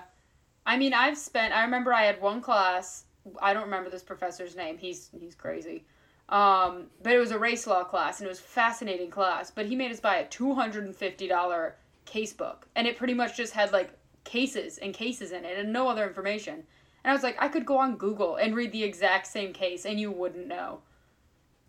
I 0.66 0.78
mean, 0.78 0.94
I've 0.94 1.18
spent. 1.18 1.54
I 1.54 1.64
remember 1.64 1.94
I 1.94 2.04
had 2.06 2.22
one 2.22 2.40
class. 2.40 3.04
I 3.42 3.54
don't 3.54 3.64
remember 3.64 3.90
this 3.90 4.02
professor's 4.02 4.56
name. 4.56 4.78
He's 4.78 5.10
he's 5.20 5.36
crazy. 5.36 5.84
Um, 6.30 6.86
but 7.04 7.12
it 7.12 7.20
was 7.20 7.32
a 7.32 7.38
race 7.38 7.68
law 7.68 7.84
class, 7.84 8.20
and 8.20 8.28
it 8.28 8.30
was 8.30 8.40
a 8.40 8.44
fascinating 8.44 9.12
class. 9.12 9.52
But 9.52 9.66
he 9.66 9.76
made 9.76 9.92
us 9.92 10.00
buy 10.00 10.16
a 10.18 10.28
two 10.30 10.54
hundred 10.56 10.86
and 10.86 10.96
fifty 10.96 11.28
dollar 11.28 11.76
case 12.06 12.32
book, 12.32 12.66
and 12.78 12.88
it 12.88 12.96
pretty 12.96 13.14
much 13.14 13.36
just 13.36 13.52
had 13.52 13.74
like 13.74 13.92
cases 14.24 14.78
and 14.78 14.94
cases 14.94 15.34
in 15.34 15.44
it, 15.44 15.60
and 15.60 15.74
no 15.74 15.90
other 15.90 16.08
information. 16.08 16.64
And 17.06 17.12
I 17.12 17.14
was 17.14 17.22
like, 17.22 17.36
I 17.38 17.50
could 17.50 17.68
go 17.68 17.78
on 17.78 17.98
Google 17.98 18.36
and 18.36 18.56
read 18.56 18.72
the 18.72 18.84
exact 18.84 19.28
same 19.28 19.54
case, 19.54 19.86
and 19.86 20.00
you 20.00 20.12
wouldn't 20.12 20.48
know. 20.48 20.80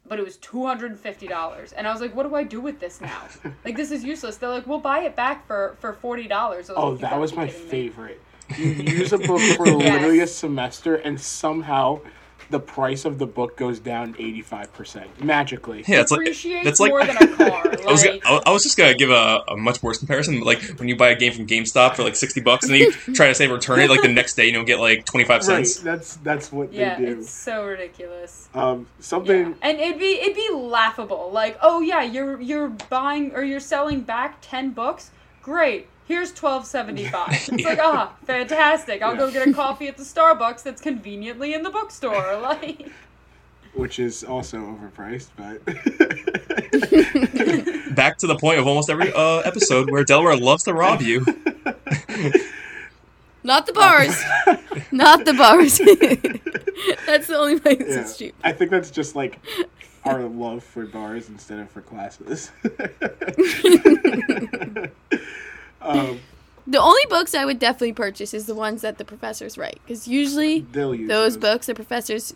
But 0.09 0.19
it 0.19 0.25
was 0.25 0.39
two 0.39 0.65
hundred 0.65 0.93
and 0.93 0.99
fifty 0.99 1.27
dollars, 1.27 1.75
and 1.75 1.87
I 1.87 1.93
was 1.93 2.01
like, 2.01 2.15
"What 2.15 2.27
do 2.27 2.35
I 2.35 2.43
do 2.43 2.59
with 2.59 2.81
this 2.81 3.03
now? 3.03 3.21
like, 3.63 3.77
this 3.77 3.91
is 3.91 4.03
useless." 4.03 4.39
They're 4.39 4.49
like, 4.49 4.67
"We'll 4.67 4.81
buy 4.81 5.01
it 5.01 5.15
back 5.15 5.47
for 5.47 5.77
for 5.79 5.93
forty 5.93 6.27
dollars." 6.27 6.71
Oh, 6.75 6.97
that 6.97 7.21
was 7.21 7.35
my 7.35 7.49
favorite. 7.49 8.23
You 8.57 8.67
use 8.67 9.13
a 9.13 9.19
book 9.19 9.43
for 9.57 9.67
literally 9.67 10.21
a 10.21 10.27
semester, 10.27 10.95
and 10.95 11.21
somehow 11.21 12.01
the 12.51 12.61
price 12.61 13.05
of 13.05 13.19
the 13.19 13.27
book 13.27 13.57
goes 13.57 13.79
down 13.81 14.15
eighty 14.19 14.43
five 14.43 14.73
percent 14.73 15.23
magically. 15.23 15.85
Yeah, 15.87 16.01
it's 16.01 16.11
like 16.11 16.21
Appreciates 16.21 16.65
that's 16.65 16.81
like 16.81 16.91
more 16.91 17.05
than 17.05 17.17
a 17.17 17.27
car. 17.37 17.63
I 17.67 17.91
was, 17.91 18.07
I 18.47 18.53
was 18.53 18.63
just 18.63 18.77
gonna 18.77 18.95
give 18.95 19.11
a, 19.11 19.43
a 19.49 19.57
much 19.57 19.83
worse 19.83 19.99
comparison. 19.99 20.41
Like 20.41 20.63
when 20.79 20.89
you 20.89 20.97
buy 20.97 21.09
a 21.11 21.17
game 21.17 21.33
from 21.33 21.47
GameStop 21.47 21.97
for 21.97 22.03
like 22.05 22.17
sixty 22.17 22.41
bucks, 22.41 22.67
and 22.67 22.75
then 22.75 22.81
you 22.83 22.93
try 23.15 23.29
to 23.29 23.35
say 23.35 23.49
return 23.49 23.81
it, 23.81 23.91
like 23.91 24.03
the 24.03 24.09
next 24.09 24.35
day, 24.35 24.45
and 24.45 24.55
you'll 24.55 24.65
get 24.65 24.79
like 24.81 25.05
twenty 25.05 25.25
five 25.25 25.43
Right, 25.47 25.67
cents. 25.67 25.81
that's 25.81 26.17
that's 26.17 26.53
what 26.53 26.73
yeah, 26.73 26.99
they 26.99 27.07
do. 27.07 27.19
it's 27.21 27.31
so 27.31 27.65
ridiculous. 27.65 28.49
Um, 28.55 28.81
Yeah. 28.81 28.85
something 29.01 29.55
And 29.63 29.79
it'd 29.81 29.99
be 29.99 30.21
it'd 30.21 30.35
be 30.37 30.51
laughable. 30.55 31.31
Like, 31.33 31.59
oh 31.63 31.81
yeah, 31.81 32.03
you're 32.03 32.41
you're 32.41 32.69
buying 32.69 33.33
or 33.35 33.43
you're 33.43 33.61
selling 33.61 34.01
back 34.03 34.39
ten 34.41 34.71
books. 34.71 35.11
Great. 35.43 35.89
Here's 36.07 36.33
twelve 36.33 36.67
seventy 36.67 37.07
five. 37.09 37.31
It's 37.33 37.65
like, 37.65 37.79
ah, 37.81 38.13
fantastic. 38.25 39.03
I'll 39.03 39.17
go 39.17 39.31
get 39.31 39.49
a 39.49 39.53
coffee 39.53 39.89
at 39.89 39.97
the 39.97 40.05
Starbucks 40.05 40.63
that's 40.63 40.81
conveniently 40.81 41.55
in 41.55 41.63
the 41.63 41.71
bookstore. 41.71 42.41
Like 42.47 42.91
which 43.75 43.99
is 43.99 44.25
also 44.25 44.59
overpriced, 44.59 45.29
but 45.37 45.63
Back 47.95 48.17
to 48.19 48.27
the 48.27 48.37
point 48.37 48.59
of 48.59 48.67
almost 48.67 48.89
every 48.89 49.13
uh, 49.13 49.39
episode 49.41 49.91
where 49.91 50.03
Delaware 50.03 50.37
loves 50.37 50.63
to 50.65 50.73
rob 50.73 51.03
you. 51.03 51.25
Not 53.43 53.67
the 53.67 53.73
bars. 53.75 54.17
Not 54.91 55.25
the 55.25 55.35
bars. 55.35 55.79
That's 57.07 57.27
the 57.27 57.37
only 57.37 57.61
place 57.61 57.79
yeah, 57.81 58.01
it's 58.01 58.17
cheap. 58.17 58.35
I 58.43 58.53
think 58.53 58.71
that's 58.71 58.91
just 58.91 59.15
like 59.15 59.39
our 60.05 60.23
love 60.23 60.65
for 60.65 60.87
bars 60.87 61.29
instead 61.29 61.59
of 61.59 61.71
for 61.71 61.83
classes. 61.83 62.51
Um, 65.87 66.21
The 66.67 66.81
only 66.81 67.03
books 67.09 67.35
I 67.35 67.45
would 67.45 67.59
definitely 67.59 67.93
purchase 67.93 68.35
is 68.35 68.47
the 68.47 68.55
ones 68.55 68.83
that 68.83 68.99
the 68.99 69.05
professors 69.05 69.57
write, 69.57 69.81
because 69.85 70.09
usually 70.09 70.61
they'll 70.61 70.97
those 71.07 71.37
books, 71.37 71.67
the 71.67 71.75
professors, 71.75 72.35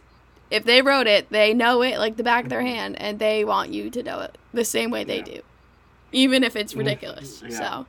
if 0.50 0.64
they 0.64 0.82
wrote 0.82 1.06
it, 1.06 1.28
they 1.30 1.52
know 1.54 1.82
it 1.82 1.98
like 1.98 2.16
the 2.16 2.22
back 2.22 2.44
of 2.44 2.50
their 2.50 2.62
hand, 2.62 3.00
and 3.00 3.18
they 3.18 3.44
want 3.44 3.70
you 3.70 3.90
to 3.90 4.02
know 4.02 4.20
it 4.20 4.38
the 4.52 4.64
same 4.64 4.90
way 4.90 5.04
they 5.04 5.18
Yeah. 5.18 5.24
do, 5.24 5.40
even 6.12 6.44
if 6.44 6.54
it's 6.56 6.74
ridiculous. 6.74 7.42
Yeah. 7.46 7.58
So 7.58 7.86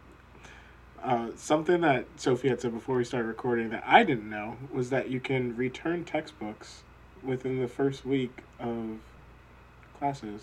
Uh, 1.04 1.30
something 1.36 1.82
that 1.82 2.06
Sophie 2.18 2.50
had 2.50 2.62
said 2.62 2.72
before 2.74 2.96
we 2.98 3.04
started 3.04 3.28
recording 3.28 3.70
that 3.70 3.84
I 3.88 4.04
didn't 4.04 4.30
know 4.30 4.58
was 4.72 4.92
that 4.92 5.10
you 5.10 5.20
can 5.20 5.56
return 5.58 6.06
textbooks 6.06 6.84
within 7.24 7.60
the 7.60 7.68
first 7.68 8.06
week 8.06 8.44
of 8.60 9.00
classes. 9.98 10.42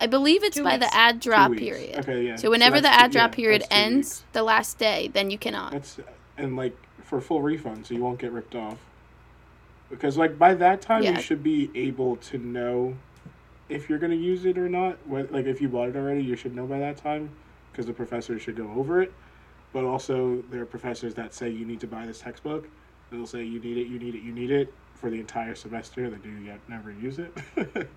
I 0.00 0.06
believe 0.06 0.44
it's 0.44 0.56
Two 0.56 0.64
by 0.64 0.74
weeks. 0.76 0.86
the 0.86 0.94
add 0.96 1.20
drop 1.20 1.52
period. 1.54 1.98
Okay, 2.00 2.26
yeah. 2.26 2.36
So 2.36 2.50
whenever 2.50 2.80
the 2.80 2.88
add 2.88 3.10
drop 3.10 3.32
yeah, 3.32 3.36
period 3.36 3.64
ends, 3.70 4.08
weeks. 4.08 4.24
the 4.32 4.42
last 4.42 4.78
day, 4.78 5.08
then 5.12 5.30
you 5.30 5.38
cannot. 5.38 5.72
That's 5.72 5.98
and 6.36 6.56
like 6.56 6.76
for 7.02 7.20
full 7.20 7.42
refund, 7.42 7.86
so 7.86 7.94
you 7.94 8.02
won't 8.02 8.18
get 8.18 8.32
ripped 8.32 8.54
off. 8.54 8.78
Because 9.90 10.16
like 10.16 10.38
by 10.38 10.54
that 10.54 10.80
time, 10.82 11.02
Yeah. 11.02 11.16
you 11.16 11.22
should 11.22 11.42
be 11.42 11.70
able 11.74 12.16
to 12.16 12.38
know 12.38 12.94
if 13.68 13.88
you're 13.88 13.98
gonna 13.98 14.14
use 14.14 14.44
it 14.44 14.56
or 14.58 14.68
not. 14.68 14.98
Like 15.10 15.46
if 15.46 15.60
you 15.60 15.68
bought 15.68 15.88
it 15.88 15.96
already, 15.96 16.22
you 16.22 16.36
should 16.36 16.54
know 16.54 16.66
by 16.66 16.78
that 16.78 16.96
time, 16.96 17.30
because 17.72 17.86
the 17.86 17.92
professor 17.92 18.38
should 18.38 18.56
go 18.56 18.70
over 18.76 19.02
it. 19.02 19.12
But 19.72 19.84
also, 19.84 20.42
there 20.50 20.62
are 20.62 20.66
professors 20.66 21.14
that 21.14 21.34
say 21.34 21.48
you 21.50 21.64
need 21.66 21.80
to 21.80 21.86
buy 21.86 22.06
this 22.06 22.20
textbook. 22.20 22.68
They'll 23.10 23.26
say 23.26 23.42
you 23.44 23.58
need 23.60 23.76
it, 23.78 23.86
you 23.88 23.98
need 23.98 24.14
it, 24.14 24.22
you 24.22 24.32
need 24.32 24.50
it 24.50 24.72
for 24.94 25.10
the 25.10 25.18
entire 25.20 25.54
semester. 25.54 26.08
They 26.08 26.16
do 26.18 26.30
yet 26.30 26.60
never 26.68 26.90
use 26.90 27.18
it. 27.18 27.36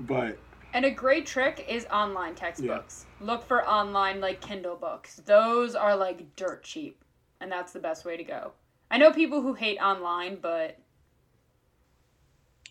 but 0.00 0.38
And 0.74 0.84
a 0.84 0.90
great 0.90 1.26
trick 1.26 1.66
is 1.68 1.86
online 1.86 2.34
textbooks. 2.34 3.06
Look 3.20 3.46
for 3.46 3.68
online 3.68 4.20
like 4.20 4.40
Kindle 4.40 4.76
books. 4.76 5.16
Those 5.16 5.74
are 5.74 5.94
like 5.96 6.34
dirt 6.34 6.64
cheap, 6.64 7.04
and 7.40 7.52
that's 7.52 7.72
the 7.72 7.78
best 7.78 8.04
way 8.04 8.16
to 8.16 8.24
go. 8.24 8.52
I 8.90 8.98
know 8.98 9.12
people 9.12 9.42
who 9.42 9.54
hate 9.54 9.78
online, 9.78 10.38
but 10.40 10.78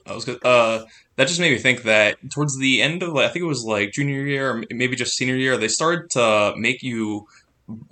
I 0.05 0.13
was 0.13 0.25
gonna, 0.25 0.39
uh, 0.43 0.85
that 1.15 1.27
just 1.27 1.39
made 1.39 1.51
me 1.51 1.57
think 1.59 1.83
that 1.83 2.17
towards 2.31 2.57
the 2.57 2.81
end 2.81 3.03
of 3.03 3.13
like, 3.13 3.29
I 3.29 3.29
think 3.29 3.43
it 3.43 3.47
was 3.47 3.63
like 3.63 3.91
junior 3.91 4.25
year 4.25 4.51
or 4.51 4.63
maybe 4.71 4.95
just 4.95 5.15
senior 5.15 5.35
year, 5.35 5.57
they 5.57 5.67
started 5.67 6.09
to 6.11 6.53
make 6.57 6.81
you 6.81 7.27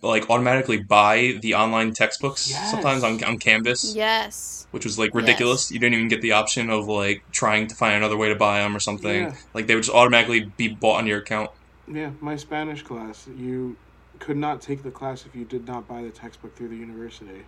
like 0.01 0.30
automatically 0.30 0.84
buy 0.84 1.34
the 1.41 1.53
online 1.55 1.93
textbooks 1.93 2.49
Yes. 2.49 2.71
sometimes 2.71 3.03
on 3.03 3.23
on 3.23 3.38
Canvas, 3.39 3.93
Yes. 3.95 4.67
which 4.71 4.86
was 4.86 4.97
like 4.99 5.11
ridiculous. 5.13 5.69
You 5.71 5.80
didn't 5.80 5.95
even 5.95 6.07
get 6.07 6.21
the 6.21 6.32
option 6.34 6.69
of 6.69 6.86
like 6.88 7.21
trying 7.34 7.67
to 7.67 7.75
find 7.75 7.95
another 7.95 8.17
way 8.17 8.30
to 8.30 8.36
buy 8.36 8.59
them 8.59 8.75
or 8.75 8.80
something. 8.80 9.23
Yeah. 9.23 9.36
Like 9.53 9.67
they 9.67 9.75
would 9.75 9.84
just 9.84 9.95
automatically 9.95 10.51
be 10.57 10.75
bought 10.80 10.97
on 10.97 11.07
your 11.07 11.19
account. 11.19 11.49
Yeah, 11.91 12.11
my 12.21 12.36
Spanish 12.36 12.84
class, 12.84 13.27
you 13.36 13.75
could 14.19 14.38
not 14.38 14.61
take 14.61 14.84
the 14.84 14.91
class 14.91 15.25
if 15.25 15.36
you 15.36 15.45
did 15.45 15.65
not 15.65 15.88
buy 15.88 16.03
the 16.03 16.11
textbook 16.11 16.55
through 16.55 16.67
the 16.69 16.75
university, 16.75 17.41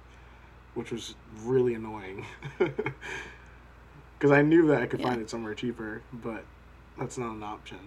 which 0.73 0.91
was 0.91 1.15
really 1.43 1.73
annoying. 1.75 2.25
Because 4.17 4.37
I 4.37 4.43
knew 4.43 4.67
that 4.67 4.83
I 4.83 4.85
could 4.85 4.99
Yeah. 4.99 5.07
find 5.09 5.21
it 5.21 5.31
somewhere 5.31 5.55
cheaper, 5.55 6.03
but 6.13 6.45
that's 6.95 7.17
not 7.17 7.31
an 7.31 7.41
option. 7.41 7.79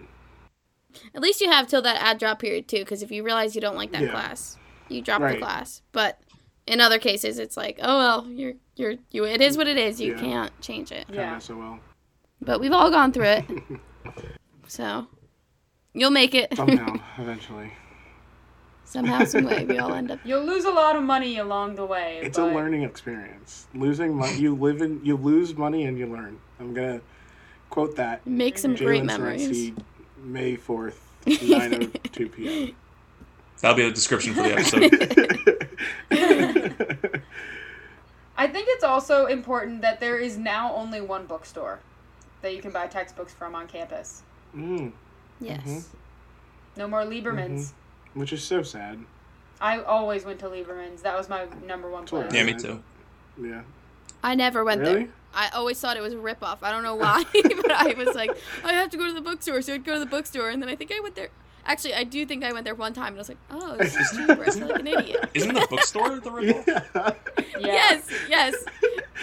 At 1.13 1.21
least 1.21 1.41
you 1.41 1.49
have 1.49 1.67
till 1.67 1.81
that 1.83 2.01
add 2.01 2.17
drop 2.17 2.39
period 2.39 2.67
too, 2.67 2.79
because 2.79 3.01
if 3.03 3.11
you 3.11 3.23
realize 3.23 3.55
you 3.55 3.61
don't 3.61 3.75
like 3.75 3.91
that 3.91 4.01
Yeah. 4.03 4.11
class, 4.11 4.57
you 4.89 5.01
drop 5.01 5.21
Right. 5.21 5.33
the 5.33 5.39
class. 5.39 5.81
But 5.91 6.19
in 6.67 6.81
other 6.81 6.99
cases, 6.99 7.37
it's 7.39 7.55
like, 7.57 7.79
oh 7.81 7.97
well, 7.97 8.27
you're 8.27 8.53
you're 8.75 8.95
you. 9.11 9.25
It 9.25 9.41
is 9.41 9.57
what 9.57 9.67
it 9.67 9.77
is. 9.77 10.01
You 10.01 10.13
Yeah. 10.13 10.19
can't 10.19 10.61
change 10.61 10.91
it. 10.91 11.05
Kind 11.07 11.15
yeah. 11.17 11.37
of 11.37 11.43
SOL. 11.43 11.79
But 12.41 12.59
we've 12.59 12.71
all 12.73 12.91
gone 12.91 13.11
through 13.13 13.25
it, 13.25 13.45
so 14.67 15.07
you'll 15.93 16.11
make 16.11 16.35
it 16.35 16.55
Somehow, 16.55 16.95
eventually. 17.17 17.71
somehow, 18.83 19.23
some 19.25 19.45
way. 19.45 19.65
We 19.65 19.77
all 19.79 19.93
end 19.93 20.11
up. 20.11 20.19
You'll 20.23 20.43
lose 20.43 20.65
a 20.65 20.71
lot 20.71 20.95
of 20.95 21.03
money 21.03 21.37
along 21.37 21.75
the 21.75 21.85
way. 21.85 22.19
It's 22.21 22.37
but 22.37 22.51
a 22.51 22.53
learning 22.55 22.83
experience. 22.83 23.67
Losing 23.73 24.15
money, 24.15 24.37
you 24.37 24.55
live 24.55 24.81
in, 24.81 24.99
you 25.03 25.15
lose 25.17 25.55
money 25.55 25.85
and 25.85 25.97
you 25.97 26.05
learn. 26.07 26.39
I'm 26.59 26.73
gonna 26.73 27.01
quote 27.69 27.95
that. 27.95 28.25
Make 28.27 28.57
some 28.57 28.75
great 28.75 29.03
Jalen 29.03 29.05
memories. 29.05 29.47
Serency, 29.71 29.83
May 30.25 30.55
fourth, 30.55 30.99
nine 31.27 31.73
oh 31.75 31.99
two 32.11 32.27
p.m. 32.29 32.75
That'll 33.61 33.77
be 33.77 33.83
the 33.83 33.91
description 33.91 34.33
for 34.33 34.41
the 34.43 34.53
episode. 34.53 34.91
I 38.37 38.47
think 38.47 38.67
it's 38.71 38.83
also 38.83 39.27
important 39.27 39.81
that 39.81 39.99
there 40.01 40.17
is 40.17 40.37
now 40.37 40.73
only 40.75 40.99
one 40.99 41.25
bookstore 41.25 41.79
that 42.41 42.53
you 42.55 42.61
can 42.61 42.71
buy 42.71 42.87
textbooks 42.87 43.33
from 43.33 43.55
on 43.55 43.67
campus. 43.67 44.23
mm, 44.55 44.91
Yes. 45.39 45.61
Mhm. 45.65 45.83
No 46.77 46.87
more 46.87 47.01
Lieberman's. 47.03 47.73
which 48.13 48.33
is 48.33 48.43
so 48.43 48.61
sad. 48.61 48.99
I 49.61 49.79
always 49.79 50.25
went 50.25 50.39
to 50.39 50.47
Lieberman's. 50.47 51.01
That 51.03 51.17
was 51.17 51.29
my 51.29 51.45
number 51.65 51.89
one 51.89 52.05
place. 52.05 52.31
yeah, 52.33 52.43
me 52.43 52.53
too. 52.55 52.83
Yeah. 53.41 53.61
I 54.25 54.35
never 54.35 54.63
went 54.63 54.81
Really? 54.81 54.93
there. 55.05 55.07
I 55.33 55.49
always 55.53 55.79
thought 55.79 55.97
it 55.97 56.01
was 56.01 56.13
a 56.13 56.17
ripoff. 56.17 56.59
I 56.63 56.71
don't 56.71 56.81
know 56.83 56.95
why, 56.95 57.23
but 57.33 57.71
I 57.71 57.93
was 57.97 58.15
like, 58.15 58.31
I 58.63 58.73
have 58.73 58.89
to 58.91 58.97
go 58.97 59.05
to 59.05 59.13
the 59.13 59.21
bookstore, 59.21 59.61
so 59.61 59.73
I'd 59.73 59.83
go 59.85 59.93
to 59.93 59.99
the 59.99 60.05
bookstore, 60.05 60.49
and 60.49 60.61
then 60.61 60.69
I 60.69 60.75
think 60.75 60.91
I 60.91 60.99
went 61.01 61.15
there. 61.15 61.29
Actually, 61.67 61.95
I 61.95 62.03
do 62.03 62.25
think 62.27 62.43
I 62.43 62.53
went 62.53 62.63
there 62.65 62.75
one 62.75 62.93
time, 62.93 63.07
and 63.07 63.15
I 63.15 63.19
was 63.19 63.29
like, 63.29 63.37
oh, 63.49 63.75
this 63.77 63.95
is 63.95 64.11
cheaper. 64.11 64.43
I 64.43 64.49
feel 64.51 64.67
like 64.67 64.79
an 64.81 64.87
idiot. 64.87 65.29
Isn't 65.33 65.53
the 65.55 65.65
bookstore 65.69 66.19
the 66.19 66.29
ripoff? 66.29 66.67
Yeah. 66.67 67.11
Yeah. 67.57 67.67
Yes, 67.67 68.09
yes, 68.27 68.65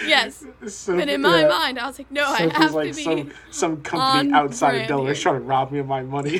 yes. 0.07 0.45
So, 0.67 0.97
But 0.97 1.07
in 1.07 1.21
my 1.21 1.41
yeah. 1.41 1.47
mind, 1.49 1.77
I 1.77 1.85
was 1.85 1.99
like, 1.99 2.09
no, 2.11 2.25
I 2.25 2.49
have 2.51 2.73
like 2.73 2.89
to 2.91 2.95
be. 2.95 3.03
some 3.03 3.31
some 3.51 3.81
company 3.83 4.31
on 4.31 4.33
outside 4.33 4.81
of 4.81 4.87
Delaware 4.87 5.13
trying 5.13 5.35
to 5.35 5.41
rob 5.41 5.71
me 5.71 5.77
of 5.77 5.85
my 5.85 6.01
money 6.01 6.39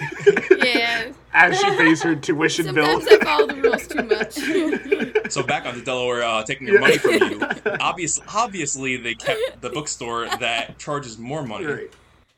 Yeah. 0.57 1.11
as 1.33 1.59
she 1.59 1.69
pays 1.77 2.01
her 2.01 2.15
tuition 2.15 2.73
bill. 2.73 2.99
Sometimes 2.99 3.21
I 3.21 3.25
follow 3.25 3.47
the 3.47 3.61
rules 3.61 3.87
too 3.87 5.21
much. 5.23 5.31
So 5.31 5.43
back 5.43 5.67
on 5.67 5.75
to 5.75 5.81
Delaware 5.83 6.23
uh, 6.23 6.43
taking 6.43 6.65
your 6.65 6.77
Yeah. 6.77 6.81
money 6.81 6.97
from 6.97 7.13
you. 7.13 7.41
Obvious, 7.79 8.19
obviously, 8.33 8.97
they 8.97 9.13
kept 9.13 9.61
the 9.61 9.69
bookstore 9.69 10.27
that 10.39 10.79
charges 10.79 11.19
more 11.19 11.43
money 11.45 11.65
Right. 11.65 11.93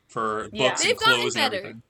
for 0.08 0.50
Yeah. 0.52 0.68
books 0.68 0.82
They've 0.82 0.90
and 0.90 0.98
clothes 1.00 1.34
and 1.36 1.44
everything. 1.46 1.82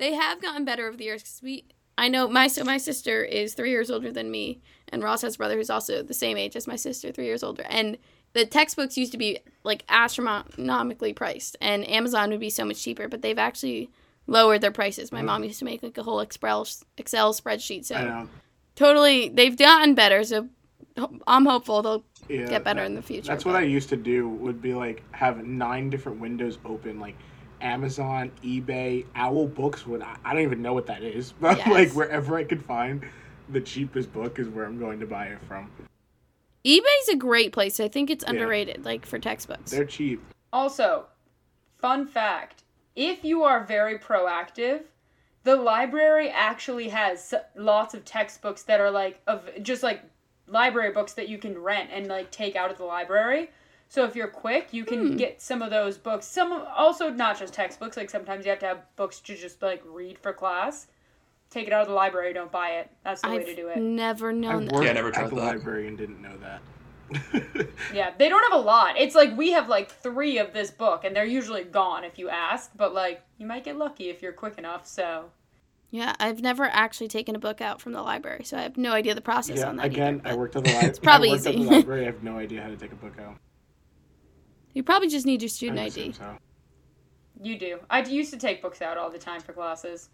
They 0.00 0.14
have 0.14 0.42
gotten 0.42 0.64
better 0.64 0.88
over 0.88 0.96
the 0.96 1.04
years. 1.04 1.40
we, 1.42 1.64
I 1.96 2.08
know 2.08 2.26
my 2.26 2.48
so 2.48 2.64
my 2.64 2.78
sister 2.78 3.22
is 3.22 3.54
three 3.54 3.70
years 3.70 3.90
older 3.90 4.10
than 4.10 4.30
me, 4.30 4.60
and 4.88 5.02
Ross 5.04 5.22
has 5.22 5.36
a 5.36 5.38
brother 5.38 5.56
who's 5.56 5.70
also 5.70 6.02
the 6.02 6.14
same 6.14 6.36
age 6.36 6.56
as 6.56 6.66
my 6.66 6.76
sister, 6.76 7.12
three 7.12 7.26
years 7.26 7.42
older. 7.44 7.64
And 7.68 7.98
the 8.32 8.46
textbooks 8.46 8.96
used 8.96 9.12
to 9.12 9.18
be 9.18 9.38
like 9.62 9.84
astronomically 9.88 11.12
priced, 11.12 11.56
and 11.60 11.88
Amazon 11.88 12.30
would 12.30 12.40
be 12.40 12.50
so 12.50 12.64
much 12.64 12.82
cheaper, 12.82 13.06
but 13.08 13.22
they've 13.22 13.38
actually 13.38 13.90
lowered 14.26 14.60
their 14.60 14.70
prices. 14.72 15.12
My 15.12 15.22
mom 15.22 15.44
used 15.44 15.58
to 15.58 15.64
make 15.64 15.82
like 15.82 15.98
a 15.98 16.02
whole 16.02 16.20
Excel 16.20 16.66
Excel 16.96 17.32
spreadsheet, 17.34 17.84
so 17.84 17.94
I 17.96 18.04
know. 18.04 18.28
totally 18.76 19.28
they've 19.28 19.56
gotten 19.56 19.94
better. 19.94 20.24
So 20.24 20.48
I'm 21.26 21.44
hopeful 21.46 21.82
they'll 21.82 22.04
Yeah, 22.28 22.46
get 22.46 22.64
better 22.64 22.80
that- 22.80 22.86
in 22.86 22.94
the 22.94 23.02
future. 23.02 23.26
That's 23.28 23.44
what 23.44 23.56
I 23.56 23.62
used 23.62 23.88
to 23.90 23.96
do. 23.96 24.28
Would 24.28 24.62
be 24.62 24.72
like 24.74 25.02
have 25.12 25.44
nine 25.44 25.90
different 25.90 26.20
windows 26.20 26.58
open, 26.64 26.98
like 27.00 27.16
Amazon, 27.60 28.30
eBay, 28.44 29.06
Owl 29.14 29.46
Books. 29.46 29.86
Would 29.86 30.02
I, 30.02 30.16
I 30.24 30.32
don't 30.32 30.42
even 30.42 30.62
know 30.62 30.72
what 30.74 30.86
that 30.86 31.02
is, 31.02 31.32
but 31.40 31.58
Yes. 31.58 31.68
like 31.68 31.90
wherever 31.92 32.36
I 32.36 32.44
could 32.44 32.64
find 32.64 33.04
the 33.48 33.60
cheapest 33.60 34.12
book 34.12 34.38
is 34.38 34.48
where 34.48 34.64
I'm 34.64 34.78
going 34.78 35.00
to 35.00 35.06
buy 35.06 35.26
it 35.26 35.38
from. 35.48 35.70
eBay's 36.64 37.08
a 37.10 37.16
great 37.16 37.52
place. 37.52 37.80
I 37.80 37.88
think 37.88 38.10
it's 38.10 38.24
underrated, 38.24 38.84
like 38.84 39.04
for 39.06 39.18
textbooks. 39.18 39.70
They're 39.70 39.84
cheap. 39.84 40.22
Also, 40.52 41.06
fun 41.78 42.06
fact 42.06 42.62
if 42.96 43.24
you 43.24 43.44
are 43.44 43.64
very 43.64 43.98
proactive, 43.98 44.82
the 45.44 45.56
library 45.56 46.28
actually 46.28 46.88
has 46.88 47.32
lots 47.56 47.94
of 47.94 48.04
textbooks 48.04 48.62
that 48.64 48.80
are 48.80 48.90
like 48.90 49.20
of 49.26 49.48
just 49.62 49.82
like 49.82 50.02
library 50.48 50.92
books 50.92 51.12
that 51.14 51.28
you 51.28 51.38
can 51.38 51.56
rent 51.58 51.88
and 51.92 52.08
like 52.08 52.30
take 52.30 52.56
out 52.56 52.70
of 52.70 52.76
the 52.78 52.84
library. 52.84 53.50
So 53.90 54.04
if 54.04 54.14
you're 54.14 54.28
quick, 54.28 54.68
you 54.70 54.84
can 54.84 55.08
hmm. 55.08 55.16
get 55.16 55.42
some 55.42 55.62
of 55.62 55.70
those 55.70 55.98
books. 55.98 56.24
Some 56.24 56.64
also 56.76 57.10
not 57.10 57.36
just 57.36 57.52
textbooks. 57.52 57.96
Like 57.96 58.08
sometimes 58.08 58.44
you 58.44 58.50
have 58.50 58.60
to 58.60 58.66
have 58.66 58.78
books 58.94 59.18
to 59.18 59.34
just 59.36 59.60
like 59.62 59.82
read 59.84 60.16
for 60.16 60.32
class. 60.32 60.86
Take 61.50 61.66
it 61.66 61.72
out 61.72 61.82
of 61.82 61.88
the 61.88 61.94
library. 61.94 62.32
Don't 62.32 62.52
buy 62.52 62.68
it. 62.76 62.90
That's 63.02 63.20
the 63.20 63.30
way 63.30 63.42
to 63.42 63.56
do 63.56 63.66
it. 63.66 63.78
never 63.78 64.30
I 64.30 64.32
known 64.32 64.66
that. 64.66 64.74
worked 64.74 64.84
Yeah, 64.84 64.90
I 64.92 64.94
never 64.94 65.08
at 65.08 65.14
tried 65.14 65.30
the 65.30 65.34
that. 65.34 65.42
library 65.42 65.88
and 65.88 65.98
didn't 65.98 66.22
know 66.22 66.36
that. 66.38 66.62
Yeah, 67.92 68.12
they 68.16 68.28
don't 68.28 68.52
have 68.52 68.60
a 68.60 68.62
lot. 68.64 68.96
It's 68.96 69.16
like 69.16 69.36
we 69.36 69.50
have 69.50 69.68
like 69.68 69.90
three 69.90 70.38
of 70.38 70.52
this 70.52 70.70
book, 70.70 71.02
and 71.02 71.14
they're 71.14 71.24
usually 71.24 71.64
gone 71.64 72.04
if 72.04 72.16
you 72.16 72.28
ask. 72.28 72.70
But 72.76 72.94
like 72.94 73.22
you 73.38 73.46
might 73.46 73.64
get 73.64 73.76
lucky 73.76 74.08
if 74.08 74.22
you're 74.22 74.32
quick 74.32 74.56
enough. 74.56 74.86
So 74.86 75.30
Yeah, 75.90 76.14
I've 76.20 76.40
never 76.42 76.66
actually 76.66 77.08
taken 77.08 77.34
a 77.34 77.40
book 77.40 77.60
out 77.60 77.80
from 77.80 77.90
the 77.90 78.02
library, 78.02 78.44
so 78.44 78.56
I 78.56 78.62
have 78.62 78.76
no 78.76 78.92
idea 78.92 79.16
the 79.16 79.20
process 79.20 79.58
yeah, 79.58 79.68
on 79.68 79.76
that. 79.76 79.86
again, 79.86 80.20
either, 80.24 80.34
I 80.34 80.36
worked 80.36 80.54
at 80.54 80.62
the 80.62 80.70
library. 80.70 80.88
it's 80.90 81.00
probably 81.00 81.30
I 81.30 81.32
worked 81.32 81.46
at 81.46 81.54
easy. 81.56 81.64
the 81.64 81.70
library. 81.72 82.02
I 82.02 82.06
have 82.06 82.22
no 82.22 82.38
idea 82.38 82.62
how 82.62 82.68
to 82.68 82.76
take 82.76 82.92
a 82.92 82.96
book 82.96 83.18
out. 83.18 83.36
You 84.74 84.82
probably 84.82 85.08
just 85.08 85.26
need 85.26 85.42
your 85.42 85.48
student 85.48 85.78
ID. 85.78 86.12
so. 86.12 86.36
you 87.42 87.58
do. 87.58 87.78
I 87.90 88.02
used 88.02 88.32
to 88.32 88.38
take 88.38 88.62
books 88.62 88.82
out 88.82 88.96
all 88.98 89.10
the 89.10 89.18
time 89.18 89.40
for 89.40 89.52
classes. 89.52 90.08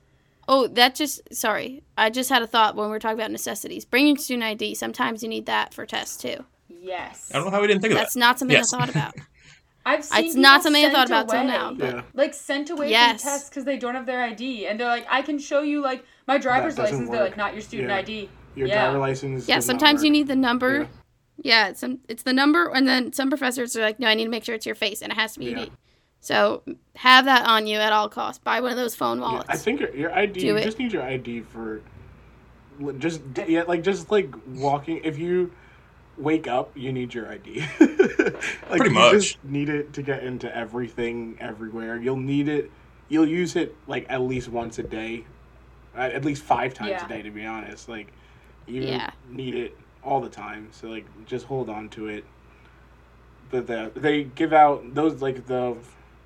Oh, 0.49 0.67
that 0.69 0.95
just 0.95 1.21
sorry. 1.35 1.83
I 1.99 2.09
just 2.11 2.31
had 2.31 2.41
a 2.43 2.47
thought 2.47 2.77
when 2.77 2.87
we 2.87 2.91
were 2.93 2.99
talking 3.01 3.19
about 3.19 3.33
necessities. 3.33 3.85
Bringing 3.85 4.17
student 4.17 4.45
ID. 4.45 4.75
Sometimes 4.77 5.23
you 5.23 5.29
need 5.29 5.47
that 5.47 5.75
for 5.75 5.85
tests 5.85 6.17
too. 6.17 6.45
Yes. 6.69 7.31
I 7.33 7.37
don't 7.39 7.47
know 7.47 7.51
how 7.51 7.61
we 7.61 7.67
didn't 7.67 7.83
think 7.83 7.93
of 7.93 7.99
That's 7.99 8.15
that. 8.15 8.21
That's 8.21 8.27
not 8.27 8.39
something 8.39 8.57
Yes. 8.57 8.73
I 8.73 8.79
thought 8.79 8.91
about. 8.91 9.15
I've 9.87 10.05
seen 10.05 10.25
It's 10.25 10.35
not 10.35 10.59
people 10.59 10.63
something 10.65 10.85
I 10.85 10.91
thought 10.91 11.09
sent 11.09 11.29
about 11.29 11.33
till 11.33 11.45
now, 11.45 11.73
but- 11.75 11.95
Yeah. 11.97 12.03
Like 12.15 12.35
sent 12.35 12.71
away 12.71 12.91
Yes. 12.91 13.23
from 13.23 13.31
tests 13.31 13.49
because 13.49 13.65
they 13.65 13.77
don't 13.77 13.95
have 13.95 14.07
their 14.07 14.23
ID, 14.23 14.67
and 14.67 14.79
they're 14.81 14.89
like, 14.89 15.07
"I 15.09 15.23
can 15.23 15.39
show 15.39 15.63
you 15.63 15.81
like 15.81 16.05
my 16.27 16.39
driver's 16.39 16.75
doesn't 16.75 16.95
license." 16.95 17.11
They're 17.11 17.23
like, 17.25 17.37
"Not 17.37 17.53
your 17.53 17.63
student 17.63 17.91
Yeah. 17.91 17.97
ID." 17.97 18.29
Your 18.57 18.67
Yeah. 18.69 18.85
driver 18.85 18.99
license. 18.99 19.47
Yeah, 19.49 19.57
does 19.57 19.67
not 19.69 19.73
sometimes 19.73 20.03
you 20.03 20.11
need 20.11 20.27
the 20.29 20.35
number. 20.37 20.89
Yeah. 21.43 21.65
Yeah, 21.65 21.69
it's 21.69 21.81
some 21.81 21.99
it's 22.09 22.23
the 22.23 22.33
number, 22.33 22.69
and 22.73 22.87
then 22.89 23.13
some 23.13 23.29
professors 23.29 23.77
are 23.77 23.83
like, 23.83 23.99
no, 24.01 24.09
I 24.09 24.15
need 24.15 24.25
to 24.25 24.31
make 24.31 24.45
sure 24.45 24.55
it's 24.55 24.67
your 24.67 24.75
face, 24.75 25.03
and 25.03 25.13
it 25.13 25.17
has 25.17 25.33
to 25.35 25.39
be 25.39 25.47
Yeah. 25.47 25.51
unique. 25.53 25.73
So 26.21 26.63
have 26.97 27.27
that 27.27 27.47
on 27.47 27.67
you 27.67 27.79
at 27.79 27.93
all 27.93 28.09
costs. 28.09 28.41
Buy 28.43 28.61
one 28.61 28.73
of 28.73 28.77
those 28.77 28.95
phone 28.97 29.19
Yeah, 29.19 29.25
wallets. 29.25 29.47
I 29.49 29.57
think 29.57 29.81
your, 29.81 29.95
your 29.95 30.13
ID. 30.13 30.41
Do 30.41 30.47
you 30.47 30.57
it. 30.57 30.65
just 30.65 30.79
need 30.79 30.93
your 30.93 31.03
ID 31.03 31.43
for, 31.43 31.83
just 32.99 33.21
yeah, 33.47 33.63
like 33.63 33.83
just 33.83 34.11
like 34.11 34.35
walking. 34.55 35.01
If 35.05 35.19
you 35.19 35.53
wake 36.19 36.49
up, 36.49 36.73
you 36.75 36.93
need 36.93 37.15
your 37.15 37.31
ID. 37.31 37.61
like, 37.81 38.39
Pretty 38.71 38.85
you 38.87 38.91
much. 38.91 39.13
just 39.13 39.45
need 39.45 39.69
it 39.69 39.93
to 39.93 40.03
get 40.03 40.25
into 40.25 40.55
everything, 40.57 41.37
everywhere. 41.41 41.97
You'll 41.97 42.17
need 42.17 42.49
it. 42.49 42.71
You'll 43.09 43.29
use 43.29 43.55
it 43.55 43.77
like 43.87 44.07
at 44.09 44.23
least 44.23 44.49
once 44.49 44.79
a 44.79 44.83
day, 44.83 45.25
at 45.95 46.25
least 46.25 46.43
five 46.43 46.75
times 46.75 46.91
Yeah. 46.91 47.05
a 47.05 47.09
day. 47.09 47.23
To 47.23 47.31
be 47.31 47.45
honest, 47.47 47.89
like 47.89 48.13
you 48.67 48.83
Yeah. 48.83 49.11
need 49.31 49.55
it 49.55 49.77
all 50.07 50.21
the 50.21 50.29
time. 50.29 50.69
So 50.71 50.89
like, 50.89 51.05
just 51.27 51.47
hold 51.47 51.69
on 51.69 51.89
to 51.91 52.07
it. 52.09 52.25
But 53.51 53.67
the 53.67 53.91
they 53.95 54.25
give 54.25 54.53
out 54.53 54.95
those 54.95 55.21
like 55.23 55.47
the 55.47 55.77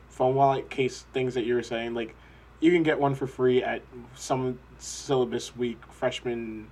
phone 0.09 0.35
wallet 0.35 0.69
case 0.71 1.05
things 1.13 1.35
that 1.35 1.45
you 1.45 1.55
were 1.55 1.63
saying 1.63 1.95
like 1.95 2.15
you 2.61 2.71
can 2.73 2.83
get 2.83 2.99
one 2.99 3.15
for 3.15 3.27
free 3.27 3.63
at 3.63 3.81
some 4.15 4.59
syllabus 4.79 5.57
week 5.57 5.79
freshman 5.91 6.67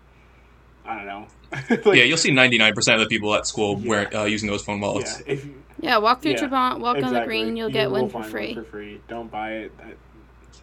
i 0.85 0.97
don't 0.97 1.07
know 1.07 1.27
like, 1.71 1.85
yeah, 1.87 2.05
you'll 2.05 2.17
see 2.19 2.31
99% 2.31 2.77
of 2.95 3.01
the 3.01 3.07
people 3.07 3.35
at 3.35 3.47
school 3.47 3.79
Yeah. 3.81 3.89
wear, 3.89 4.17
uh, 4.17 4.25
using 4.25 4.51
those 4.51 4.63
phone 4.63 4.81
yeah 4.81 4.87
wallets. 4.87 5.23
if 5.27 5.47
you 5.47 5.55
yeah, 5.81 5.97
walk 5.99 6.21
through 6.21 6.33
Yeah, 6.33 6.49
Trabant, 6.49 6.81
walk 6.81 7.01
on 7.03 7.15
the 7.15 7.21
green, 7.25 7.57
you'll 7.57 7.69
You 7.69 7.73
get 7.75 7.91
one 7.91 8.09
for 8.09 8.21
find 8.21 8.31
free. 8.33 8.55
for 8.55 8.65
free 8.65 9.01
don't 9.09 9.31
buy 9.31 9.53
it 9.53 9.79
That- 9.79 9.97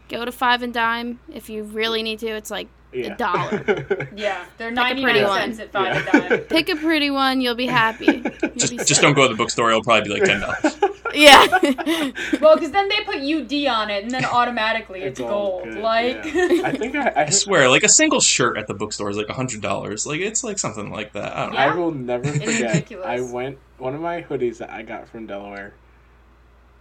Go 0.10 0.26
to 0.26 0.32
Five 0.32 0.62
and 0.62 0.74
Dime 0.74 1.20
if 1.34 1.50
you 1.50 1.64
really 1.64 2.04
need 2.04 2.20
to. 2.20 2.28
It's 2.28 2.52
like 2.52 2.68
yeah 2.94 3.14
a 3.14 3.18
dollar. 3.18 4.08
Yeah, 4.16 4.46
they're 4.58 4.70
a 4.70 4.72
ninety 4.72 5.04
pretty 5.04 5.20
nine 5.22 5.30
one. 5.30 5.54
cents 5.54 5.60
at 5.60 5.72
five 5.72 5.96
Yeah. 6.06 6.18
a 6.18 6.30
dime. 6.30 6.40
Pick 6.50 6.70
a 6.70 6.76
pretty 6.78 7.10
one, 7.10 7.42
you'll 7.42 7.56
be 7.56 7.66
happy. 7.68 8.06
You'll 8.26 8.52
Just, 8.56 8.72
be 8.72 8.78
just 8.78 9.02
don't 9.02 9.14
go 9.14 9.24
to 9.24 9.34
the 9.34 9.38
bookstore. 9.38 9.70
It'll 9.70 9.84
probably 9.84 10.14
be 10.14 10.20
like 10.22 10.30
$10. 10.30 10.92
Yeah. 11.14 12.40
Well, 12.42 12.56
because 12.56 12.72
then 12.72 12.88
they 12.90 13.02
put 13.04 13.16
UD 13.18 13.68
on 13.68 13.90
it, 13.90 14.04
and 14.04 14.12
then 14.12 14.24
automatically 14.26 15.02
it's, 15.02 15.20
all 15.20 15.60
gold. 15.60 15.64
good, 15.66 15.78
Like, 15.84 16.24
yeah. 16.26 16.62
i 16.64 16.72
think 16.72 16.96
i, 16.96 17.08
I, 17.10 17.24
I 17.26 17.30
swear, 17.30 17.70
like 17.70 17.84
a 17.84 17.90
single 17.90 18.20
shirt 18.22 18.58
at 18.58 18.68
the 18.68 18.74
bookstore 18.74 19.10
is 19.10 19.18
like 19.18 19.28
$100. 19.28 20.06
Like, 20.06 20.20
it's 20.22 20.44
like 20.44 20.58
something 20.60 20.90
like 20.92 21.12
that. 21.14 21.36
I 21.36 21.44
don't 21.46 21.54
know. 21.54 21.60
I 21.60 21.76
will 21.76 21.92
never 21.92 22.28
It's 22.30 22.38
forget. 22.46 22.74
ridiculous. 22.74 23.08
I 23.08 23.20
went 23.34 23.58
one 23.78 23.94
of 23.96 24.00
my 24.02 24.22
hoodies 24.24 24.58
that 24.60 24.70
I 24.70 24.84
got 24.84 25.08
from 25.10 25.26
Delaware, 25.28 25.74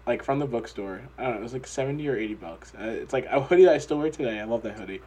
like 0.06 0.22
from 0.22 0.38
the 0.38 0.46
bookstore. 0.46 1.02
I 1.18 1.22
don't 1.24 1.32
know, 1.32 1.38
it 1.38 1.42
was 1.42 1.52
like 1.52 1.66
seventy 1.66 2.08
or 2.08 2.16
eighty 2.16 2.34
bucks. 2.34 2.72
Uh, 2.78 2.84
it's 2.84 3.12
like 3.12 3.26
a 3.26 3.40
hoodie 3.40 3.64
that 3.64 3.74
I 3.74 3.78
still 3.78 3.98
wear 3.98 4.10
today. 4.10 4.40
I 4.40 4.44
love 4.44 4.62
that 4.62 4.78
hoodie. 4.78 5.00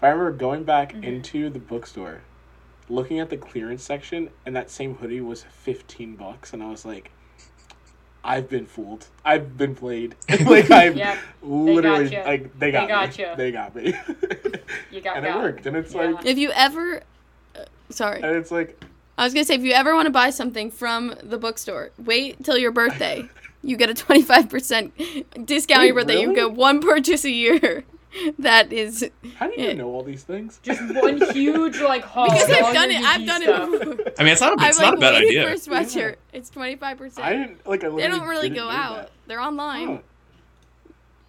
But 0.00 0.06
I 0.08 0.10
remember 0.10 0.32
going 0.36 0.64
back 0.64 0.92
Mm-hmm. 0.92 1.04
into 1.04 1.50
the 1.50 1.58
bookstore, 1.60 2.22
looking 2.88 3.20
at 3.20 3.30
the 3.30 3.36
clearance 3.36 3.82
section, 3.84 4.30
and 4.44 4.54
that 4.56 4.70
same 4.70 4.96
hoodie 4.96 5.20
was 5.20 5.42
fifteen 5.44 6.16
bucks, 6.16 6.52
and 6.52 6.62
I 6.62 6.70
was 6.70 6.84
like, 6.84 7.10
I've 8.24 8.48
been 8.48 8.66
fooled. 8.66 9.06
I've 9.24 9.56
been 9.56 9.74
played. 9.74 10.14
like 10.46 10.70
I've 10.70 10.96
Yep, 10.96 11.18
literally 11.42 12.04
gotcha. 12.10 12.22
like 12.26 12.58
they 12.58 12.70
got 12.72 12.82
me. 12.84 12.88
gotcha. 12.88 13.34
They 13.36 13.50
got 13.52 13.74
me. 13.74 13.94
you 14.90 15.00
got 15.00 15.16
and 15.18 15.26
it 15.26 15.34
worked. 15.36 15.66
And 15.66 15.76
it's 15.76 15.94
Yeah. 15.94 16.12
like 16.12 16.26
if 16.26 16.38
you 16.38 16.50
ever, 16.52 17.02
uh, 17.56 17.64
sorry, 17.90 18.22
and 18.22 18.36
it's 18.36 18.50
like 18.50 18.82
I 19.18 19.24
was 19.24 19.34
gonna 19.34 19.44
say 19.44 19.54
if 19.54 19.62
you 19.62 19.72
ever 19.72 19.94
want 19.94 20.06
to 20.06 20.10
buy 20.12 20.30
something 20.30 20.70
from 20.70 21.14
the 21.22 21.38
bookstore, 21.38 21.90
wait 21.98 22.42
till 22.44 22.56
your 22.58 22.72
birthday. 22.72 23.28
You 23.62 23.76
get 23.76 23.90
a 23.90 23.94
twenty 23.94 24.22
five 24.22 24.48
percent 24.48 24.92
discount 25.46 25.80
on 25.80 25.86
your 25.86 25.94
Wait, 25.94 26.06
birthday. 26.06 26.20
You 26.22 26.34
get 26.34 26.52
one 26.52 26.80
purchase 26.80 27.24
a 27.24 27.30
year. 27.30 27.84
That 28.40 28.74
is 28.74 29.08
how 29.36 29.46
do 29.48 29.54
you 29.58 29.68
Yeah. 29.68 29.72
know 29.72 29.88
all 29.88 30.02
these 30.02 30.22
things? 30.22 30.60
Just 30.62 30.82
one 31.02 31.18
huge 31.32 31.80
like 31.80 32.04
haul. 32.04 32.26
because 32.28 32.50
I've 32.50 32.74
done 32.74 32.90
your 32.90 33.00
it. 33.00 33.06
I've 33.06 33.26
done 33.26 33.42
stuff. 33.42 33.68
it. 33.72 34.14
I 34.18 34.22
mean, 34.24 34.32
it's 34.34 34.40
not 34.42 34.58
a, 34.58 34.62
I've 34.62 34.68
it's 34.68 34.78
like 34.78 34.84
not 34.88 34.94
a 34.98 35.00
bad 35.00 35.14
idea. 35.14 35.44
for 35.46 35.48
a 35.52 35.54
sweatshirt. 35.54 36.16
It's 36.34 36.50
twenty 36.50 36.76
five 36.76 36.98
percent. 36.98 37.26
I 37.26 37.30
percent. 37.32 37.48
didn't 37.64 37.66
like. 37.66 37.84
I 37.84 37.88
They 37.88 38.08
don't 38.08 38.28
really 38.28 38.50
go 38.50 38.68
out. 38.68 38.96
that. 38.96 39.10
They're 39.28 39.40
online. 39.40 40.02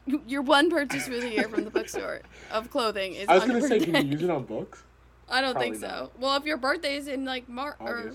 Oh. 0.08 0.20
Your 0.28 0.42
one 0.42 0.70
purchase 0.70 1.06
for 1.08 1.18
the 1.18 1.30
year 1.30 1.48
from 1.48 1.64
the 1.64 1.70
bookstore 1.70 2.20
of 2.52 2.70
clothing 2.70 3.14
is 3.14 3.30
I 3.30 3.36
was 3.36 3.46
gonna 3.46 3.62
say, 3.66 3.80
can 3.80 3.96
you 4.06 4.12
use 4.12 4.22
it 4.24 4.30
on 4.30 4.44
books? 4.44 4.84
I 5.30 5.40
don't 5.40 5.58
think 5.58 5.78
so. 5.78 5.88
not. 5.88 6.20
Well, 6.20 6.36
if 6.36 6.44
your 6.44 6.58
birthday 6.58 6.98
is 6.98 7.08
in 7.08 7.24
like 7.24 7.48
March 7.48 7.78
or 7.80 8.12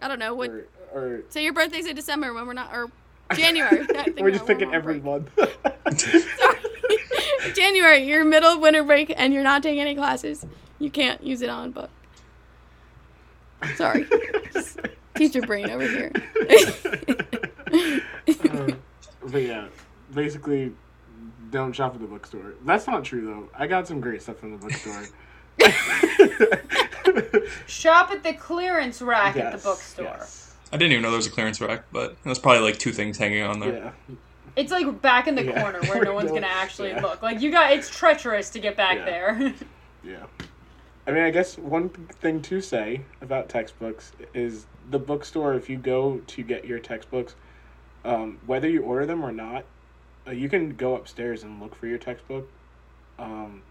I 0.00 0.08
don't 0.08 0.18
know 0.18 0.34
what. 0.34 0.50
Or, 0.50 0.66
or 0.92 1.22
Say 1.28 1.44
your 1.44 1.52
birthday's 1.52 1.86
in 1.86 1.94
December 1.94 2.34
when 2.34 2.48
we're 2.48 2.52
not 2.52 2.74
or 2.74 2.90
January. 3.36 3.86
We're 4.20 4.30
just 4.30 4.42
we're 4.42 4.54
picking 4.54 4.68
on 4.68 4.74
every 4.74 4.98
break. 4.98 5.04
month. 5.04 6.00
Sorry. 6.00 6.60
January, 7.54 8.04
you're 8.04 8.24
middle 8.24 8.50
of 8.50 8.60
winter 8.60 8.82
break 8.84 9.12
and 9.16 9.32
you're 9.32 9.42
not 9.42 9.62
taking 9.62 9.80
any 9.80 9.94
classes. 9.94 10.46
You 10.78 10.90
can't 10.90 11.22
use 11.22 11.42
it 11.42 11.50
on 11.50 11.72
book. 11.72 11.90
Sorry. 13.76 14.06
Just 15.16 15.34
your 15.34 15.46
brain 15.46 15.70
over 15.70 15.86
here. 15.86 16.10
Uh, 18.50 18.72
but 19.30 19.42
yeah, 19.42 19.68
basically, 20.12 20.72
don't 21.50 21.72
shop 21.72 21.94
at 21.94 22.00
the 22.00 22.06
bookstore. 22.06 22.54
That's 22.64 22.86
not 22.86 23.04
true 23.04 23.26
though. 23.26 23.48
I 23.56 23.66
got 23.66 23.86
some 23.86 24.00
great 24.00 24.22
stuff 24.22 24.38
from 24.38 24.52
the 24.52 24.58
bookstore. 24.58 25.02
Shop 27.66 28.10
at 28.10 28.22
the 28.22 28.32
clearance 28.32 29.02
rack 29.02 29.36
at 29.36 29.52
the 29.52 29.58
bookstore. 29.58 30.04
yes. 30.06 30.41
I 30.72 30.78
didn't 30.78 30.92
even 30.92 31.02
know 31.02 31.10
there 31.10 31.18
was 31.18 31.26
a 31.26 31.30
clearance 31.30 31.60
rack, 31.60 31.84
but 31.92 32.16
there's 32.24 32.38
probably 32.38 32.62
like 32.62 32.78
two 32.78 32.92
things 32.92 33.18
hanging 33.18 33.42
on 33.42 33.60
there. 33.60 33.74
Yeah. 34.08 34.14
It's 34.56 34.72
like 34.72 35.02
back 35.02 35.28
in 35.28 35.34
the 35.34 35.44
Yeah. 35.44 35.60
corner 35.60 35.80
where 35.88 36.02
no 36.02 36.14
one's 36.14 36.30
gonna 36.30 36.46
actually 36.46 36.90
yeah. 36.90 37.00
look. 37.02 37.22
Like 37.22 37.40
you 37.40 37.50
got, 37.50 37.72
it's 37.72 37.90
treacherous 37.90 38.50
to 38.50 38.58
get 38.58 38.76
back 38.76 38.98
Yeah. 38.98 39.04
there. 39.04 39.54
Yeah. 40.04 40.24
I 41.06 41.12
mean, 41.12 41.22
I 41.22 41.30
guess 41.30 41.56
one 41.56 41.90
thing 41.90 42.42
to 42.42 42.60
say 42.60 43.02
about 43.20 43.48
textbooks 43.48 44.10
is 44.34 44.66
the 44.90 44.98
bookstore, 44.98 45.54
if 45.54 45.70
you 45.70 45.76
go 45.76 46.18
to 46.26 46.42
get 46.42 46.64
your 46.64 46.80
textbooks, 46.80 47.36
um, 48.04 48.38
whether 48.46 48.68
you 48.68 48.82
order 48.82 49.06
them 49.06 49.24
or 49.24 49.30
not, 49.30 49.64
uh, 50.26 50.32
you 50.32 50.48
can 50.48 50.70
go 50.74 50.96
upstairs 50.96 51.44
and 51.44 51.60
look 51.62 51.76
for 51.76 51.86
your 51.86 51.98
textbook. 51.98 52.48
Um, 53.20 53.62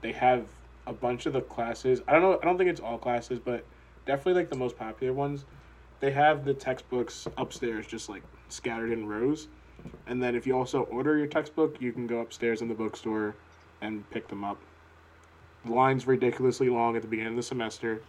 they 0.00 0.12
have 0.12 0.46
a 0.86 0.92
bunch 0.94 1.26
of 1.26 1.34
the 1.34 1.42
classes. 1.42 2.00
I 2.08 2.12
don't 2.12 2.22
know. 2.22 2.38
I 2.40 2.46
don't 2.46 2.56
think 2.56 2.70
it's 2.70 2.80
all 2.80 2.96
classes, 2.96 3.38
but 3.38 3.62
definitely 4.06 4.40
like 4.40 4.48
the 4.48 4.56
most 4.56 4.78
popular 4.78 5.12
ones. 5.12 5.44
They 6.04 6.10
have 6.10 6.44
the 6.44 6.52
textbooks 6.52 7.26
upstairs, 7.38 7.86
just 7.86 8.10
like 8.10 8.22
scattered 8.50 8.92
in 8.92 9.06
rows. 9.08 9.48
And 10.06 10.22
then 10.22 10.34
if 10.34 10.46
you 10.46 10.54
also 10.54 10.82
order 10.82 11.16
your 11.16 11.26
textbook, 11.26 11.80
you 11.80 11.92
can 11.92 12.06
go 12.06 12.18
upstairs 12.18 12.60
in 12.60 12.68
the 12.68 12.74
bookstore 12.74 13.34
and 13.80 14.08
pick 14.10 14.28
them 14.28 14.44
up. 14.44 14.58
The 15.64 15.72
line's 15.72 16.06
ridiculously 16.06 16.68
long 16.68 16.94
at 16.94 17.00
the 17.00 17.08
beginning 17.08 17.32
of 17.32 17.36
the 17.36 17.42
semester. 17.42 18.02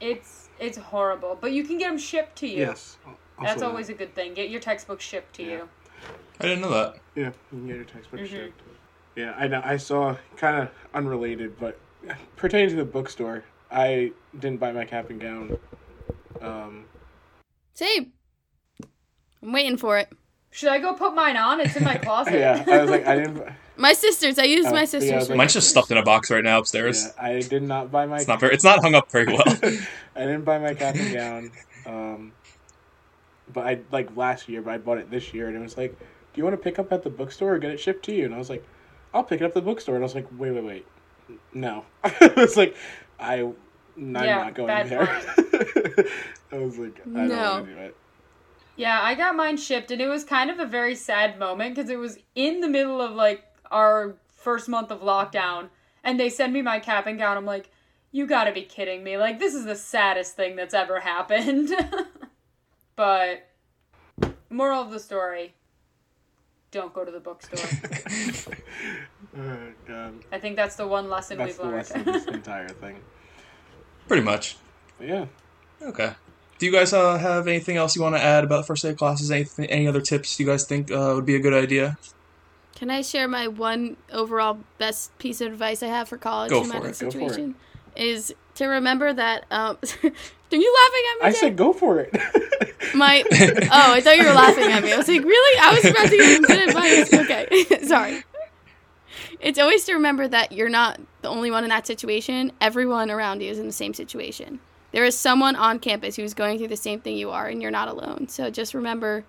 It's 0.00 0.50
it's 0.60 0.78
horrible, 0.78 1.36
but 1.40 1.50
you 1.50 1.64
can 1.64 1.78
get 1.78 1.88
them 1.88 1.98
shipped 1.98 2.36
to 2.38 2.46
you. 2.46 2.58
Yes. 2.58 2.96
That's 3.40 3.54
Also 3.54 3.66
always 3.70 3.88
a 3.88 3.94
good 3.94 4.14
thing. 4.14 4.34
Get 4.34 4.48
your 4.48 4.60
textbook 4.60 5.00
shipped 5.00 5.34
to 5.34 5.42
Yeah. 5.42 5.50
you. 5.50 5.68
I 6.38 6.42
didn't 6.44 6.60
know 6.60 6.70
that. 6.70 7.00
Yeah, 7.16 7.24
you 7.24 7.32
can 7.58 7.66
get 7.66 7.74
your 7.74 7.84
textbook 7.86 8.20
Mhm. 8.20 8.28
shipped. 8.28 8.60
Yeah, 9.16 9.34
I 9.36 9.48
know. 9.48 9.62
I 9.64 9.78
saw 9.78 10.16
kind 10.36 10.62
of 10.62 10.70
unrelated, 10.94 11.58
but 11.58 11.76
pertaining 12.36 12.68
to 12.70 12.76
the 12.76 12.84
bookstore, 12.84 13.42
I 13.68 14.12
didn't 14.38 14.60
buy 14.60 14.70
my 14.70 14.84
cap 14.84 15.10
and 15.10 15.20
gown. 15.20 15.58
Um, 16.40 16.84
Same. 17.74 18.12
I'm 19.42 19.52
waiting 19.52 19.76
for 19.76 19.98
it. 19.98 20.08
Should 20.50 20.68
I 20.70 20.78
go 20.80 20.94
put 20.94 21.14
mine 21.14 21.36
on? 21.36 21.60
It's 21.60 21.76
in 21.76 21.84
my 21.84 21.94
closet. 22.02 22.34
yeah, 22.34 22.64
I 22.66 22.78
was 22.82 22.90
like, 22.90 23.06
I 23.06 23.16
didn't. 23.16 23.42
My 23.76 23.94
sisters. 23.94 24.38
I 24.38 24.42
used 24.44 24.68
Oh, 24.68 24.72
my 24.72 24.84
sisters. 24.84 25.10
I 25.10 25.16
was 25.16 25.28
like- 25.30 25.38
Mine's 25.38 25.54
just 25.54 25.70
stuffed 25.70 25.90
in 25.90 25.96
a 25.96 26.02
box 26.02 26.30
right 26.30 26.44
now 26.44 26.58
upstairs. 26.58 27.02
Yeah, 27.16 27.24
I 27.24 27.40
did 27.40 27.62
not 27.62 27.90
buy 27.90 28.04
my. 28.04 28.16
It's 28.16 28.28
not 28.28 28.38
very. 28.38 28.52
It's 28.52 28.64
not 28.64 28.82
hung 28.82 28.94
up 28.94 29.10
very 29.10 29.24
well. 29.24 29.42
I 29.46 30.20
didn't 30.20 30.42
buy 30.44 30.58
my 30.58 30.74
cap 30.74 30.96
and 30.96 31.14
gown. 31.14 31.50
Um, 31.86 32.32
but 33.50 33.66
I 33.66 33.78
like 33.90 34.14
last 34.18 34.50
year, 34.50 34.60
but 34.60 34.74
I 34.74 34.76
bought 34.78 34.98
it 34.98 35.10
this 35.10 35.32
year, 35.32 35.46
and 35.48 35.56
it 35.56 35.60
was 35.60 35.78
like, 35.78 35.98
"Do 35.98 36.04
you 36.34 36.44
want 36.44 36.52
to 36.58 36.62
pick 36.62 36.78
up 36.78 36.92
at 36.92 37.02
the 37.04 37.08
bookstore 37.08 37.54
or 37.54 37.58
get 37.58 37.70
it 37.70 37.80
shipped 37.80 38.04
to 38.06 38.12
you?" 38.12 38.26
And 38.26 38.34
I 38.34 38.38
was 38.38 38.50
like, 38.50 38.62
"I'll 39.14 39.24
pick 39.24 39.40
it 39.40 39.44
up 39.44 39.52
at 39.52 39.54
the 39.54 39.62
bookstore." 39.62 39.94
And 39.94 40.04
I 40.04 40.06
was 40.06 40.14
like, 40.14 40.26
"Wait, 40.36 40.50
wait, 40.50 40.62
wait, 40.64 40.86
no." 41.54 41.86
it's 42.04 42.58
like 42.58 42.76
I, 43.18 43.36
I'm 43.36 43.54
Yeah, 43.96 44.36
not 44.44 44.54
going 44.54 44.66
bad 44.66 44.88
there. 44.90 46.04
I 46.52 46.58
was 46.58 46.78
like, 46.78 47.00
I 47.06 47.26
No. 47.26 47.64
do 47.64 47.72
it. 47.78 47.96
Yeah, 48.76 49.00
I 49.02 49.14
got 49.14 49.36
mine 49.36 49.56
shipped, 49.56 49.90
and 49.90 50.00
it 50.00 50.08
was 50.08 50.24
kind 50.24 50.50
of 50.50 50.58
a 50.58 50.64
very 50.64 50.94
sad 50.94 51.38
moment 51.38 51.74
because 51.74 51.90
it 51.90 51.98
was 51.98 52.18
in 52.34 52.60
the 52.60 52.68
middle 52.68 53.00
of 53.00 53.12
like 53.12 53.44
our 53.70 54.16
first 54.28 54.68
month 54.68 54.90
of 54.90 55.00
lockdown, 55.00 55.68
and 56.02 56.18
they 56.18 56.30
send 56.30 56.52
me 56.52 56.62
my 56.62 56.78
cap 56.78 57.06
and 57.06 57.18
gown. 57.18 57.36
I'm 57.36 57.44
like, 57.44 57.70
you 58.10 58.26
gotta 58.26 58.52
be 58.52 58.62
kidding 58.62 59.04
me! 59.04 59.18
Like 59.18 59.38
this 59.38 59.54
is 59.54 59.64
the 59.64 59.76
saddest 59.76 60.34
thing 60.34 60.56
that's 60.56 60.72
ever 60.74 61.00
happened. 61.00 61.70
but 62.96 63.48
moral 64.48 64.80
of 64.82 64.90
the 64.90 65.00
story: 65.00 65.54
don't 66.70 66.94
go 66.94 67.04
to 67.04 67.10
the 67.12 67.20
bookstore. 67.20 68.54
Oh, 69.38 69.56
God. 69.86 70.14
I 70.32 70.40
think 70.40 70.56
that's 70.56 70.74
the 70.74 70.88
one 70.88 71.08
lesson 71.08 71.38
That's 71.38 71.50
we've 71.50 71.56
the 71.58 71.62
learned. 71.62 71.76
lesson 71.76 72.00
of 72.00 72.06
this 72.06 72.24
entire 72.34 72.68
thing. 72.68 72.96
Pretty 74.08 74.24
much. 74.24 74.56
But 74.98 75.06
yeah. 75.06 75.26
Okay. 75.80 76.10
Do 76.60 76.66
you 76.66 76.72
guys 76.72 76.92
uh, 76.92 77.16
have 77.16 77.48
anything 77.48 77.78
else 77.78 77.96
you 77.96 78.02
want 78.02 78.16
to 78.16 78.22
add 78.22 78.44
about 78.44 78.66
first 78.66 78.82
day 78.82 78.92
classes? 78.92 79.30
Anything, 79.30 79.64
any 79.66 79.88
other 79.88 80.02
tips 80.02 80.38
you 80.38 80.44
guys 80.44 80.66
think 80.66 80.90
uh, 80.92 81.12
would 81.14 81.24
be 81.24 81.34
a 81.34 81.38
good 81.40 81.54
idea? 81.54 81.96
Can 82.74 82.90
I 82.90 83.00
share 83.00 83.26
my 83.26 83.48
one 83.48 83.96
overall 84.12 84.58
best 84.76 85.16
piece 85.18 85.40
of 85.40 85.52
advice 85.52 85.82
I 85.82 85.86
have 85.86 86.06
for 86.06 86.18
college 86.18 86.50
Go 86.50 86.60
no 86.60 86.68
matter 86.68 86.92
for 86.92 87.04
the 87.04 87.08
it, 87.08 87.12
go 87.12 87.18
for 87.18 87.24
it. 87.24 87.28
situation? 87.30 87.54
Is 87.96 88.34
to 88.56 88.66
remember 88.66 89.10
that. 89.10 89.46
Um, 89.50 89.78
are 90.02 90.56
you 90.56 90.74
laughing 90.82 91.04
at 91.10 91.20
me? 91.20 91.22
I 91.22 91.30
Jay? 91.30 91.38
said 91.38 91.56
go 91.56 91.72
for 91.72 91.98
it. 91.98 92.14
my. 92.94 93.24
Oh, 93.72 93.94
I 93.94 94.02
thought 94.02 94.18
you 94.18 94.26
were 94.26 94.32
laughing 94.32 94.64
at 94.64 94.82
me. 94.82 94.92
I 94.92 94.98
was 94.98 95.08
like, 95.08 95.24
really? 95.24 95.58
I 95.60 95.74
was 95.74 95.84
about 95.86 96.08
to 96.10 96.16
give 96.16 96.30
him 96.30 96.42
good 96.42 96.68
advice. 96.68 97.12
Okay, 97.14 97.86
sorry. 97.86 98.22
It's 99.40 99.58
always 99.58 99.84
to 99.84 99.94
remember 99.94 100.28
that 100.28 100.52
you're 100.52 100.68
not 100.68 101.00
the 101.22 101.28
only 101.28 101.50
one 101.50 101.64
in 101.64 101.70
that 101.70 101.86
situation. 101.86 102.52
Everyone 102.60 103.10
around 103.10 103.40
you 103.40 103.50
is 103.50 103.58
in 103.58 103.64
the 103.66 103.72
same 103.72 103.94
situation. 103.94 104.60
There 104.92 105.04
is 105.04 105.16
someone 105.16 105.56
on 105.56 105.78
campus 105.78 106.16
who's 106.16 106.34
going 106.34 106.58
through 106.58 106.68
the 106.68 106.76
same 106.76 107.00
thing 107.00 107.16
you 107.16 107.30
are, 107.30 107.46
and 107.46 107.62
you're 107.62 107.70
not 107.70 107.88
alone. 107.88 108.28
So 108.28 108.50
just 108.50 108.74
remember, 108.74 109.24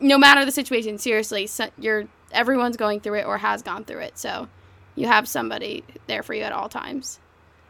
no 0.00 0.18
matter 0.18 0.44
the 0.44 0.52
situation, 0.52 0.98
seriously, 0.98 1.46
so- 1.46 1.70
you're 1.78 2.08
everyone's 2.32 2.76
going 2.76 3.00
through 3.00 3.18
it 3.18 3.26
or 3.26 3.38
has 3.38 3.62
gone 3.62 3.84
through 3.84 4.00
it. 4.00 4.18
So 4.18 4.48
you 4.94 5.06
have 5.06 5.28
somebody 5.28 5.84
there 6.06 6.22
for 6.22 6.34
you 6.34 6.42
at 6.42 6.52
all 6.52 6.68
times. 6.68 7.20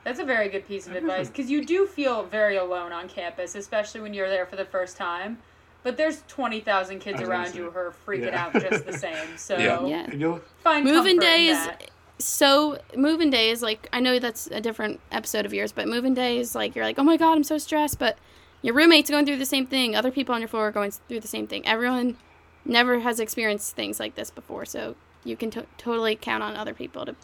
That's 0.04 0.20
a 0.20 0.24
very 0.24 0.48
good 0.48 0.66
piece 0.66 0.86
of 0.86 0.92
mm-hmm. 0.92 1.08
advice 1.08 1.28
because 1.28 1.50
you 1.50 1.64
do 1.64 1.86
feel 1.86 2.22
very 2.24 2.56
alone 2.56 2.92
on 2.92 3.08
campus, 3.08 3.54
especially 3.54 4.00
when 4.00 4.14
you're 4.14 4.28
there 4.28 4.46
for 4.46 4.56
the 4.56 4.64
first 4.64 4.96
time. 4.96 5.38
But 5.82 5.96
there's 5.96 6.22
20,000 6.28 6.98
kids 6.98 7.18
I 7.18 7.20
was 7.20 7.28
gonna 7.28 7.40
around 7.42 7.54
you 7.54 7.70
who 7.70 7.78
are 7.78 7.94
freaking 8.06 8.32
Yeah. 8.32 8.44
out 8.44 8.52
just 8.54 8.86
the 8.86 8.92
same. 8.92 9.28
So 9.36 9.56
Yeah. 9.58 9.84
Yeah. 9.84 10.14
You'll 10.14 10.40
find 10.62 10.84
Moving 10.84 11.18
comfort 11.18 11.28
in 11.28 11.36
day 11.36 11.46
is 11.48 11.58
that. 11.58 11.90
So 12.18 12.78
moving 12.96 13.30
day 13.30 13.50
is 13.50 13.62
like 13.62 13.88
I 13.92 14.00
know 14.00 14.18
that's 14.18 14.46
a 14.48 14.60
different 14.60 15.00
episode 15.12 15.44
of 15.46 15.52
yours, 15.54 15.72
but 15.72 15.86
moving 15.88 16.14
day 16.14 16.38
is 16.38 16.54
like 16.54 16.74
you're 16.74 16.84
like, 16.84 16.98
oh 16.98 17.04
my 17.04 17.16
god, 17.16 17.32
I'm 17.36 17.44
so 17.44 17.58
stressed, 17.58 17.98
but 17.98 18.16
your 18.62 18.74
roommate's 18.74 19.10
going 19.10 19.26
through 19.26 19.36
the 19.38 19.46
same 19.46 19.66
thing. 19.66 19.94
Other 19.94 20.10
people 20.10 20.34
on 20.34 20.40
your 20.40 20.48
floor 20.48 20.68
are 20.68 20.72
going 20.72 20.90
through 20.90 21.20
the 21.20 21.28
same 21.28 21.46
thing. 21.46 21.66
Everyone 21.66 22.16
never 22.64 23.00
has 23.00 23.20
experienced 23.20 23.76
things 23.76 24.00
like 24.00 24.14
this 24.14 24.30
before, 24.30 24.64
so 24.64 24.96
you 25.24 25.36
can 25.36 25.50
to- 25.50 25.66
totally 25.78 26.16
count 26.16 26.42
on 26.42 26.56
other 26.56 26.74
people 26.74 27.04
to 27.06 27.14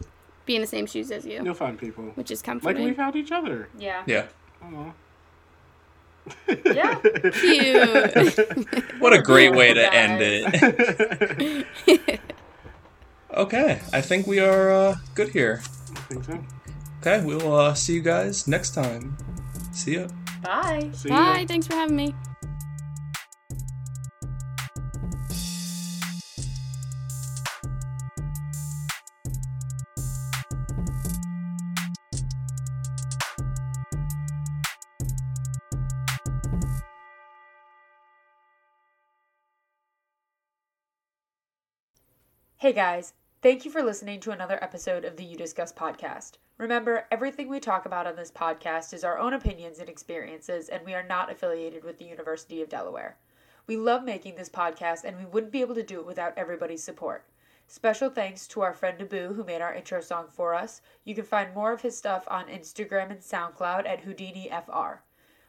be 0.45 0.55
in 0.57 0.61
the 0.61 0.67
same 0.67 0.87
shoes 0.87 1.11
as 1.11 1.25
you, 1.25 1.41
you'll 1.45 1.55
find 1.55 1.79
people. 1.79 2.05
which 2.15 2.31
is 2.31 2.43
comforting. 2.43 2.83
Like 2.83 2.91
we 2.91 2.97
found 2.97 3.17
each 3.17 3.31
other. 3.33 3.69
Yeah. 3.79 4.03
Yeah. 4.07 4.27
Aw. 4.63 4.93
Yeah. 6.67 6.95
Cute. 7.33 8.39
What 9.01 9.13
a 9.13 9.21
great 9.21 9.53
way 9.55 9.75
to 9.75 9.93
end 9.95 10.21
it. 10.23 12.21
Okay, 13.35 13.81
I 13.95 14.03
think 14.03 14.27
we 14.27 14.41
are 14.41 14.71
uh, 14.71 14.97
good 15.15 15.31
here. 15.31 15.63
I 15.91 16.01
think 16.01 16.25
so. 16.25 16.39
Okay, 17.01 17.25
we'll 17.25 17.55
uh, 17.55 17.73
see 17.73 17.95
you 17.95 18.03
guys 18.03 18.47
next 18.47 18.75
time. 18.75 19.17
See 19.73 19.95
ya. 19.95 20.09
Bye. 20.43 20.91
See 20.93 21.09
ya. 21.09 21.17
Bye. 21.17 21.47
Thanks 21.49 21.67
for 21.67 21.75
having 21.75 21.97
me. 21.97 22.15
Hey 42.59 42.73
guys, 42.73 43.13
thank 43.43 43.65
you 43.65 43.71
for 43.73 43.83
listening 43.83 44.21
to 44.21 44.31
another 44.31 44.63
episode 44.63 45.05
of 45.05 45.17
the 45.17 45.25
You 45.25 45.37
Discuss 45.37 45.73
podcast. 45.73 46.35
Remember, 46.59 47.07
everything 47.11 47.49
we 47.49 47.59
talk 47.59 47.87
about 47.87 48.07
on 48.07 48.15
this 48.15 48.31
podcast 48.31 48.95
is 48.95 49.03
our 49.03 49.19
own 49.19 49.33
opinions 49.33 49.81
and 49.81 49.89
experiences, 49.89 50.69
and 50.69 50.87
we 50.87 50.95
are 50.95 51.03
not 51.03 51.29
affiliated 51.29 51.83
with 51.83 51.99
the 51.99 52.05
University 52.05 52.63
of 52.63 52.69
Delaware. 52.69 53.17
We 53.67 53.77
love 53.77 54.05
making 54.05 54.37
this 54.37 54.49
podcast, 54.49 55.03
and 55.03 55.19
we 55.19 55.25
wouldn't 55.25 55.51
be 55.51 55.61
able 55.61 55.75
to 55.75 55.83
do 55.83 55.99
it 55.99 56.07
without 56.07 56.35
everybody's 56.37 56.85
support. 56.85 57.25
Special 57.67 58.11
thanks 58.11 58.47
to 58.47 58.61
our 58.61 58.73
friend 58.73 59.01
Naboo 59.01 59.35
who 59.35 59.43
made 59.43 59.61
our 59.61 59.75
intro 59.75 60.01
song 60.01 60.27
for 60.31 60.55
us. 60.55 60.81
You 61.05 61.17
can 61.17 61.25
find 61.25 61.53
more 61.53 61.73
of 61.73 61.81
his 61.81 61.99
stuff 61.99 62.25
on 62.31 62.47
Instagram 62.47 63.11
and 63.11 63.21
SoundCloud 63.21 63.89
at 63.89 64.05
HoudiniFR. 64.05 64.99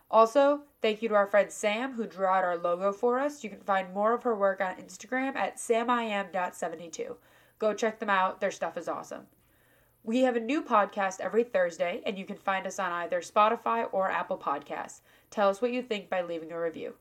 Also, 0.10 0.62
thank 0.82 1.04
you 1.04 1.10
to 1.10 1.16
our 1.16 1.28
friend 1.28 1.52
Sam 1.52 1.94
who 1.94 2.08
drew 2.08 2.26
out 2.26 2.44
our 2.44 2.58
logo 2.58 2.92
for 2.92 3.20
us. 3.20 3.44
You 3.44 3.52
can 3.52 3.62
find 3.62 3.94
more 3.94 4.14
of 4.14 4.24
her 4.24 4.36
work 4.36 4.62
on 4.62 4.78
Instagram 4.78 5.36
at 5.36 5.58
samim.72. 5.58 7.18
Go 7.64 7.74
check 7.74 7.98
them 7.98 8.10
out, 8.10 8.42
their 8.42 8.52
stuff 8.52 8.76
is 8.76 8.90
awesome. 8.90 9.28
We 10.04 10.24
have 10.24 10.36
a 10.36 10.42
new 10.42 10.62
podcast 10.62 11.22
every 11.22 11.46
Thursday, 11.46 12.02
and 12.06 12.18
you 12.18 12.26
can 12.26 12.36
find 12.36 12.68
us 12.68 12.78
on 12.78 12.92
either 12.92 13.22
Spotify 13.22 13.88
or 13.94 14.12
Apple 14.12 14.38
Podcasts. 14.38 15.00
Tell 15.32 15.48
us 15.48 15.62
what 15.62 15.72
you 15.72 15.82
think 15.82 16.10
by 16.10 16.24
leaving 16.24 16.52
a 16.52 16.60
review. 16.60 16.96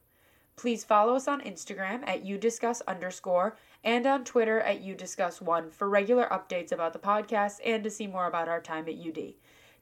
Please 0.55 0.85
follow 0.85 1.17
us 1.17 1.27
on 1.27 1.41
Instagram 1.41 2.07
at 2.07 2.25
youdiscuss 2.25 2.81
underscore 2.87 3.57
and 3.83 4.07
on 4.07 4.23
Twitter 4.23 4.61
at 4.61 4.85
youdiscuss1 4.85 5.73
for 5.73 5.89
regular 5.89 6.29
updates 6.31 6.71
about 6.71 6.93
the 6.93 7.01
podcast 7.01 7.59
and 7.67 7.83
to 7.83 7.91
see 7.91 8.07
more 8.07 8.29
about 8.29 8.49
our 8.49 8.61
time 8.61 8.87
at 8.89 8.95
UD. 8.95 9.35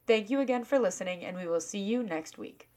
Thank 0.07 0.31
you 0.31 0.39
again 0.39 0.63
for 0.63 0.79
listening, 0.79 1.23
and 1.23 1.37
we 1.37 1.45
will 1.45 1.61
see 1.61 1.77
you 1.77 2.01
next 2.01 2.39
week. 2.39 2.70